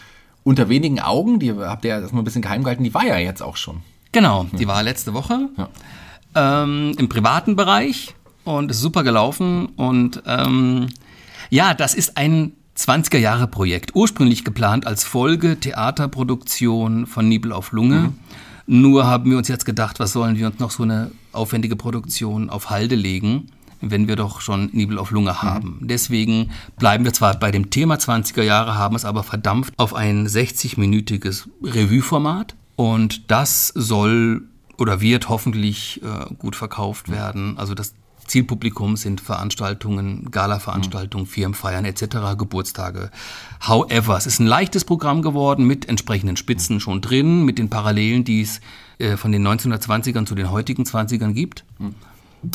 unter 0.44 0.68
wenigen 0.68 1.00
Augen, 1.00 1.38
die 1.38 1.52
habt 1.52 1.84
ihr 1.84 1.90
ja 1.90 2.00
erstmal 2.00 2.22
ein 2.22 2.24
bisschen 2.24 2.42
geheim 2.42 2.62
gehalten, 2.62 2.84
die 2.84 2.94
war 2.94 3.06
ja 3.06 3.16
jetzt 3.16 3.42
auch 3.42 3.56
schon. 3.56 3.82
Genau, 4.12 4.46
die 4.52 4.68
war 4.68 4.82
letzte 4.82 5.14
Woche 5.14 5.48
ja. 5.56 6.62
ähm, 6.62 6.94
im 6.98 7.08
privaten 7.08 7.56
Bereich 7.56 8.14
und 8.44 8.70
ist 8.70 8.80
super 8.80 9.02
gelaufen. 9.02 9.66
Und 9.76 10.22
ähm, 10.26 10.88
ja, 11.48 11.72
das 11.72 11.94
ist 11.94 12.18
ein 12.18 12.52
20er 12.76 13.16
Jahre 13.18 13.46
Projekt, 13.46 13.94
ursprünglich 13.94 14.44
geplant 14.44 14.86
als 14.86 15.04
Folge 15.04 15.58
Theaterproduktion 15.58 17.06
von 17.06 17.28
Nibel 17.28 17.52
auf 17.52 17.72
Lunge. 17.72 17.96
Mhm. 17.96 18.14
Nur 18.66 19.06
haben 19.06 19.30
wir 19.30 19.38
uns 19.38 19.48
jetzt 19.48 19.64
gedacht, 19.64 19.98
was 20.00 20.12
sollen 20.12 20.36
wir 20.36 20.46
uns 20.46 20.58
noch 20.58 20.70
so 20.70 20.82
eine 20.82 21.10
aufwendige 21.32 21.76
Produktion 21.76 22.50
auf 22.50 22.68
Halde 22.68 22.94
legen? 22.94 23.48
Wenn 23.82 24.08
wir 24.08 24.16
doch 24.16 24.40
schon 24.40 24.70
Nibel 24.72 24.98
auf 24.98 25.10
Lunge 25.10 25.32
mhm. 25.32 25.42
haben. 25.42 25.78
Mhm. 25.80 25.88
Deswegen 25.88 26.50
bleiben 26.78 27.04
wir 27.04 27.12
zwar 27.12 27.38
bei 27.38 27.50
dem 27.50 27.70
Thema 27.70 27.96
20er 27.96 28.42
Jahre, 28.42 28.76
haben 28.76 28.96
es 28.96 29.04
aber 29.04 29.22
verdampft 29.22 29.74
auf 29.76 29.94
ein 29.94 30.26
60-minütiges 30.26 31.48
Revue-Format. 31.62 32.54
Und 32.76 33.30
das 33.30 33.68
soll 33.68 34.44
oder 34.78 35.00
wird 35.00 35.28
hoffentlich 35.28 36.00
äh, 36.02 36.34
gut 36.34 36.56
verkauft 36.56 37.08
mhm. 37.08 37.12
werden. 37.12 37.58
Also 37.58 37.74
das 37.74 37.94
Zielpublikum 38.26 38.96
sind 38.96 39.20
Veranstaltungen, 39.20 40.30
Gala-Veranstaltungen, 40.30 41.26
mhm. 41.26 41.30
Firmenfeiern 41.30 41.84
etc., 41.84 42.36
Geburtstage. 42.38 43.10
However, 43.66 44.16
es 44.16 44.26
ist 44.26 44.40
ein 44.40 44.46
leichtes 44.46 44.84
Programm 44.84 45.22
geworden 45.22 45.66
mit 45.66 45.88
entsprechenden 45.88 46.36
Spitzen 46.36 46.80
schon 46.80 47.00
drin, 47.00 47.44
mit 47.44 47.58
den 47.58 47.68
Parallelen, 47.68 48.24
die 48.24 48.42
es 48.42 48.60
äh, 48.98 49.16
von 49.16 49.32
den 49.32 49.46
1920ern 49.46 50.24
zu 50.24 50.34
den 50.34 50.50
heutigen 50.50 50.84
20ern 50.84 51.32
gibt. 51.32 51.64
Mhm 51.78 51.94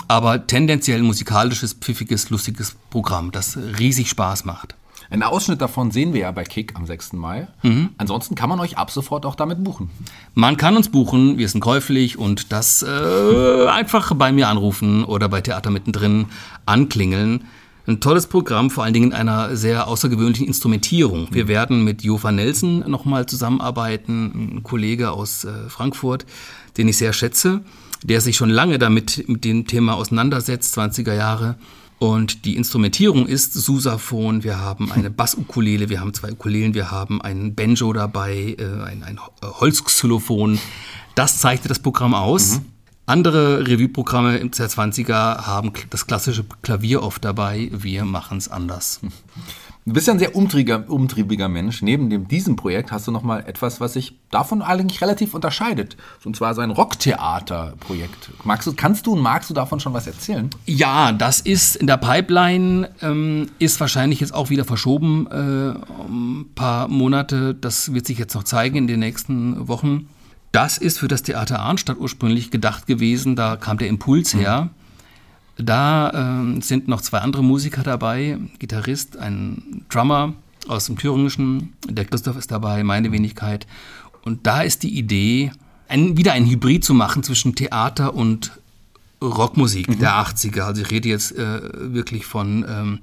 aber 0.07 0.47
tendenziell 0.47 1.01
musikalisches, 1.01 1.73
pfiffiges, 1.73 2.29
lustiges 2.29 2.75
Programm, 2.89 3.31
das 3.31 3.57
riesig 3.57 4.09
Spaß 4.09 4.45
macht. 4.45 4.75
Einen 5.09 5.23
Ausschnitt 5.23 5.61
davon 5.61 5.91
sehen 5.91 6.13
wir 6.13 6.21
ja 6.21 6.31
bei 6.31 6.43
Kick 6.43 6.75
am 6.75 6.85
6. 6.85 7.13
Mai. 7.13 7.47
Mhm. 7.63 7.89
Ansonsten 7.97 8.35
kann 8.35 8.49
man 8.49 8.59
euch 8.59 8.77
ab 8.77 8.91
sofort 8.91 9.25
auch 9.25 9.35
damit 9.35 9.63
buchen. 9.63 9.89
Man 10.33 10.57
kann 10.57 10.75
uns 10.75 10.89
buchen, 10.89 11.37
wir 11.37 11.47
sind 11.47 11.61
käuflich 11.61 12.17
und 12.17 12.51
das 12.51 12.83
äh, 12.83 13.67
einfach 13.67 14.13
bei 14.15 14.33
mir 14.33 14.49
anrufen 14.49 15.05
oder 15.05 15.29
bei 15.29 15.39
Theater 15.39 15.69
mittendrin 15.69 16.25
anklingeln. 16.65 17.45
Ein 17.87 18.01
tolles 18.01 18.27
Programm, 18.27 18.69
vor 18.69 18.83
allen 18.83 18.93
Dingen 18.93 19.11
in 19.11 19.13
einer 19.13 19.55
sehr 19.55 19.87
außergewöhnlichen 19.87 20.45
Instrumentierung. 20.45 21.29
Wir 21.31 21.45
mhm. 21.45 21.49
werden 21.49 21.83
mit 21.85 22.03
Jofa 22.03 22.33
Nelson 22.33 22.79
nochmal 22.79 23.27
zusammenarbeiten, 23.27 24.57
ein 24.57 24.63
Kollege 24.63 25.11
aus 25.11 25.45
äh, 25.45 25.69
Frankfurt, 25.69 26.25
den 26.75 26.89
ich 26.89 26.97
sehr 26.97 27.13
schätze 27.13 27.61
der 28.03 28.21
sich 28.21 28.35
schon 28.35 28.49
lange 28.49 28.79
damit 28.79 29.27
mit 29.27 29.43
dem 29.43 29.67
Thema 29.67 29.95
auseinandersetzt, 29.95 30.77
20er 30.77 31.13
Jahre. 31.13 31.55
Und 31.99 32.45
die 32.45 32.55
Instrumentierung 32.55 33.25
ist 33.25 33.53
Susaphon, 33.53 34.43
wir 34.43 34.59
haben 34.59 34.91
eine 34.93 35.09
Bassukulele, 35.09 35.89
wir 35.89 35.99
haben 35.99 36.13
zwei 36.13 36.31
Ukulelen, 36.31 36.73
wir 36.73 36.91
haben 36.91 37.21
einen 37.21 37.55
Banjo 37.55 37.91
dabei, 37.93 38.55
äh, 38.57 38.83
ein, 38.83 39.03
ein 39.03 39.19
Holzxylophon. 39.41 40.59
Das 41.15 41.39
zeichnet 41.39 41.71
das 41.71 41.79
Programm 41.79 42.13
aus. 42.13 42.59
Mhm. 42.59 42.65
Andere 43.07 43.65
Revue-Programme 43.65 44.37
im 44.37 44.51
Z20er 44.51 45.47
haben 45.47 45.71
das 45.89 46.07
klassische 46.07 46.45
Klavier 46.61 47.01
oft 47.01 47.23
dabei. 47.23 47.69
Wir 47.71 48.03
machen 48.03 48.37
es 48.37 48.49
anders. 48.49 48.99
Du 49.87 49.93
bist 49.93 50.05
ja 50.05 50.11
ein 50.11 50.19
sehr 50.19 50.35
umtriebiger, 50.35 50.83
umtriebiger 50.89 51.47
Mensch. 51.47 51.81
Neben 51.81 52.09
dem, 52.09 52.27
diesem 52.27 52.57
Projekt 52.57 52.91
hast 52.91 53.07
du 53.07 53.11
noch 53.11 53.23
mal 53.23 53.45
etwas, 53.47 53.79
was 53.79 53.93
sich 53.93 54.19
davon 54.31 54.61
eigentlich 54.61 55.01
relativ 55.01 55.33
unterscheidet. 55.33 55.95
Und 56.25 56.35
zwar 56.35 56.53
sein 56.55 56.71
Rocktheater-Projekt. 56.71 58.31
Magst 58.43 58.67
du, 58.67 58.73
kannst 58.73 59.07
du 59.07 59.13
und 59.13 59.21
magst 59.21 59.49
du 59.49 59.53
davon 59.53 59.79
schon 59.79 59.93
was 59.93 60.05
erzählen? 60.05 60.49
Ja, 60.65 61.13
das 61.13 61.39
ist 61.39 61.77
in 61.77 61.87
der 61.87 61.95
Pipeline, 61.95 62.89
ähm, 63.01 63.49
ist 63.59 63.79
wahrscheinlich 63.79 64.19
jetzt 64.19 64.33
auch 64.33 64.49
wieder 64.49 64.65
verschoben, 64.65 65.25
äh, 65.27 66.01
um 66.01 66.41
ein 66.41 66.53
paar 66.53 66.89
Monate. 66.89 67.55
Das 67.55 67.93
wird 67.93 68.07
sich 68.07 68.17
jetzt 68.17 68.35
noch 68.35 68.43
zeigen 68.43 68.75
in 68.75 68.87
den 68.87 68.99
nächsten 68.99 69.69
Wochen. 69.69 70.09
Das 70.51 70.77
ist 70.77 70.99
für 70.99 71.07
das 71.07 71.23
Theater 71.23 71.61
Arnstadt 71.61 71.97
ursprünglich 71.97 72.51
gedacht 72.51 72.87
gewesen. 72.87 73.37
Da 73.37 73.55
kam 73.55 73.77
der 73.77 73.87
Impuls 73.87 74.33
her. 74.33 74.63
Mhm 74.63 74.86
da 75.57 76.53
äh, 76.55 76.61
sind 76.61 76.87
noch 76.87 77.01
zwei 77.01 77.19
andere 77.19 77.43
Musiker 77.43 77.83
dabei, 77.83 78.37
Gitarrist, 78.59 79.17
ein 79.17 79.85
Drummer 79.89 80.33
aus 80.67 80.85
dem 80.85 80.97
Thüringischen, 80.97 81.73
der 81.87 82.05
Christoph 82.05 82.37
ist 82.37 82.51
dabei, 82.51 82.83
meine 82.83 83.11
Wenigkeit. 83.11 83.65
Und 84.23 84.45
da 84.45 84.61
ist 84.61 84.83
die 84.83 84.97
Idee, 84.97 85.51
ein, 85.87 86.17
wieder 86.17 86.33
ein 86.33 86.45
Hybrid 86.45 86.83
zu 86.83 86.93
machen 86.93 87.23
zwischen 87.23 87.55
Theater 87.55 88.13
und 88.13 88.51
Rockmusik 89.21 89.89
mhm. 89.89 89.99
der 89.99 90.13
80er. 90.13 90.61
Also 90.61 90.81
ich 90.81 90.91
rede 90.91 91.09
jetzt 91.09 91.35
äh, 91.37 91.61
wirklich 91.93 92.25
von 92.25 92.65
ähm, 92.67 92.99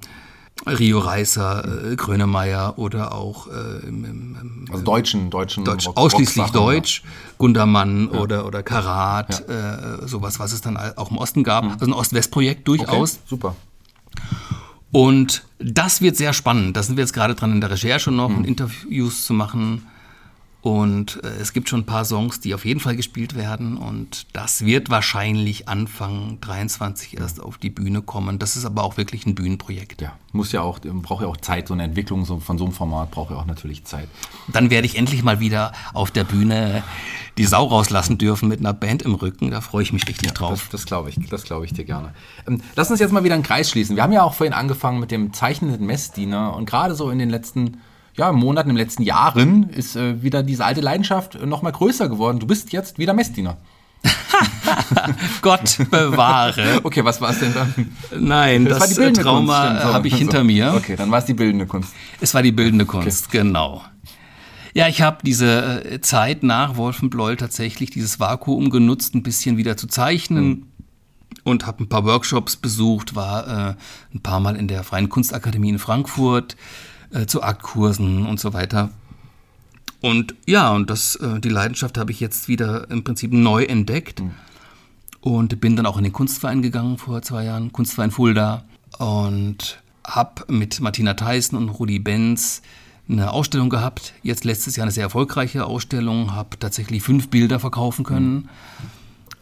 Rio 0.65 0.99
Reiser, 0.99 1.91
äh, 1.91 1.95
Grönemeyer 1.95 2.77
oder 2.77 3.13
auch 3.13 3.47
äh, 3.47 3.85
im, 3.85 4.05
im, 4.05 4.65
also 4.71 4.83
deutschen, 4.83 5.29
deutschen 5.29 5.65
Deutsch, 5.65 5.87
Rock, 5.87 5.97
ausschließlich 5.97 6.47
Deutsch, 6.47 7.03
Gundermann 7.37 8.09
ja. 8.11 8.19
oder, 8.19 8.45
oder 8.45 8.63
Karat, 8.63 9.43
ja. 9.47 10.03
äh, 10.03 10.07
sowas, 10.07 10.39
was 10.39 10.53
es 10.53 10.61
dann 10.61 10.77
auch 10.77 11.11
im 11.11 11.17
Osten 11.17 11.43
gab. 11.43 11.65
Mhm. 11.65 11.71
Also 11.71 11.85
ein 11.85 11.93
Ost-West-Projekt 11.93 12.67
durchaus. 12.67 13.15
Okay, 13.15 13.21
super. 13.27 13.55
Und 14.91 15.43
das 15.59 16.01
wird 16.01 16.15
sehr 16.15 16.31
spannend. 16.31 16.77
Da 16.77 16.83
sind 16.83 16.95
wir 16.95 17.03
jetzt 17.03 17.13
gerade 17.13 17.35
dran 17.35 17.51
in 17.51 17.59
der 17.59 17.69
Recherche 17.69 18.11
noch 18.11 18.29
mhm. 18.29 18.37
und 18.37 18.47
Interviews 18.47 19.25
zu 19.25 19.33
machen. 19.33 19.85
Und 20.65 21.23
äh, 21.23 21.27
es 21.39 21.53
gibt 21.53 21.69
schon 21.69 21.81
ein 21.81 21.85
paar 21.85 22.05
Songs, 22.05 22.39
die 22.39 22.55
auf 22.55 22.65
jeden 22.65 22.79
Fall 22.79 22.95
gespielt 22.95 23.35
werden. 23.35 23.77
Und 23.77 24.25
das 24.33 24.65
wird 24.65 24.89
wahrscheinlich 24.89 25.69
Anfang 25.69 26.39
23 26.41 27.19
erst 27.19 27.39
auf 27.39 27.59
die 27.59 27.69
Bühne 27.69 28.01
kommen. 28.01 28.39
Das 28.39 28.55
ist 28.55 28.65
aber 28.65 28.83
auch 28.83 28.97
wirklich 28.97 29.27
ein 29.27 29.35
Bühnenprojekt. 29.35 30.01
Ja, 30.01 30.13
muss 30.31 30.51
ja 30.53 30.61
auch, 30.61 30.79
braucht 30.81 31.21
ja 31.21 31.27
auch 31.27 31.37
Zeit. 31.37 31.67
So 31.67 31.75
eine 31.75 31.83
Entwicklung 31.83 32.25
so, 32.25 32.39
von 32.39 32.57
so 32.57 32.63
einem 32.63 32.73
Format 32.73 33.11
braucht 33.11 33.29
ja 33.29 33.37
auch 33.37 33.45
natürlich 33.45 33.83
Zeit. 33.83 34.07
Dann 34.47 34.71
werde 34.71 34.87
ich 34.87 34.97
endlich 34.97 35.21
mal 35.21 35.39
wieder 35.39 35.71
auf 35.93 36.09
der 36.09 36.23
Bühne 36.23 36.81
die 37.37 37.45
Sau 37.45 37.65
rauslassen 37.65 38.17
dürfen 38.17 38.49
mit 38.49 38.59
einer 38.59 38.73
Band 38.73 39.03
im 39.03 39.13
Rücken. 39.13 39.51
Da 39.51 39.61
freue 39.61 39.83
ich 39.83 39.93
mich 39.93 40.07
richtig 40.07 40.29
Ja, 40.29 40.33
drauf. 40.33 40.61
das 40.61 40.69
das 40.69 40.85
glaube 40.87 41.11
ich, 41.11 41.29
das 41.29 41.43
glaube 41.43 41.65
ich 41.65 41.73
dir 41.73 41.85
gerne. 41.85 42.15
Ähm, 42.47 42.59
lass 42.75 42.89
uns 42.89 42.99
jetzt 42.99 43.11
mal 43.11 43.23
wieder 43.23 43.35
einen 43.35 43.43
Kreis 43.43 43.69
schließen. 43.69 43.95
Wir 43.95 44.01
haben 44.01 44.13
ja 44.13 44.23
auch 44.23 44.33
vorhin 44.33 44.53
angefangen 44.53 44.99
mit 44.99 45.11
dem 45.11 45.31
zeichnenden 45.31 45.85
Messdiener 45.85 46.55
und 46.55 46.65
gerade 46.67 46.95
so 46.95 47.11
in 47.11 47.19
den 47.19 47.29
letzten 47.29 47.77
ja, 48.17 48.31
Monaten, 48.31 48.69
in 48.69 48.75
den 48.75 48.83
letzten 48.83 49.03
Jahren 49.03 49.69
ist 49.69 49.95
äh, 49.95 50.21
wieder 50.21 50.43
diese 50.43 50.63
alte 50.65 50.81
Leidenschaft 50.81 51.35
äh, 51.35 51.45
noch 51.45 51.61
mal 51.61 51.71
größer 51.71 52.07
geworden. 52.07 52.39
Du 52.39 52.47
bist 52.47 52.71
jetzt 52.71 52.97
wieder 52.97 53.13
Messdiener. 53.13 53.57
Gott 55.41 55.77
bewahre. 55.89 56.81
Okay, 56.83 57.03
was 57.03 57.19
war 57.19 57.31
es 57.31 57.39
denn 57.39 57.53
dann? 57.53 57.73
Nein, 58.17 58.65
das, 58.65 58.79
war 58.79 58.87
die 58.87 58.93
bildende 58.93 59.21
Trauma 59.21 59.81
so. 59.81 59.93
habe 59.93 60.07
ich 60.07 60.15
hinter 60.15 60.39
So. 60.39 60.43
mir. 60.43 60.73
Okay, 60.75 60.95
dann 60.95 61.09
war 61.11 61.19
es 61.19 61.25
die 61.25 61.33
bildende 61.33 61.65
Kunst. 61.65 61.93
Es 62.21 62.33
war 62.33 62.43
die 62.43 62.51
bildende 62.51 62.85
Kunst, 62.85 63.31
genau. 63.31 63.83
Ja, 64.73 64.87
ich 64.87 65.01
habe 65.01 65.17
diese 65.23 65.85
äh, 65.85 66.01
Zeit 66.01 66.43
nach 66.43 66.75
Wolfenbloll 66.75 67.37
tatsächlich 67.37 67.89
dieses 67.89 68.19
Vakuum 68.19 68.69
genutzt, 68.69 69.15
ein 69.15 69.23
bisschen 69.23 69.57
wieder 69.57 69.77
zu 69.77 69.87
zeichnen 69.87 70.71
und 71.43 71.65
habe 71.65 71.83
ein 71.83 71.89
paar 71.89 72.05
Workshops 72.05 72.57
besucht, 72.57 73.15
war 73.15 73.47
äh, 73.47 73.75
ein 74.13 74.19
paar 74.21 74.39
Mal 74.39 74.55
in 74.55 74.67
der 74.67 74.83
Freien 74.83 75.09
Kunstakademie 75.09 75.69
in 75.69 75.79
Frankfurt 75.79 76.55
äh, 77.15 77.25
zu 77.25 77.41
Aktkursen 77.41 78.25
und 78.25 78.39
so 78.39 78.53
weiter. 78.53 78.89
Und 80.01 80.35
ja, 80.45 80.71
und 80.71 80.89
das, 80.89 81.15
äh, 81.15 81.39
die 81.39 81.49
Leidenschaft 81.49 81.97
habe 81.97 82.11
ich 82.11 82.19
jetzt 82.19 82.47
wieder 82.47 82.89
im 82.91 83.03
Prinzip 83.03 83.31
neu 83.31 83.63
entdeckt 83.63 84.21
und 85.21 85.59
bin 85.61 85.75
dann 85.75 85.85
auch 85.85 85.97
in 85.97 86.03
den 86.03 86.13
Kunstverein 86.13 86.61
gegangen 86.61 86.97
vor 86.97 87.21
zwei 87.21 87.45
Jahren, 87.45 87.71
Kunstverein 87.71 88.11
Fulda 88.11 88.65
und 88.99 89.81
habe 90.05 90.43
mit 90.53 90.79
Martina 90.81 91.13
Theissen 91.13 91.57
und 91.57 91.69
Rudi 91.69 91.99
Benz 91.99 92.61
eine 93.07 93.31
Ausstellung 93.31 93.69
gehabt. 93.69 94.13
Jetzt 94.21 94.43
letztes 94.43 94.75
Jahr 94.75 94.83
eine 94.83 94.91
sehr 94.91 95.03
erfolgreiche 95.03 95.65
Ausstellung, 95.65 96.33
habe 96.33 96.59
tatsächlich 96.59 97.01
fünf 97.01 97.29
Bilder 97.29 97.59
verkaufen 97.59 98.03
können 98.03 98.49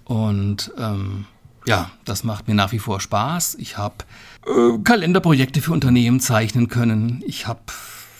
und 0.05 0.71
ähm, 0.77 1.25
ja, 1.65 1.91
das 2.05 2.23
macht 2.23 2.47
mir 2.47 2.55
nach 2.55 2.71
wie 2.71 2.79
vor 2.79 2.99
Spaß. 2.99 3.55
Ich 3.55 3.77
habe 3.77 3.95
äh, 4.45 4.77
Kalenderprojekte 4.83 5.61
für 5.61 5.71
Unternehmen 5.71 6.19
zeichnen 6.19 6.67
können. 6.67 7.23
Ich 7.25 7.47
habe 7.47 7.61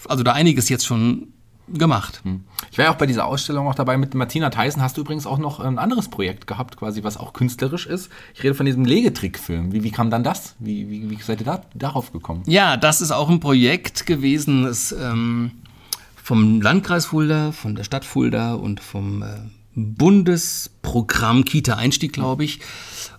also 0.08 0.24
da 0.24 0.34
einiges 0.34 0.70
jetzt 0.70 0.86
schon 0.86 1.34
gemacht. 1.68 2.22
Ich 2.72 2.78
war 2.78 2.86
ja 2.86 2.92
auch 2.92 2.98
bei 2.98 3.06
dieser 3.06 3.26
Ausstellung 3.26 3.68
auch 3.68 3.76
dabei 3.76 3.98
mit 3.98 4.14
Martina 4.16 4.50
Theissen. 4.50 4.82
Hast 4.82 4.98
du 4.98 5.02
übrigens 5.02 5.26
auch 5.26 5.38
noch 5.38 5.60
ein 5.60 5.80
anderes 5.80 6.10
Projekt 6.10 6.46
gehabt, 6.46 6.78
quasi, 6.78 7.04
was 7.04 7.18
auch 7.18 7.34
künstlerisch 7.34 7.86
ist. 7.86 8.10
Ich 8.34 8.44
rede 8.44 8.54
von 8.54 8.66
diesem 8.66 8.86
Legetrickfilm. 8.86 9.72
Wie, 9.72 9.84
wie 9.84 9.92
kam 9.92 10.10
dann 10.10 10.24
das? 10.24 10.56
Wie, 10.60 10.90
wie, 10.90 11.10
wie 11.10 11.22
seid 11.22 11.40
ihr 11.40 11.46
da, 11.46 11.62
darauf 11.74 12.12
gekommen? 12.12 12.44
Ja, 12.48 12.76
das 12.78 13.02
ist 13.02 13.12
auch 13.12 13.30
ein 13.30 13.40
Projekt 13.40 14.06
gewesen, 14.06 14.64
das 14.64 14.92
ähm, 14.92 15.52
vom 16.22 16.62
Landkreis 16.62 17.06
Fulda, 17.06 17.52
von 17.52 17.76
der 17.76 17.84
Stadt 17.84 18.06
Fulda 18.06 18.56
und 18.56 18.80
vom 18.80 19.24
äh, 19.24 19.28
Bundesprogramm 19.76 21.46
Kita 21.46 21.76
Einstieg, 21.76 22.14
glaube 22.14 22.44
ich. 22.44 22.60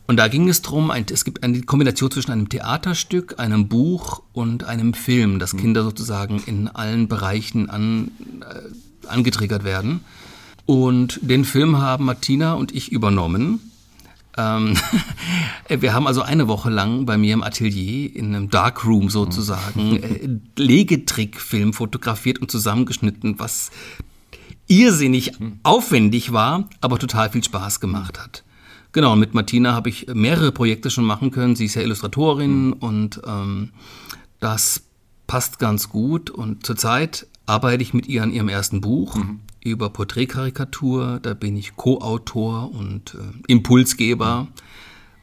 Und 0.07 0.19
da 0.19 0.29
ging 0.29 0.49
es 0.49 0.61
darum, 0.61 0.91
es 0.91 1.25
gibt 1.25 1.43
eine 1.43 1.63
Kombination 1.63 2.11
zwischen 2.11 2.31
einem 2.31 2.49
Theaterstück, 2.49 3.39
einem 3.39 3.69
Buch 3.69 4.23
und 4.33 4.65
einem 4.65 4.93
Film, 4.93 5.39
dass 5.39 5.57
Kinder 5.57 5.83
sozusagen 5.83 6.43
in 6.45 6.69
allen 6.69 7.09
Bereichen 7.09 7.71
an, 7.71 8.11
äh, 8.41 9.09
angetriggert 9.09 9.65
werden. 9.65 10.01
Und 10.67 11.21
den 11.23 11.45
Film 11.45 11.79
haben 11.79 12.05
Martina 12.05 12.55
und 12.55 12.75
ich 12.75 12.93
übernommen. 12.93 13.61
Ähm, 14.37 14.77
wir 15.69 15.95
haben 15.95 16.07
also 16.07 16.21
eine 16.21 16.49
Woche 16.49 16.69
lang 16.69 17.07
bei 17.07 17.17
mir 17.17 17.33
im 17.33 17.43
Atelier 17.43 18.15
in 18.15 18.35
einem 18.35 18.51
Darkroom 18.51 19.09
sozusagen 19.09 20.03
äh, 20.03 20.29
Legetrickfilm 20.57 21.73
fotografiert 21.73 22.41
und 22.41 22.51
zusammengeschnitten, 22.51 23.39
was 23.39 23.71
irrsinnig 24.67 25.33
aufwendig 25.63 26.33
war, 26.33 26.69
aber 26.81 26.99
total 26.99 27.31
viel 27.31 27.45
Spaß 27.45 27.81
gemacht 27.81 28.19
hat. 28.19 28.45
Genau, 28.95 29.17
mit 29.17 29.35
Martina 29.35 29.75
habe 29.75 29.89
ich 29.89 30.07
mehrere 30.15 30.53
Projekte 30.53 30.89
schon 30.89 31.05
machen 31.05 31.33
können. 31.33 31.57
Sie 31.57 31.65
ist 31.65 31.75
ja 31.75 31.83
Illustratorin 31.83 32.73
und 32.73 33.21
ähm, 33.27 33.71
das 34.39 34.85
passt 35.27 35.59
ganz 35.59 35.89
gut. 35.89 36.31
Und 36.31 36.65
zurzeit 36.65 37.27
arbeite 37.45 37.83
ich 37.83 37.93
mit 37.93 38.07
ihr 38.07 38.23
an 38.23 38.33
ihrem 38.33 38.49
ersten 38.49 38.81
Buch 38.81 39.19
über 39.65 39.91
Porträtkarikatur. 39.91 41.19
Da 41.21 41.35
bin 41.35 41.57
ich 41.57 41.75
Co-Autor 41.75 42.73
und 42.73 43.17
äh, 43.17 43.53
Impulsgeber. 43.53 44.47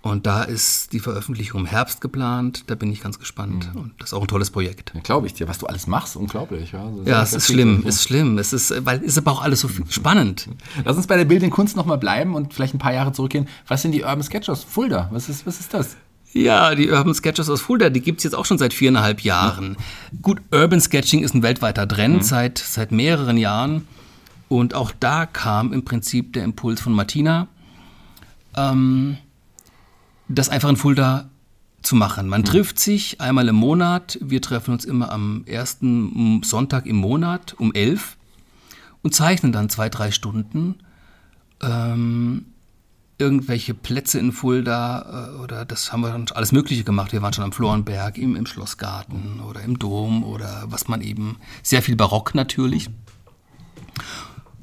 Und 0.03 0.25
da 0.25 0.41
ist 0.43 0.93
die 0.93 0.99
Veröffentlichung 0.99 1.61
im 1.61 1.65
Herbst 1.67 2.01
geplant. 2.01 2.63
Da 2.67 2.75
bin 2.75 2.91
ich 2.91 3.01
ganz 3.01 3.19
gespannt. 3.19 3.69
Und 3.75 3.93
das 3.99 4.09
ist 4.09 4.13
auch 4.13 4.21
ein 4.21 4.27
tolles 4.27 4.49
Projekt. 4.49 4.93
Ja, 4.95 5.01
glaube 5.01 5.27
ich 5.27 5.35
dir. 5.35 5.47
Was 5.47 5.59
du 5.59 5.67
alles 5.67 5.85
machst, 5.85 6.15
unglaublich. 6.15 6.71
Ja, 6.71 6.89
Das 6.97 7.07
Ja, 7.07 7.21
es 7.21 7.33
ist 7.33 7.45
schlimm, 7.47 7.85
ist 7.85 8.01
schlimm. 8.01 8.39
Es 8.39 8.51
ist, 8.51 8.73
weil 8.83 9.01
ist 9.03 9.19
aber 9.19 9.31
auch 9.31 9.43
alles 9.43 9.59
so 9.59 9.69
spannend. 9.89 10.49
Lass 10.85 10.97
uns 10.97 11.05
bei 11.05 11.17
der 11.17 11.25
bildenden 11.25 11.51
Kunst 11.51 11.75
nochmal 11.75 11.99
bleiben 11.99 12.33
und 12.33 12.53
vielleicht 12.53 12.73
ein 12.73 12.79
paar 12.79 12.93
Jahre 12.93 13.11
zurückgehen. 13.11 13.47
Was 13.67 13.83
sind 13.83 13.91
die 13.91 14.01
Urban 14.01 14.23
Sketchers? 14.23 14.63
Fulda, 14.63 15.09
was 15.11 15.29
ist, 15.29 15.45
was 15.45 15.59
ist 15.59 15.71
das? 15.73 15.95
Ja, 16.33 16.73
die 16.73 16.89
Urban 16.89 17.13
Sketchers 17.13 17.49
aus 17.49 17.61
Fulda, 17.61 17.89
die 17.89 18.01
gibt's 18.01 18.23
jetzt 18.23 18.33
auch 18.33 18.45
schon 18.45 18.57
seit 18.57 18.73
viereinhalb 18.73 19.21
Jahren. 19.21 19.75
Gut, 20.21 20.41
Urban 20.51 20.79
Sketching 20.79 21.23
ist 21.23 21.35
ein 21.35 21.43
weltweiter 21.43 21.87
Trend 21.87 22.25
seit, 22.25 22.57
seit 22.57 22.91
mehreren 22.91 23.37
Jahren. 23.37 23.87
Und 24.47 24.73
auch 24.73 24.91
da 24.99 25.25
kam 25.25 25.73
im 25.73 25.85
Prinzip 25.85 26.33
der 26.33 26.43
Impuls 26.43 26.81
von 26.81 26.93
Martina, 26.93 27.47
ähm, 28.55 29.17
das 30.33 30.49
einfach 30.49 30.69
in 30.69 30.77
Fulda 30.77 31.29
zu 31.81 31.95
machen. 31.95 32.27
Man 32.27 32.43
trifft 32.43 32.79
sich 32.79 33.21
einmal 33.21 33.47
im 33.47 33.55
Monat. 33.55 34.17
Wir 34.21 34.41
treffen 34.41 34.71
uns 34.71 34.85
immer 34.85 35.11
am 35.11 35.43
ersten 35.45 36.43
Sonntag 36.43 36.85
im 36.85 36.97
Monat 36.97 37.53
um 37.57 37.73
elf 37.73 38.17
und 39.01 39.15
zeichnen 39.15 39.51
dann 39.51 39.69
zwei, 39.69 39.89
drei 39.89 40.11
Stunden 40.11 40.75
ähm, 41.61 42.45
irgendwelche 43.17 43.73
Plätze 43.73 44.19
in 44.19 44.31
Fulda 44.31 45.29
äh, 45.35 45.41
oder 45.41 45.63
das 45.63 45.93
haben 45.93 46.01
wir 46.01 46.09
dann 46.09 46.25
alles 46.33 46.51
Mögliche 46.51 46.83
gemacht. 46.83 47.13
Wir 47.13 47.21
waren 47.21 47.33
schon 47.33 47.43
am 47.43 47.51
Florenberg, 47.51 48.17
im, 48.17 48.35
im 48.35 48.45
Schlossgarten 48.45 49.39
oder 49.41 49.61
im 49.61 49.77
Dom 49.77 50.23
oder 50.23 50.63
was 50.67 50.87
man 50.87 51.01
eben, 51.01 51.37
sehr 51.61 51.81
viel 51.81 51.95
Barock 51.95 52.33
natürlich. 52.33 52.89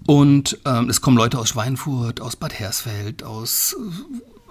Und 0.07 0.59
ähm, 0.65 0.89
es 0.89 1.01
kommen 1.01 1.17
Leute 1.17 1.39
aus 1.39 1.51
Schweinfurt, 1.51 2.21
aus 2.21 2.35
Bad 2.37 2.59
Hersfeld, 2.59 3.23
aus 3.23 3.77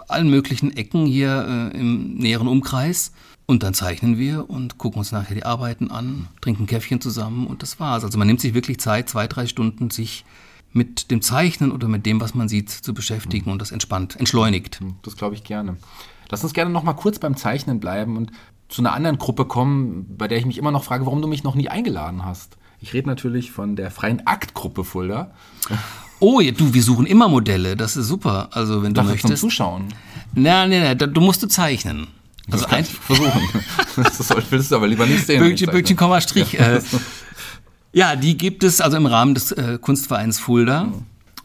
allen 0.07 0.29
möglichen 0.29 0.75
Ecken 0.75 1.05
hier 1.05 1.71
äh, 1.73 1.77
im 1.77 2.15
näheren 2.15 2.47
Umkreis. 2.47 3.11
Und 3.45 3.63
dann 3.63 3.73
zeichnen 3.73 4.17
wir 4.17 4.49
und 4.49 4.77
gucken 4.77 4.99
uns 4.99 5.13
nachher 5.13 5.33
die 5.33 5.45
Arbeiten 5.45 5.89
an, 5.89 6.27
trinken 6.41 6.63
ein 6.63 6.67
Käffchen 6.67 6.99
zusammen 6.99 7.47
und 7.47 7.61
das 7.61 7.79
war's. 7.79 8.03
Also 8.03 8.17
man 8.17 8.27
nimmt 8.27 8.41
sich 8.41 8.53
wirklich 8.53 8.79
Zeit, 8.79 9.07
zwei, 9.07 9.25
drei 9.25 9.47
Stunden, 9.47 9.89
sich 9.89 10.25
mit 10.73 11.11
dem 11.11 11.21
Zeichnen 11.21 11.71
oder 11.71 11.87
mit 11.87 12.05
dem, 12.05 12.19
was 12.19 12.35
man 12.35 12.49
sieht, 12.49 12.69
zu 12.69 12.93
beschäftigen 12.93 13.49
und 13.49 13.61
das 13.61 13.71
entspannt, 13.71 14.17
entschleunigt. 14.17 14.81
Das 15.01 15.15
glaube 15.15 15.35
ich 15.35 15.45
gerne. 15.45 15.77
Lass 16.29 16.43
uns 16.43 16.53
gerne 16.53 16.71
nochmal 16.71 16.97
kurz 16.97 17.19
beim 17.19 17.37
Zeichnen 17.37 17.79
bleiben 17.79 18.17
und 18.17 18.31
zu 18.67 18.81
einer 18.81 18.93
anderen 18.93 19.17
Gruppe 19.17 19.45
kommen, 19.45 20.17
bei 20.17 20.27
der 20.27 20.37
ich 20.37 20.45
mich 20.45 20.57
immer 20.57 20.71
noch 20.71 20.83
frage, 20.83 21.05
warum 21.05 21.21
du 21.21 21.27
mich 21.29 21.43
noch 21.43 21.55
nie 21.55 21.69
eingeladen 21.69 22.25
hast. 22.25 22.57
Ich 22.81 22.93
rede 22.93 23.07
natürlich 23.07 23.51
von 23.51 23.75
der 23.75 23.91
Freien 23.91 24.27
Aktgruppe 24.27 24.83
Fulda. 24.83 25.31
Oh, 26.19 26.39
ja, 26.39 26.51
du, 26.51 26.73
wir 26.73 26.81
suchen 26.83 27.05
immer 27.05 27.27
Modelle, 27.27 27.75
das 27.75 27.95
ist 27.97 28.07
super. 28.07 28.49
Also 28.51 28.81
wenn 28.83 28.93
du 28.93 29.01
Dafür 29.01 29.17
zum 29.17 29.29
möchtest. 29.29 29.41
Zuschauen. 29.41 29.85
Na, 30.33 30.65
nee, 30.67 30.79
nee, 30.79 30.95
da- 30.95 31.07
du 31.07 31.21
musst 31.21 31.43
du 31.43 31.47
zeichnen. 31.47 32.07
Also 32.49 32.63
Das 32.63 32.69
kann 32.69 32.79
ein 32.79 32.85
versuchen. 32.85 33.41
Das 33.97 34.51
willst 34.51 34.71
du 34.71 34.75
aber 34.77 34.87
lieber 34.87 35.05
nicht 35.05 35.25
sehen. 35.25 35.39
Böckchen. 35.41 35.69
Böckchen, 35.69 35.97
Komma, 35.97 36.21
Strich. 36.21 36.57
Äh, 36.59 36.79
ja, 37.93 38.15
die 38.15 38.37
gibt 38.37 38.63
es 38.63 38.79
also 38.79 38.95
im 38.97 39.05
Rahmen 39.05 39.33
des 39.33 39.51
äh, 39.51 39.77
Kunstvereins 39.81 40.39
Fulda. 40.39 40.87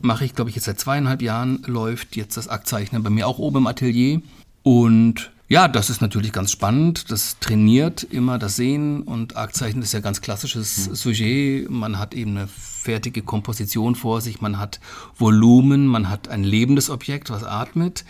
Mache 0.00 0.24
ich, 0.24 0.34
glaube 0.34 0.50
ich, 0.50 0.56
jetzt 0.56 0.66
seit 0.66 0.78
zweieinhalb 0.80 1.20
Jahren, 1.22 1.62
läuft 1.66 2.14
jetzt 2.16 2.36
das 2.36 2.48
Aktzeichnen 2.48 3.02
bei 3.02 3.10
mir 3.10 3.26
auch 3.26 3.38
oben 3.38 3.58
im 3.58 3.66
Atelier. 3.66 4.20
Und 4.62 5.31
ja, 5.48 5.68
das 5.68 5.90
ist 5.90 6.00
natürlich 6.00 6.32
ganz 6.32 6.50
spannend. 6.50 7.10
Das 7.10 7.38
trainiert 7.38 8.02
immer 8.04 8.38
das 8.38 8.56
Sehen 8.56 9.02
und 9.02 9.36
Aktzeichnen 9.36 9.82
ist 9.82 9.92
ja 9.92 10.00
ganz 10.00 10.20
klassisches 10.20 10.84
Sujet. 10.84 11.68
Man 11.70 11.98
hat 11.98 12.14
eben 12.14 12.36
eine 12.36 12.48
fertige 12.48 13.22
Komposition 13.22 13.94
vor 13.94 14.20
sich, 14.20 14.40
man 14.40 14.58
hat 14.58 14.80
Volumen, 15.16 15.86
man 15.86 16.08
hat 16.08 16.28
ein 16.28 16.42
lebendes 16.42 16.90
Objekt, 16.90 17.30
was 17.30 17.44
atmet. 17.44 18.04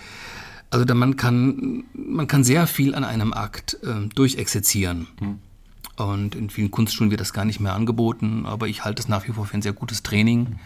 Also 0.71 0.85
da 0.85 0.95
man 0.95 1.17
kann, 1.17 1.85
man 1.93 2.29
kann 2.29 2.45
sehr 2.45 2.67
viel 2.67 2.95
an 2.95 3.05
einem 3.05 3.33
Akt 3.33 3.77
äh, 3.83 4.09
durchexerzieren. 4.15 5.07
Und 5.97 6.35
in 6.35 6.49
vielen 6.49 6.71
Kunstschulen 6.71 7.11
wird 7.11 7.21
das 7.21 7.35
gar 7.35 7.45
nicht 7.45 7.61
mehr 7.61 7.75
angeboten, 7.75 8.47
aber 8.47 8.69
ich 8.69 8.85
halte 8.85 9.03
es 9.03 9.09
nach 9.09 9.29
wie 9.29 9.33
vor 9.33 9.45
für 9.45 9.55
ein 9.55 9.63
sehr 9.63 9.75
gutes 9.75 10.03
Training, 10.03 10.59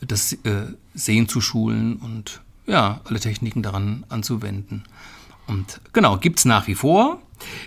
das 0.00 0.32
äh, 0.32 0.66
Sehen 0.94 1.28
zu 1.28 1.40
schulen 1.40 1.96
und 1.96 2.42
ja, 2.66 3.00
alle 3.04 3.20
Techniken 3.20 3.62
daran 3.62 4.04
anzuwenden. 4.08 4.82
Und 5.46 5.80
genau, 5.92 6.16
gibt's 6.18 6.44
nach 6.44 6.66
wie 6.66 6.74
vor. 6.74 7.20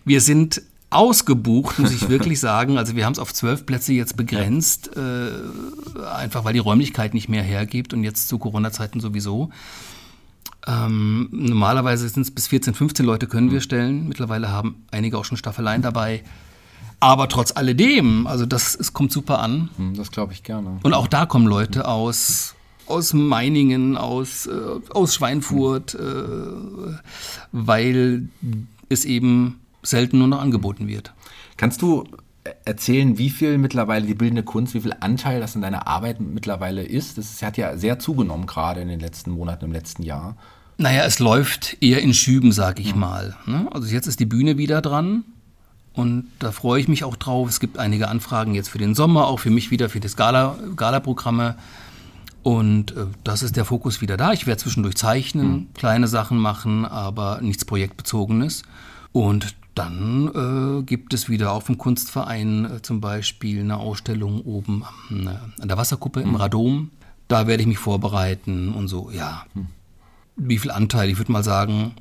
Wir 0.05 0.21
sind 0.21 0.61
ausgebucht, 0.89 1.79
muss 1.79 1.91
ich 1.91 2.09
wirklich 2.09 2.39
sagen. 2.39 2.77
Also 2.77 2.95
wir 2.95 3.05
haben 3.05 3.13
es 3.13 3.19
auf 3.19 3.33
zwölf 3.33 3.65
Plätze 3.65 3.93
jetzt 3.93 4.17
begrenzt, 4.17 4.89
äh, 4.95 6.01
einfach 6.15 6.43
weil 6.45 6.53
die 6.53 6.59
Räumlichkeit 6.59 7.13
nicht 7.13 7.29
mehr 7.29 7.43
hergibt 7.43 7.93
und 7.93 8.03
jetzt 8.03 8.27
zu 8.27 8.39
Corona-Zeiten 8.39 8.99
sowieso. 8.99 9.51
Ähm, 10.67 11.29
normalerweise 11.31 12.09
sind 12.09 12.23
es 12.23 12.31
bis 12.31 12.47
14, 12.47 12.73
15 12.73 13.05
Leute 13.05 13.27
können 13.27 13.51
wir 13.51 13.61
stellen. 13.61 14.07
Mittlerweile 14.07 14.49
haben 14.49 14.83
einige 14.91 15.17
auch 15.17 15.25
schon 15.25 15.37
Staffeleien 15.37 15.81
dabei. 15.81 16.23
Aber 16.99 17.29
trotz 17.29 17.55
alledem, 17.55 18.27
also 18.27 18.45
das 18.45 18.75
es 18.75 18.91
kommt 18.91 19.11
super 19.11 19.39
an. 19.39 19.69
Hm, 19.77 19.95
Das 19.95 20.11
glaube 20.11 20.33
ich 20.33 20.43
gerne. 20.43 20.79
Und 20.83 20.93
auch 20.93 21.07
da 21.07 21.25
kommen 21.25 21.47
Leute 21.47 21.87
aus, 21.87 22.55
aus 22.89 23.13
Meiningen, 23.13 23.97
aus, 23.97 24.47
äh, 24.47 24.51
aus 24.89 25.15
Schweinfurt, 25.15 25.95
äh, 25.95 25.99
weil 27.51 28.27
es 28.89 29.05
eben 29.05 29.59
selten 29.83 30.19
nur 30.19 30.27
noch 30.27 30.41
angeboten 30.41 30.87
wird. 30.87 31.13
Kannst 31.57 31.81
du 31.81 32.05
erzählen, 32.65 33.17
wie 33.17 33.29
viel 33.29 33.57
mittlerweile 33.57 34.05
die 34.05 34.13
bildende 34.13 34.43
Kunst, 34.43 34.73
wie 34.73 34.81
viel 34.81 34.95
Anteil 34.99 35.39
das 35.39 35.55
in 35.55 35.61
deiner 35.61 35.87
Arbeit 35.87 36.19
mittlerweile 36.19 36.83
ist? 36.83 37.17
Das 37.17 37.41
hat 37.41 37.57
ja 37.57 37.77
sehr 37.77 37.99
zugenommen, 37.99 38.45
gerade 38.47 38.81
in 38.81 38.87
den 38.87 38.99
letzten 38.99 39.31
Monaten, 39.31 39.65
im 39.65 39.71
letzten 39.71 40.03
Jahr. 40.03 40.35
Naja, 40.77 41.03
es 41.03 41.19
läuft 41.19 41.77
eher 41.81 42.01
in 42.01 42.13
Schüben, 42.13 42.51
sag 42.51 42.79
ich 42.79 42.95
mal. 42.95 43.35
ne? 43.45 43.67
Also 43.71 43.87
jetzt 43.87 44.07
ist 44.07 44.19
die 44.19 44.25
Bühne 44.25 44.57
wieder 44.57 44.81
dran. 44.81 45.25
Und 45.93 46.27
da 46.39 46.53
freue 46.53 46.79
ich 46.79 46.87
mich 46.87 47.03
auch 47.03 47.17
drauf. 47.17 47.49
Es 47.49 47.59
gibt 47.59 47.77
einige 47.77 48.07
Anfragen 48.07 48.55
jetzt 48.55 48.69
für 48.69 48.77
den 48.77 48.95
Sommer, 48.95 49.27
auch 49.27 49.39
für 49.39 49.49
mich 49.49 49.71
wieder 49.71 49.89
für 49.89 49.99
das 49.99 50.15
Gala, 50.15 50.57
Gala-Programme. 50.77 51.55
Und 52.43 52.95
äh, 52.95 53.05
das 53.23 53.43
ist 53.43 53.55
der 53.55 53.65
Fokus 53.65 54.01
wieder 54.01 54.17
da. 54.17 54.33
Ich 54.33 54.47
werde 54.47 54.61
zwischendurch 54.61 54.95
zeichnen, 54.95 55.69
kleine 55.73 56.07
Sachen 56.07 56.37
machen, 56.37 56.85
aber 56.85 57.39
nichts 57.41 57.65
Projektbezogenes. 57.65 58.63
Und 59.11 59.55
dann 59.75 60.79
äh, 60.79 60.83
gibt 60.83 61.13
es 61.13 61.29
wieder 61.29 61.51
auch 61.51 61.63
vom 61.63 61.77
Kunstverein 61.77 62.65
äh, 62.65 62.81
zum 62.81 63.01
Beispiel 63.01 63.61
eine 63.61 63.77
Ausstellung 63.77 64.41
oben 64.41 64.83
am, 65.09 65.27
äh, 65.27 65.61
an 65.61 65.67
der 65.67 65.77
Wasserkuppe 65.77 66.21
im 66.21 66.35
Radom. 66.35 66.91
Da 67.27 67.47
werde 67.47 67.61
ich 67.61 67.67
mich 67.67 67.77
vorbereiten 67.77 68.73
und 68.73 68.87
so, 68.87 69.11
ja. 69.11 69.45
Wie 70.35 70.57
viel 70.57 70.71
Anteil? 70.71 71.09
Ich 71.09 71.17
würde 71.17 71.31
mal 71.31 71.43
sagen, 71.43 71.93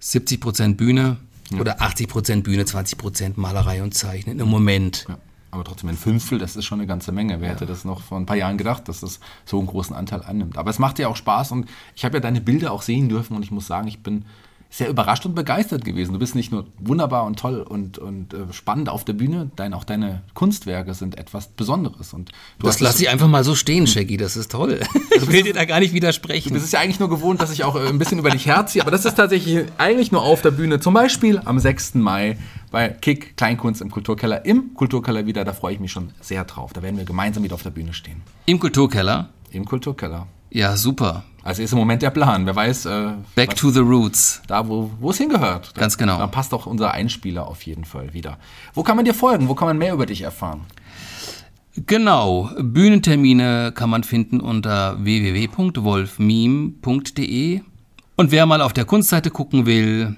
70 0.00 0.40
Prozent 0.40 0.76
Bühne 0.76 1.16
oder 1.58 1.80
80 1.80 2.08
Prozent 2.08 2.44
Bühne, 2.44 2.64
20 2.64 2.98
Prozent 2.98 3.38
Malerei 3.38 3.82
und 3.82 3.94
Zeichnen 3.94 4.38
im 4.38 4.48
Moment. 4.48 5.06
Ja. 5.08 5.18
Aber 5.56 5.64
trotzdem 5.64 5.88
ein 5.88 5.96
Fünftel, 5.96 6.38
das 6.38 6.54
ist 6.54 6.66
schon 6.66 6.80
eine 6.80 6.86
ganze 6.86 7.12
Menge. 7.12 7.40
Wer 7.40 7.48
hätte 7.48 7.64
das 7.64 7.86
noch 7.86 8.02
vor 8.02 8.18
ein 8.18 8.26
paar 8.26 8.36
Jahren 8.36 8.58
gedacht, 8.58 8.88
dass 8.88 9.00
das 9.00 9.20
so 9.46 9.58
einen 9.58 9.66
großen 9.66 9.96
Anteil 9.96 10.22
annimmt? 10.22 10.58
Aber 10.58 10.68
es 10.68 10.78
macht 10.78 10.98
dir 10.98 11.08
auch 11.08 11.16
Spaß 11.16 11.52
und 11.52 11.66
ich 11.94 12.04
habe 12.04 12.18
ja 12.18 12.20
deine 12.20 12.42
Bilder 12.42 12.72
auch 12.72 12.82
sehen 12.82 13.08
dürfen 13.08 13.34
und 13.34 13.42
ich 13.42 13.50
muss 13.50 13.66
sagen, 13.66 13.88
ich 13.88 14.02
bin 14.02 14.26
sehr 14.70 14.88
überrascht 14.88 15.24
und 15.24 15.34
begeistert 15.34 15.84
gewesen. 15.84 16.12
Du 16.12 16.18
bist 16.18 16.34
nicht 16.34 16.52
nur 16.52 16.66
wunderbar 16.78 17.24
und 17.24 17.38
toll 17.38 17.60
und, 17.60 17.98
und 17.98 18.34
äh, 18.34 18.52
spannend 18.52 18.88
auf 18.88 19.04
der 19.04 19.12
Bühne, 19.12 19.50
dein, 19.56 19.72
auch 19.72 19.84
deine 19.84 20.22
Kunstwerke 20.34 20.94
sind 20.94 21.16
etwas 21.18 21.48
Besonderes. 21.48 22.12
Und 22.12 22.30
du 22.58 22.66
Das 22.66 22.80
lasse 22.80 23.02
ich 23.02 23.08
einfach 23.08 23.28
mal 23.28 23.44
so 23.44 23.54
stehen, 23.54 23.86
Shaggy, 23.86 24.16
das 24.16 24.36
ist 24.36 24.50
toll. 24.52 24.80
Ich 25.16 25.32
will 25.32 25.42
dir 25.42 25.54
da 25.54 25.64
gar 25.64 25.80
nicht 25.80 25.94
widersprechen. 25.94 26.52
Du 26.52 26.60
bist 26.60 26.72
ja 26.74 26.80
eigentlich 26.80 27.00
nur 27.00 27.08
gewohnt, 27.08 27.40
dass 27.40 27.50
ich 27.50 27.64
auch 27.64 27.74
äh, 27.74 27.88
ein 27.88 27.98
bisschen 27.98 28.18
über 28.18 28.28
dich 28.28 28.46
herziehe, 28.46 28.82
aber 28.82 28.90
das 28.90 29.06
ist 29.06 29.14
tatsächlich 29.14 29.66
eigentlich 29.78 30.12
nur 30.12 30.22
auf 30.22 30.42
der 30.42 30.50
Bühne. 30.50 30.78
Zum 30.78 30.92
Beispiel 30.92 31.40
am 31.42 31.58
6. 31.58 31.94
Mai 31.94 32.36
bei 32.70 32.88
Kick 32.90 33.36
Kleinkunst 33.36 33.80
im 33.80 33.90
Kulturkeller. 33.90 34.44
Im 34.44 34.74
Kulturkeller 34.74 35.24
wieder, 35.24 35.44
da 35.44 35.54
freue 35.54 35.72
ich 35.72 35.80
mich 35.80 35.92
schon 35.92 36.10
sehr 36.20 36.44
drauf. 36.44 36.74
Da 36.74 36.82
werden 36.82 36.98
wir 36.98 37.04
gemeinsam 37.04 37.42
wieder 37.44 37.54
auf 37.54 37.62
der 37.62 37.70
Bühne 37.70 37.94
stehen. 37.94 38.20
Im 38.44 38.58
Kulturkeller? 38.58 39.30
Im 39.50 39.64
Kulturkeller. 39.64 40.26
Ja, 40.50 40.76
super. 40.76 41.24
Also 41.42 41.62
ist 41.62 41.72
im 41.72 41.78
Moment 41.78 42.02
der 42.02 42.10
Plan. 42.10 42.44
Wer 42.46 42.54
weiß, 42.56 42.86
äh, 42.86 43.08
Back 43.34 43.54
to 43.56 43.70
the 43.70 43.80
roots. 43.80 44.42
da, 44.48 44.66
wo, 44.68 44.90
wo 45.00 45.10
es 45.10 45.18
hingehört. 45.18 45.72
Da, 45.74 45.80
Ganz 45.80 45.96
genau. 45.98 46.18
Da 46.18 46.26
passt 46.26 46.52
auch 46.54 46.66
unser 46.66 46.92
Einspieler 46.92 47.46
auf 47.46 47.62
jeden 47.62 47.84
Fall 47.84 48.12
wieder. 48.14 48.38
Wo 48.74 48.82
kann 48.82 48.96
man 48.96 49.04
dir 49.04 49.14
folgen? 49.14 49.48
Wo 49.48 49.54
kann 49.54 49.68
man 49.68 49.78
mehr 49.78 49.92
über 49.92 50.06
dich 50.06 50.22
erfahren? 50.22 50.62
Genau, 51.86 52.50
Bühnentermine 52.58 53.70
kann 53.74 53.90
man 53.90 54.02
finden 54.02 54.40
unter 54.40 54.96
www.wolfmeme.de 55.04 57.60
und 58.16 58.30
wer 58.30 58.46
mal 58.46 58.62
auf 58.62 58.72
der 58.72 58.86
Kunstseite 58.86 59.30
gucken 59.30 59.66
will, 59.66 60.16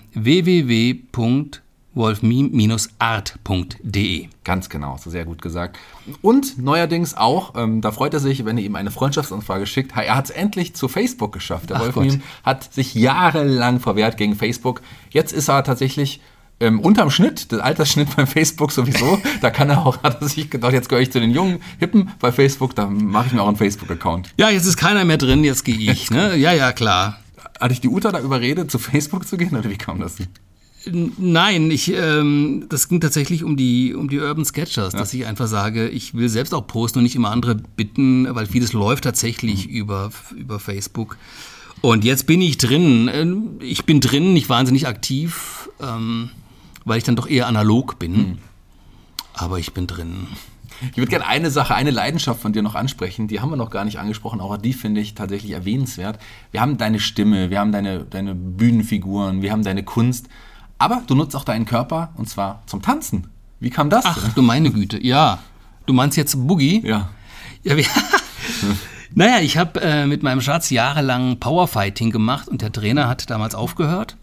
www.wolfmeme-art.de. 1.99 4.29
Ganz 4.45 4.71
genau, 4.71 4.97
so 5.03 5.11
sehr 5.11 5.25
gut 5.25 5.43
gesagt. 5.43 5.77
Und 6.23 6.59
neuerdings 6.59 7.17
auch, 7.17 7.55
ähm, 7.57 7.81
da 7.81 7.91
freut 7.93 8.15
er 8.15 8.21
sich, 8.21 8.45
wenn 8.45 8.57
ihr 8.57 8.63
ihm 8.65 8.77
eine 8.77 8.93
Freundschaftsanfrage 8.93 9.67
schickt. 9.67 9.97
Er 9.97 10.15
hat 10.17 10.27
es 10.27 10.31
endlich 10.31 10.75
zu 10.75 10.87
Facebook 10.89 11.33
geschafft. 11.33 11.71
Der 11.71 11.77
Ach 11.77 11.81
Wolf 11.83 11.95
Gott. 11.95 12.05
Miem 12.05 12.23
hat 12.45 12.73
sich 12.73 12.95
jahrelang 12.95 13.81
verwehrt 13.81 14.17
gegen 14.17 14.37
Facebook. 14.37 14.81
Jetzt 15.11 15.33
ist 15.33 15.49
er 15.49 15.65
tatsächlich 15.65 16.21
ähm, 16.61 16.81
unterm 16.81 17.11
Schnitt, 17.11 17.53
der 17.53 17.65
Altersschnitt 17.65 18.17
bei 18.17 18.27
Facebook 18.27 18.73
sowieso. 18.73 19.21
Da 19.41 19.51
kann 19.51 19.71
er 19.71 19.87
auch, 19.87 20.03
hat 20.03 20.21
er 20.23 20.29
sich 20.29 20.51
gedacht, 20.51 20.73
jetzt 20.73 20.89
gehöre 20.89 21.03
ich 21.03 21.13
zu 21.13 21.21
den 21.21 21.31
jungen 21.31 21.61
Hippen 21.79 22.11
bei 22.19 22.33
Facebook, 22.33 22.75
da 22.75 22.87
mache 22.87 23.29
ich 23.29 23.33
mir 23.33 23.43
auch 23.43 23.49
einen 23.49 23.57
Facebook-Account. 23.57 24.35
Ja, 24.39 24.51
jetzt 24.51 24.67
ist 24.67 24.77
keiner 24.77 25.05
mehr 25.05 25.19
drin, 25.19 25.45
jetzt 25.45 25.65
gehe 25.65 25.77
ich. 25.77 26.11
Ne? 26.11 26.37
Ja, 26.37 26.53
ja, 26.53 26.73
klar. 26.73 27.21
Hatte 27.61 27.73
ich 27.73 27.81
die 27.81 27.89
Uta 27.89 28.11
da 28.11 28.21
überredet, 28.21 28.71
zu 28.71 28.79
Facebook 28.79 29.29
zu 29.29 29.37
gehen 29.37 29.57
oder 29.57 29.71
wie 29.71 29.77
kam 29.77 30.01
das? 30.01 30.17
Nein, 31.19 31.71
ich, 31.71 31.93
ähm, 31.95 32.67
das 32.69 32.89
ging 32.89 33.01
tatsächlich 33.01 33.45
um 33.45 33.57
die, 33.57 33.95
um 33.95 34.09
die 34.09 34.19
Urban 34.19 34.45
Sketchers, 34.45 34.93
dass 34.93 35.15
ich 35.15 35.27
einfach 35.27 35.47
sage, 35.47 35.89
ich 35.89 36.15
will 36.15 36.29
selbst 36.29 36.55
auch 36.55 36.67
posten 36.67 36.99
und 36.99 37.03
nicht 37.05 37.17
immer 37.17 37.31
andere 37.31 37.55
bitten, 37.55 38.27
weil 38.35 38.47
vieles 38.47 38.73
läuft 38.73 39.05
tatsächlich 39.05 39.69
über, 39.69 40.11
über 40.37 40.59
Facebook. 40.59 41.17
Und 41.81 42.05
jetzt 42.05 42.27
bin 42.27 42.41
ich 42.41 42.59
drin. 42.59 43.09
Ähm, 43.13 43.59
Ich 43.61 43.85
bin 43.85 44.01
drin, 44.01 44.33
nicht 44.33 44.49
wahnsinnig 44.49 44.87
aktiv, 44.87 45.69
ähm, 45.81 46.31
weil 46.85 46.99
ich 46.99 47.05
dann 47.05 47.17
doch 47.17 47.29
eher 47.29 47.47
analog 47.47 47.99
bin. 47.99 48.39
Aber 49.35 49.59
ich 49.59 49.73
bin 49.73 49.87
drin. 49.87 50.27
Ich 50.93 50.97
würde 50.97 51.11
gerne 51.11 51.27
eine 51.27 51.51
Sache, 51.51 51.75
eine 51.75 51.91
Leidenschaft 51.91 52.41
von 52.41 52.53
dir 52.53 52.63
noch 52.63 52.75
ansprechen. 52.75 53.27
Die 53.29 53.41
haben 53.41 53.51
wir 53.51 53.57
noch 53.57 53.71
gar 53.71 53.85
nicht 53.85 53.99
angesprochen, 53.99 54.41
aber 54.41 54.59
die 54.59 54.73
finde 54.73 55.01
ich 55.01 55.15
tatsächlich 55.15 55.53
erwähnenswert. 55.53 56.21
Wir 56.53 56.61
haben 56.61 56.79
deine 56.79 57.01
Stimme, 57.01 57.51
wir 57.51 57.59
haben 57.59 57.73
deine, 57.73 58.05
deine 58.05 58.35
Bühnenfiguren, 58.35 59.43
wir 59.43 59.51
haben 59.51 59.65
deine 59.65 59.83
Kunst. 59.83 60.29
Aber 60.79 61.03
du 61.07 61.15
nutzt 61.15 61.35
auch 61.35 61.45
deinen 61.45 61.65
Körper 61.65 62.11
und 62.17 62.29
zwar 62.29 62.63
zum 62.67 62.83
Tanzen. 62.83 63.29
Wie 63.61 63.71
kam 63.71 63.91
das? 63.91 64.05
Ach, 64.07 64.33
du 64.35 64.43
meine 64.43 64.71
Güte, 64.71 65.05
ja. 65.05 65.41
Du 65.87 65.93
meinst 65.93 66.17
jetzt 66.17 66.35
Boogie? 66.47 66.87
Ja. 66.87 67.09
Ja, 67.65 67.77
wir, 67.77 67.85
naja, 69.15 69.41
ich 69.41 69.57
habe 69.57 69.81
äh, 69.81 70.07
mit 70.07 70.23
meinem 70.23 70.41
Schatz 70.41 70.71
jahrelang 70.71 71.41
Powerfighting 71.41 72.11
gemacht 72.11 72.47
und 72.49 72.63
der 72.63 72.71
Trainer 72.71 73.09
hat 73.09 73.29
damals 73.31 73.55
aufgehört. 73.55 74.17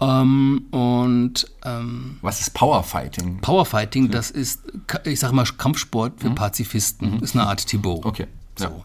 Ähm, 0.00 0.66
und 0.72 1.46
ähm, 1.64 2.18
Was 2.20 2.40
ist 2.40 2.54
Powerfighting? 2.54 3.38
Powerfighting, 3.40 4.10
das 4.10 4.30
ist, 4.32 4.62
ich 5.04 5.20
sage 5.20 5.34
mal, 5.34 5.44
Kampfsport 5.44 6.20
für 6.20 6.30
Pazifisten. 6.30 7.20
Ist 7.22 7.36
eine 7.36 7.46
Art 7.46 7.64
Thibaut. 7.66 8.04
Okay. 8.04 8.26
Ja. 8.58 8.68
So. 8.68 8.84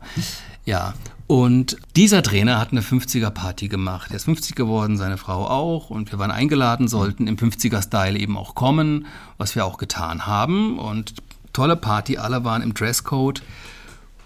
Ja. 0.66 0.94
Und 1.30 1.78
dieser 1.96 2.24
Trainer 2.24 2.60
hat 2.60 2.72
eine 2.72 2.82
50er-Party 2.82 3.68
gemacht. 3.68 4.10
Er 4.10 4.16
ist 4.16 4.24
50 4.24 4.56
geworden, 4.56 4.98
seine 4.98 5.18
Frau 5.18 5.46
auch. 5.46 5.92
Und 5.92 6.12
wir 6.12 6.18
waren 6.18 6.32
eingeladen, 6.32 6.88
sollten 6.88 7.28
im 7.28 7.38
50er-Style 7.38 8.18
eben 8.18 8.36
auch 8.36 8.56
kommen, 8.56 9.06
was 9.38 9.54
wir 9.54 9.64
auch 9.64 9.78
getan 9.78 10.26
haben. 10.26 10.80
Und 10.80 11.14
tolle 11.54 11.76
Party, 11.76 12.18
alle 12.18 12.44
waren 12.46 12.64
im 12.64 12.74
Dresscode. 12.74 13.44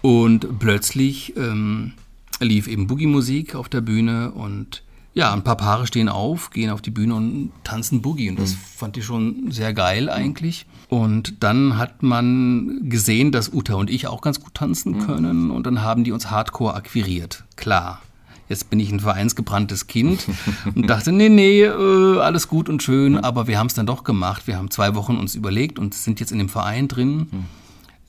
Und 0.00 0.58
plötzlich 0.58 1.36
ähm, 1.36 1.92
lief 2.40 2.68
eben 2.68 2.86
Boogie-Musik 2.86 3.54
auf 3.54 3.68
der 3.68 3.82
Bühne 3.82 4.30
und 4.30 4.82
ja, 5.12 5.30
ein 5.30 5.44
paar 5.44 5.58
Paare 5.58 5.86
stehen 5.86 6.08
auf, 6.08 6.48
gehen 6.48 6.70
auf 6.70 6.80
die 6.80 6.90
Bühne 6.90 7.16
und 7.16 7.52
tanzen 7.64 8.00
Boogie. 8.00 8.30
Und 8.30 8.38
das 8.38 8.54
fand 8.54 8.96
ich 8.96 9.04
schon 9.04 9.50
sehr 9.50 9.74
geil 9.74 10.08
eigentlich. 10.08 10.64
Und 10.94 11.42
dann 11.42 11.76
hat 11.76 12.04
man 12.04 12.88
gesehen, 12.88 13.32
dass 13.32 13.52
Uta 13.52 13.74
und 13.74 13.90
ich 13.90 14.06
auch 14.06 14.20
ganz 14.20 14.38
gut 14.38 14.54
tanzen 14.54 15.00
können. 15.04 15.50
Und 15.50 15.66
dann 15.66 15.82
haben 15.82 16.04
die 16.04 16.12
uns 16.12 16.30
hardcore 16.30 16.74
akquiriert. 16.74 17.42
Klar. 17.56 18.00
Jetzt 18.48 18.70
bin 18.70 18.78
ich 18.78 18.92
ein 18.92 19.00
vereinsgebranntes 19.00 19.88
Kind 19.88 20.24
und 20.76 20.88
dachte, 20.88 21.10
nee, 21.10 21.28
nee, 21.28 21.62
äh, 21.62 22.20
alles 22.20 22.46
gut 22.46 22.68
und 22.68 22.80
schön, 22.80 23.18
aber 23.18 23.48
wir 23.48 23.58
haben 23.58 23.66
es 23.66 23.74
dann 23.74 23.86
doch 23.86 24.04
gemacht. 24.04 24.46
Wir 24.46 24.56
haben 24.56 24.70
zwei 24.70 24.94
Wochen 24.94 25.16
uns 25.16 25.34
überlegt 25.34 25.80
und 25.80 25.94
sind 25.94 26.20
jetzt 26.20 26.30
in 26.30 26.38
dem 26.38 26.48
Verein 26.48 26.86
drin, 26.86 27.26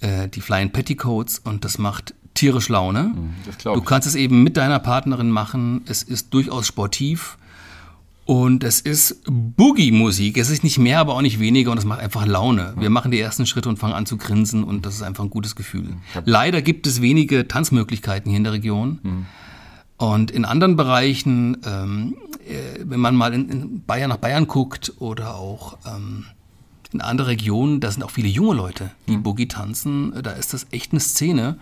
äh, 0.02 0.28
die 0.28 0.42
Flying 0.42 0.70
Petticoats, 0.72 1.40
und 1.40 1.66
das 1.66 1.80
macht 1.80 2.14
tierisch 2.36 2.70
Laune. 2.70 3.16
du 3.64 3.82
kannst 3.82 4.08
es 4.08 4.14
eben 4.14 4.44
mit 4.44 4.58
deiner 4.58 4.78
Partnerin 4.78 5.32
machen. 5.32 5.82
Es 5.88 6.04
ist 6.04 6.32
durchaus 6.36 6.68
sportiv. 6.68 7.40
Und 8.26 8.63
es 8.63 8.82
ist 8.82 9.21
Boogie-Musik. 9.28 10.38
Es 10.38 10.49
ist 10.49 10.63
nicht 10.63 10.80
mehr, 10.80 10.99
aber 10.99 11.13
auch 11.13 11.21
nicht 11.21 11.39
weniger 11.39 11.71
und 11.71 11.78
es 11.78 11.86
macht 11.86 11.99
einfach 11.99 12.26
Laune. 12.26 12.73
Wir 12.78 12.89
machen 12.89 13.11
die 13.11 13.19
ersten 13.19 13.45
Schritte 13.45 13.69
und 13.69 13.78
fangen 13.78 13.93
an 13.93 14.07
zu 14.07 14.17
grinsen 14.17 14.63
und 14.63 14.86
das 14.86 14.95
ist 14.95 15.03
einfach 15.03 15.23
ein 15.23 15.30
gutes 15.30 15.55
Gefühl. 15.55 15.95
Leider 16.26 16.63
gibt 16.63 16.88
es 16.88 17.01
wenige 17.01 17.47
Tanzmöglichkeiten 17.47 18.30
hier 18.30 18.38
in 18.38 18.43
der 18.43 18.53
Region. 18.53 19.28
Und 19.97 20.32
in 20.32 20.43
anderen 20.43 20.76
Bereichen, 20.76 21.57
ähm, 21.65 22.17
äh, 22.47 22.82
wenn 22.84 22.99
man 22.99 23.15
mal 23.15 23.34
in, 23.34 23.49
in 23.49 23.84
Bayern 23.86 24.09
nach 24.09 24.17
Bayern 24.17 24.45
guckt 24.45 24.93
oder 24.99 25.36
auch 25.36 25.78
ähm, 25.88 26.26
in 26.91 27.01
andere 27.01 27.28
Regionen, 27.28 27.80
da 27.80 27.91
sind 27.91 28.03
auch 28.03 28.11
viele 28.11 28.28
junge 28.28 28.55
Leute, 28.55 28.91
die 29.07 29.17
Boogie 29.17 29.47
tanzen. 29.47 30.13
Da 30.21 30.32
ist 30.32 30.53
das 30.53 30.67
echt 30.71 30.91
eine 30.91 30.99
Szene. 30.99 31.57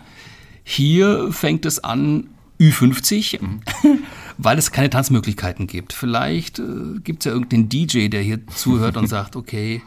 Hier 0.64 1.32
fängt 1.32 1.66
es 1.66 1.84
an, 1.84 2.30
Ü50, 2.60 3.42
mhm. 3.42 3.62
weil 4.38 4.58
es 4.58 4.72
keine 4.72 4.90
Tanzmöglichkeiten 4.90 5.68
gibt. 5.68 5.94
Vielleicht 5.94 6.60
äh, 6.60 7.00
gibt 7.04 7.22
es 7.22 7.26
ja 7.26 7.32
irgendeinen 7.32 7.70
DJ, 7.70 8.08
der 8.10 8.22
hier 8.22 8.46
zuhört 8.48 8.98
und 8.98 9.08
sagt, 9.08 9.36
okay, 9.36 9.82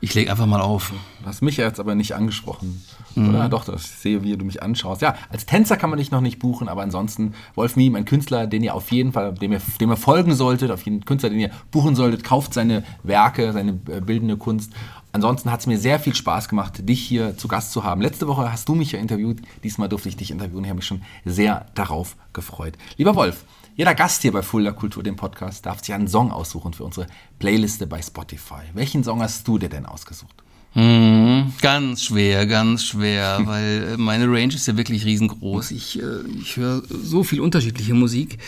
ich 0.00 0.14
lege 0.14 0.30
einfach 0.30 0.46
mal 0.46 0.60
auf. 0.60 0.92
Du 1.20 1.26
hast 1.26 1.42
mich 1.42 1.56
jetzt 1.56 1.80
aber 1.80 1.94
nicht 1.94 2.14
angesprochen. 2.14 2.82
Mhm. 3.16 3.30
Oder? 3.30 3.48
Doch, 3.48 3.68
ich 3.68 3.82
sehe, 3.82 4.22
wie 4.22 4.36
du 4.36 4.44
mich 4.44 4.62
anschaust. 4.62 5.02
Ja, 5.02 5.16
als 5.30 5.44
Tänzer 5.44 5.76
kann 5.76 5.90
man 5.90 5.98
dich 5.98 6.10
noch 6.10 6.20
nicht 6.20 6.38
buchen, 6.38 6.68
aber 6.68 6.82
ansonsten 6.82 7.34
Wolf 7.56 7.74
Miem, 7.74 7.96
ein 7.96 8.04
Künstler, 8.04 8.46
den 8.46 8.62
ihr 8.62 8.74
auf 8.74 8.92
jeden 8.92 9.12
Fall, 9.12 9.34
dem 9.34 9.52
ihr, 9.52 9.60
dem 9.80 9.90
ihr 9.90 9.96
folgen 9.96 10.34
solltet, 10.34 10.70
auf 10.70 10.82
jeden 10.82 11.04
Künstler, 11.04 11.30
den 11.30 11.40
ihr 11.40 11.50
buchen 11.72 11.96
solltet, 11.96 12.22
kauft 12.22 12.54
seine 12.54 12.84
Werke, 13.02 13.52
seine 13.52 13.72
äh, 13.88 14.00
bildende 14.00 14.36
Kunst. 14.36 14.72
Ansonsten 15.12 15.50
hat 15.50 15.60
es 15.60 15.66
mir 15.66 15.78
sehr 15.78 15.98
viel 15.98 16.14
Spaß 16.14 16.48
gemacht, 16.48 16.86
dich 16.88 17.00
hier 17.00 17.36
zu 17.36 17.48
Gast 17.48 17.72
zu 17.72 17.82
haben. 17.82 18.02
Letzte 18.02 18.28
Woche 18.28 18.52
hast 18.52 18.68
du 18.68 18.74
mich 18.74 18.92
ja 18.92 18.98
interviewt, 18.98 19.38
diesmal 19.64 19.88
durfte 19.88 20.08
ich 20.08 20.16
dich 20.16 20.30
interviewen. 20.30 20.64
Ich 20.64 20.70
habe 20.70 20.78
mich 20.78 20.86
schon 20.86 21.02
sehr 21.24 21.66
darauf 21.74 22.16
gefreut. 22.32 22.74
Lieber 22.98 23.14
Wolf, 23.14 23.44
jeder 23.74 23.94
Gast 23.94 24.22
hier 24.22 24.32
bei 24.32 24.42
Fulda 24.42 24.72
Kultur, 24.72 25.02
dem 25.02 25.16
Podcast, 25.16 25.64
darf 25.64 25.80
sich 25.80 25.94
einen 25.94 26.08
Song 26.08 26.30
aussuchen 26.30 26.74
für 26.74 26.84
unsere 26.84 27.06
Playliste 27.38 27.86
bei 27.86 28.02
Spotify. 28.02 28.62
Welchen 28.74 29.02
Song 29.02 29.22
hast 29.22 29.48
du 29.48 29.56
dir 29.56 29.68
denn 29.68 29.86
ausgesucht? 29.86 30.42
Hm, 30.72 31.52
ganz 31.62 32.04
schwer, 32.04 32.46
ganz 32.46 32.84
schwer, 32.84 33.40
weil 33.44 33.94
äh, 33.94 33.96
meine 33.96 34.26
Range 34.26 34.54
ist 34.54 34.66
ja 34.66 34.76
wirklich 34.76 35.04
riesengroß. 35.04 35.70
Ich, 35.70 36.00
äh, 36.00 36.20
ich 36.40 36.56
höre 36.56 36.82
so 36.88 37.24
viel 37.24 37.40
unterschiedliche 37.40 37.94
Musik. 37.94 38.38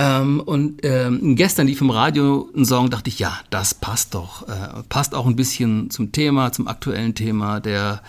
Ähm, 0.00 0.40
und 0.40 0.80
ähm, 0.82 1.36
gestern 1.36 1.66
lief 1.66 1.82
im 1.82 1.90
Radio 1.90 2.48
ein 2.56 2.64
Song, 2.64 2.88
dachte 2.88 3.10
ich, 3.10 3.18
ja, 3.18 3.38
das 3.50 3.74
passt 3.74 4.14
doch. 4.14 4.48
Äh, 4.48 4.82
passt 4.88 5.14
auch 5.14 5.26
ein 5.26 5.36
bisschen 5.36 5.90
zum 5.90 6.10
Thema, 6.10 6.52
zum 6.52 6.68
aktuellen 6.68 7.14
Thema 7.14 7.60
der 7.60 8.02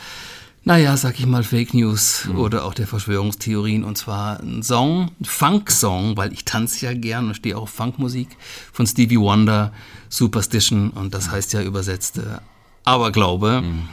naja, 0.63 0.95
sag 0.95 1.19
ich 1.19 1.25
mal, 1.25 1.43
Fake 1.43 1.73
News 1.73 2.25
mhm. 2.25 2.37
oder 2.37 2.65
auch 2.65 2.75
der 2.75 2.85
Verschwörungstheorien. 2.85 3.83
Und 3.83 3.97
zwar 3.97 4.39
ein 4.39 4.61
Song, 4.61 5.09
ein 5.19 5.25
Funk-Song, 5.25 6.17
weil 6.17 6.31
ich 6.33 6.45
tanze 6.45 6.85
ja 6.85 6.93
gern 6.93 7.27
und 7.27 7.33
stehe 7.33 7.57
auch 7.57 7.63
auf 7.63 7.71
Funkmusik 7.71 8.37
von 8.71 8.85
Stevie 8.85 9.19
Wonder, 9.19 9.73
Superstition. 10.07 10.91
Und 10.91 11.15
das 11.15 11.31
heißt 11.31 11.51
ja 11.53 11.63
übersetzt 11.63 12.19
äh, 12.19 12.37
Aberglaube. 12.85 13.63
Mhm. 13.63 13.89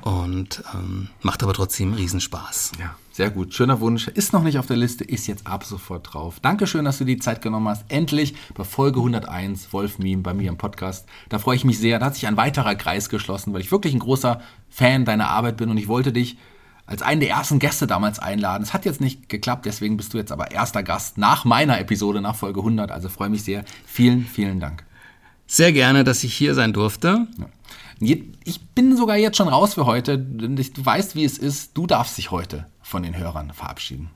Und 0.00 0.64
ähm, 0.74 1.08
macht 1.20 1.42
aber 1.42 1.52
trotzdem 1.52 1.92
Riesenspaß. 1.92 2.72
Ja. 2.80 2.96
Sehr 3.18 3.30
gut, 3.30 3.52
schöner 3.52 3.80
Wunsch. 3.80 4.06
Ist 4.06 4.32
noch 4.32 4.44
nicht 4.44 4.60
auf 4.60 4.68
der 4.68 4.76
Liste, 4.76 5.02
ist 5.02 5.26
jetzt 5.26 5.44
ab 5.44 5.64
sofort 5.64 6.14
drauf. 6.14 6.38
Dankeschön, 6.38 6.84
dass 6.84 6.98
du 6.98 7.04
die 7.04 7.16
Zeit 7.16 7.42
genommen 7.42 7.66
hast. 7.66 7.84
Endlich 7.88 8.36
bei 8.54 8.62
Folge 8.62 9.00
101, 9.00 9.72
Wolf 9.72 9.98
Meme, 9.98 10.22
bei 10.22 10.34
mir 10.34 10.48
im 10.48 10.56
Podcast. 10.56 11.08
Da 11.28 11.40
freue 11.40 11.56
ich 11.56 11.64
mich 11.64 11.80
sehr. 11.80 11.98
Da 11.98 12.06
hat 12.06 12.14
sich 12.14 12.28
ein 12.28 12.36
weiterer 12.36 12.76
Kreis 12.76 13.08
geschlossen, 13.08 13.52
weil 13.52 13.60
ich 13.60 13.72
wirklich 13.72 13.92
ein 13.92 13.98
großer 13.98 14.40
Fan 14.70 15.04
deiner 15.04 15.30
Arbeit 15.30 15.56
bin 15.56 15.68
und 15.68 15.78
ich 15.78 15.88
wollte 15.88 16.12
dich 16.12 16.38
als 16.86 17.02
einen 17.02 17.18
der 17.18 17.30
ersten 17.30 17.58
Gäste 17.58 17.88
damals 17.88 18.20
einladen. 18.20 18.62
Es 18.62 18.72
hat 18.72 18.84
jetzt 18.84 19.00
nicht 19.00 19.28
geklappt, 19.28 19.66
deswegen 19.66 19.96
bist 19.96 20.14
du 20.14 20.18
jetzt 20.18 20.30
aber 20.30 20.52
erster 20.52 20.84
Gast 20.84 21.18
nach 21.18 21.44
meiner 21.44 21.80
Episode, 21.80 22.20
nach 22.20 22.36
Folge 22.36 22.60
100. 22.60 22.92
Also 22.92 23.08
freue 23.08 23.30
mich 23.30 23.42
sehr. 23.42 23.64
Vielen, 23.84 24.26
vielen 24.26 24.60
Dank. 24.60 24.84
Sehr 25.48 25.72
gerne, 25.72 26.04
dass 26.04 26.22
ich 26.22 26.34
hier 26.34 26.54
sein 26.54 26.72
durfte. 26.72 27.26
Ja. 27.36 28.14
Ich 28.44 28.64
bin 28.76 28.96
sogar 28.96 29.16
jetzt 29.16 29.38
schon 29.38 29.48
raus 29.48 29.74
für 29.74 29.86
heute. 29.86 30.18
Du 30.18 30.56
weißt, 30.86 31.16
wie 31.16 31.24
es 31.24 31.36
ist. 31.36 31.76
Du 31.76 31.88
darfst 31.88 32.16
dich 32.16 32.30
heute 32.30 32.66
von 32.88 33.02
den 33.02 33.16
Hörern 33.16 33.52
verabschieden. 33.52 34.10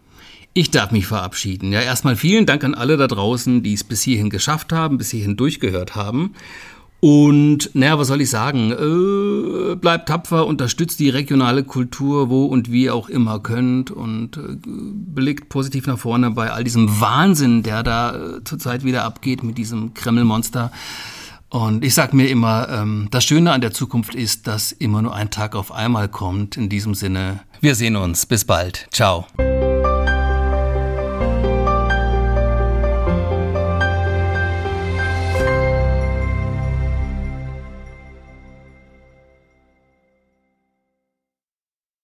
Ich 0.54 0.70
darf 0.70 0.90
mich 0.90 1.06
verabschieden. 1.06 1.72
Ja, 1.72 1.80
erstmal 1.80 2.16
vielen 2.16 2.46
Dank 2.46 2.64
an 2.64 2.74
alle 2.74 2.96
da 2.96 3.06
draußen, 3.06 3.62
die 3.62 3.72
es 3.72 3.84
bis 3.84 4.02
hierhin 4.02 4.30
geschafft 4.30 4.72
haben, 4.72 4.98
bis 4.98 5.10
hierhin 5.10 5.36
durchgehört 5.36 5.94
haben. 5.94 6.34
Und 7.00 7.70
naja, 7.74 7.98
was 7.98 8.08
soll 8.08 8.20
ich 8.20 8.30
sagen? 8.30 8.70
Äh, 8.70 9.74
bleibt 9.74 10.08
tapfer, 10.08 10.46
unterstützt 10.46 11.00
die 11.00 11.10
regionale 11.10 11.64
Kultur, 11.64 12.30
wo 12.30 12.44
und 12.44 12.70
wie 12.70 12.90
auch 12.90 13.08
immer 13.08 13.40
könnt 13.40 13.90
und 13.90 14.36
äh, 14.36 14.56
blickt 14.64 15.48
positiv 15.48 15.86
nach 15.88 15.98
vorne 15.98 16.30
bei 16.30 16.52
all 16.52 16.62
diesem 16.62 17.00
Wahnsinn, 17.00 17.64
der 17.64 17.82
da 17.82 18.14
äh, 18.14 18.44
zurzeit 18.44 18.84
wieder 18.84 19.04
abgeht 19.04 19.42
mit 19.42 19.58
diesem 19.58 19.94
Kreml-Monster. 19.94 20.70
Und 21.52 21.84
ich 21.84 21.94
sage 21.94 22.16
mir 22.16 22.30
immer, 22.30 22.66
ähm, 22.70 23.08
das 23.10 23.24
Schöne 23.24 23.52
an 23.52 23.60
der 23.60 23.72
Zukunft 23.72 24.14
ist, 24.14 24.46
dass 24.46 24.72
immer 24.72 25.02
nur 25.02 25.14
ein 25.14 25.30
Tag 25.30 25.54
auf 25.54 25.70
einmal 25.70 26.08
kommt. 26.08 26.56
In 26.56 26.70
diesem 26.70 26.94
Sinne, 26.94 27.40
wir 27.60 27.74
sehen 27.74 27.94
uns. 27.96 28.24
Bis 28.24 28.46
bald. 28.46 28.88
Ciao. 28.90 29.26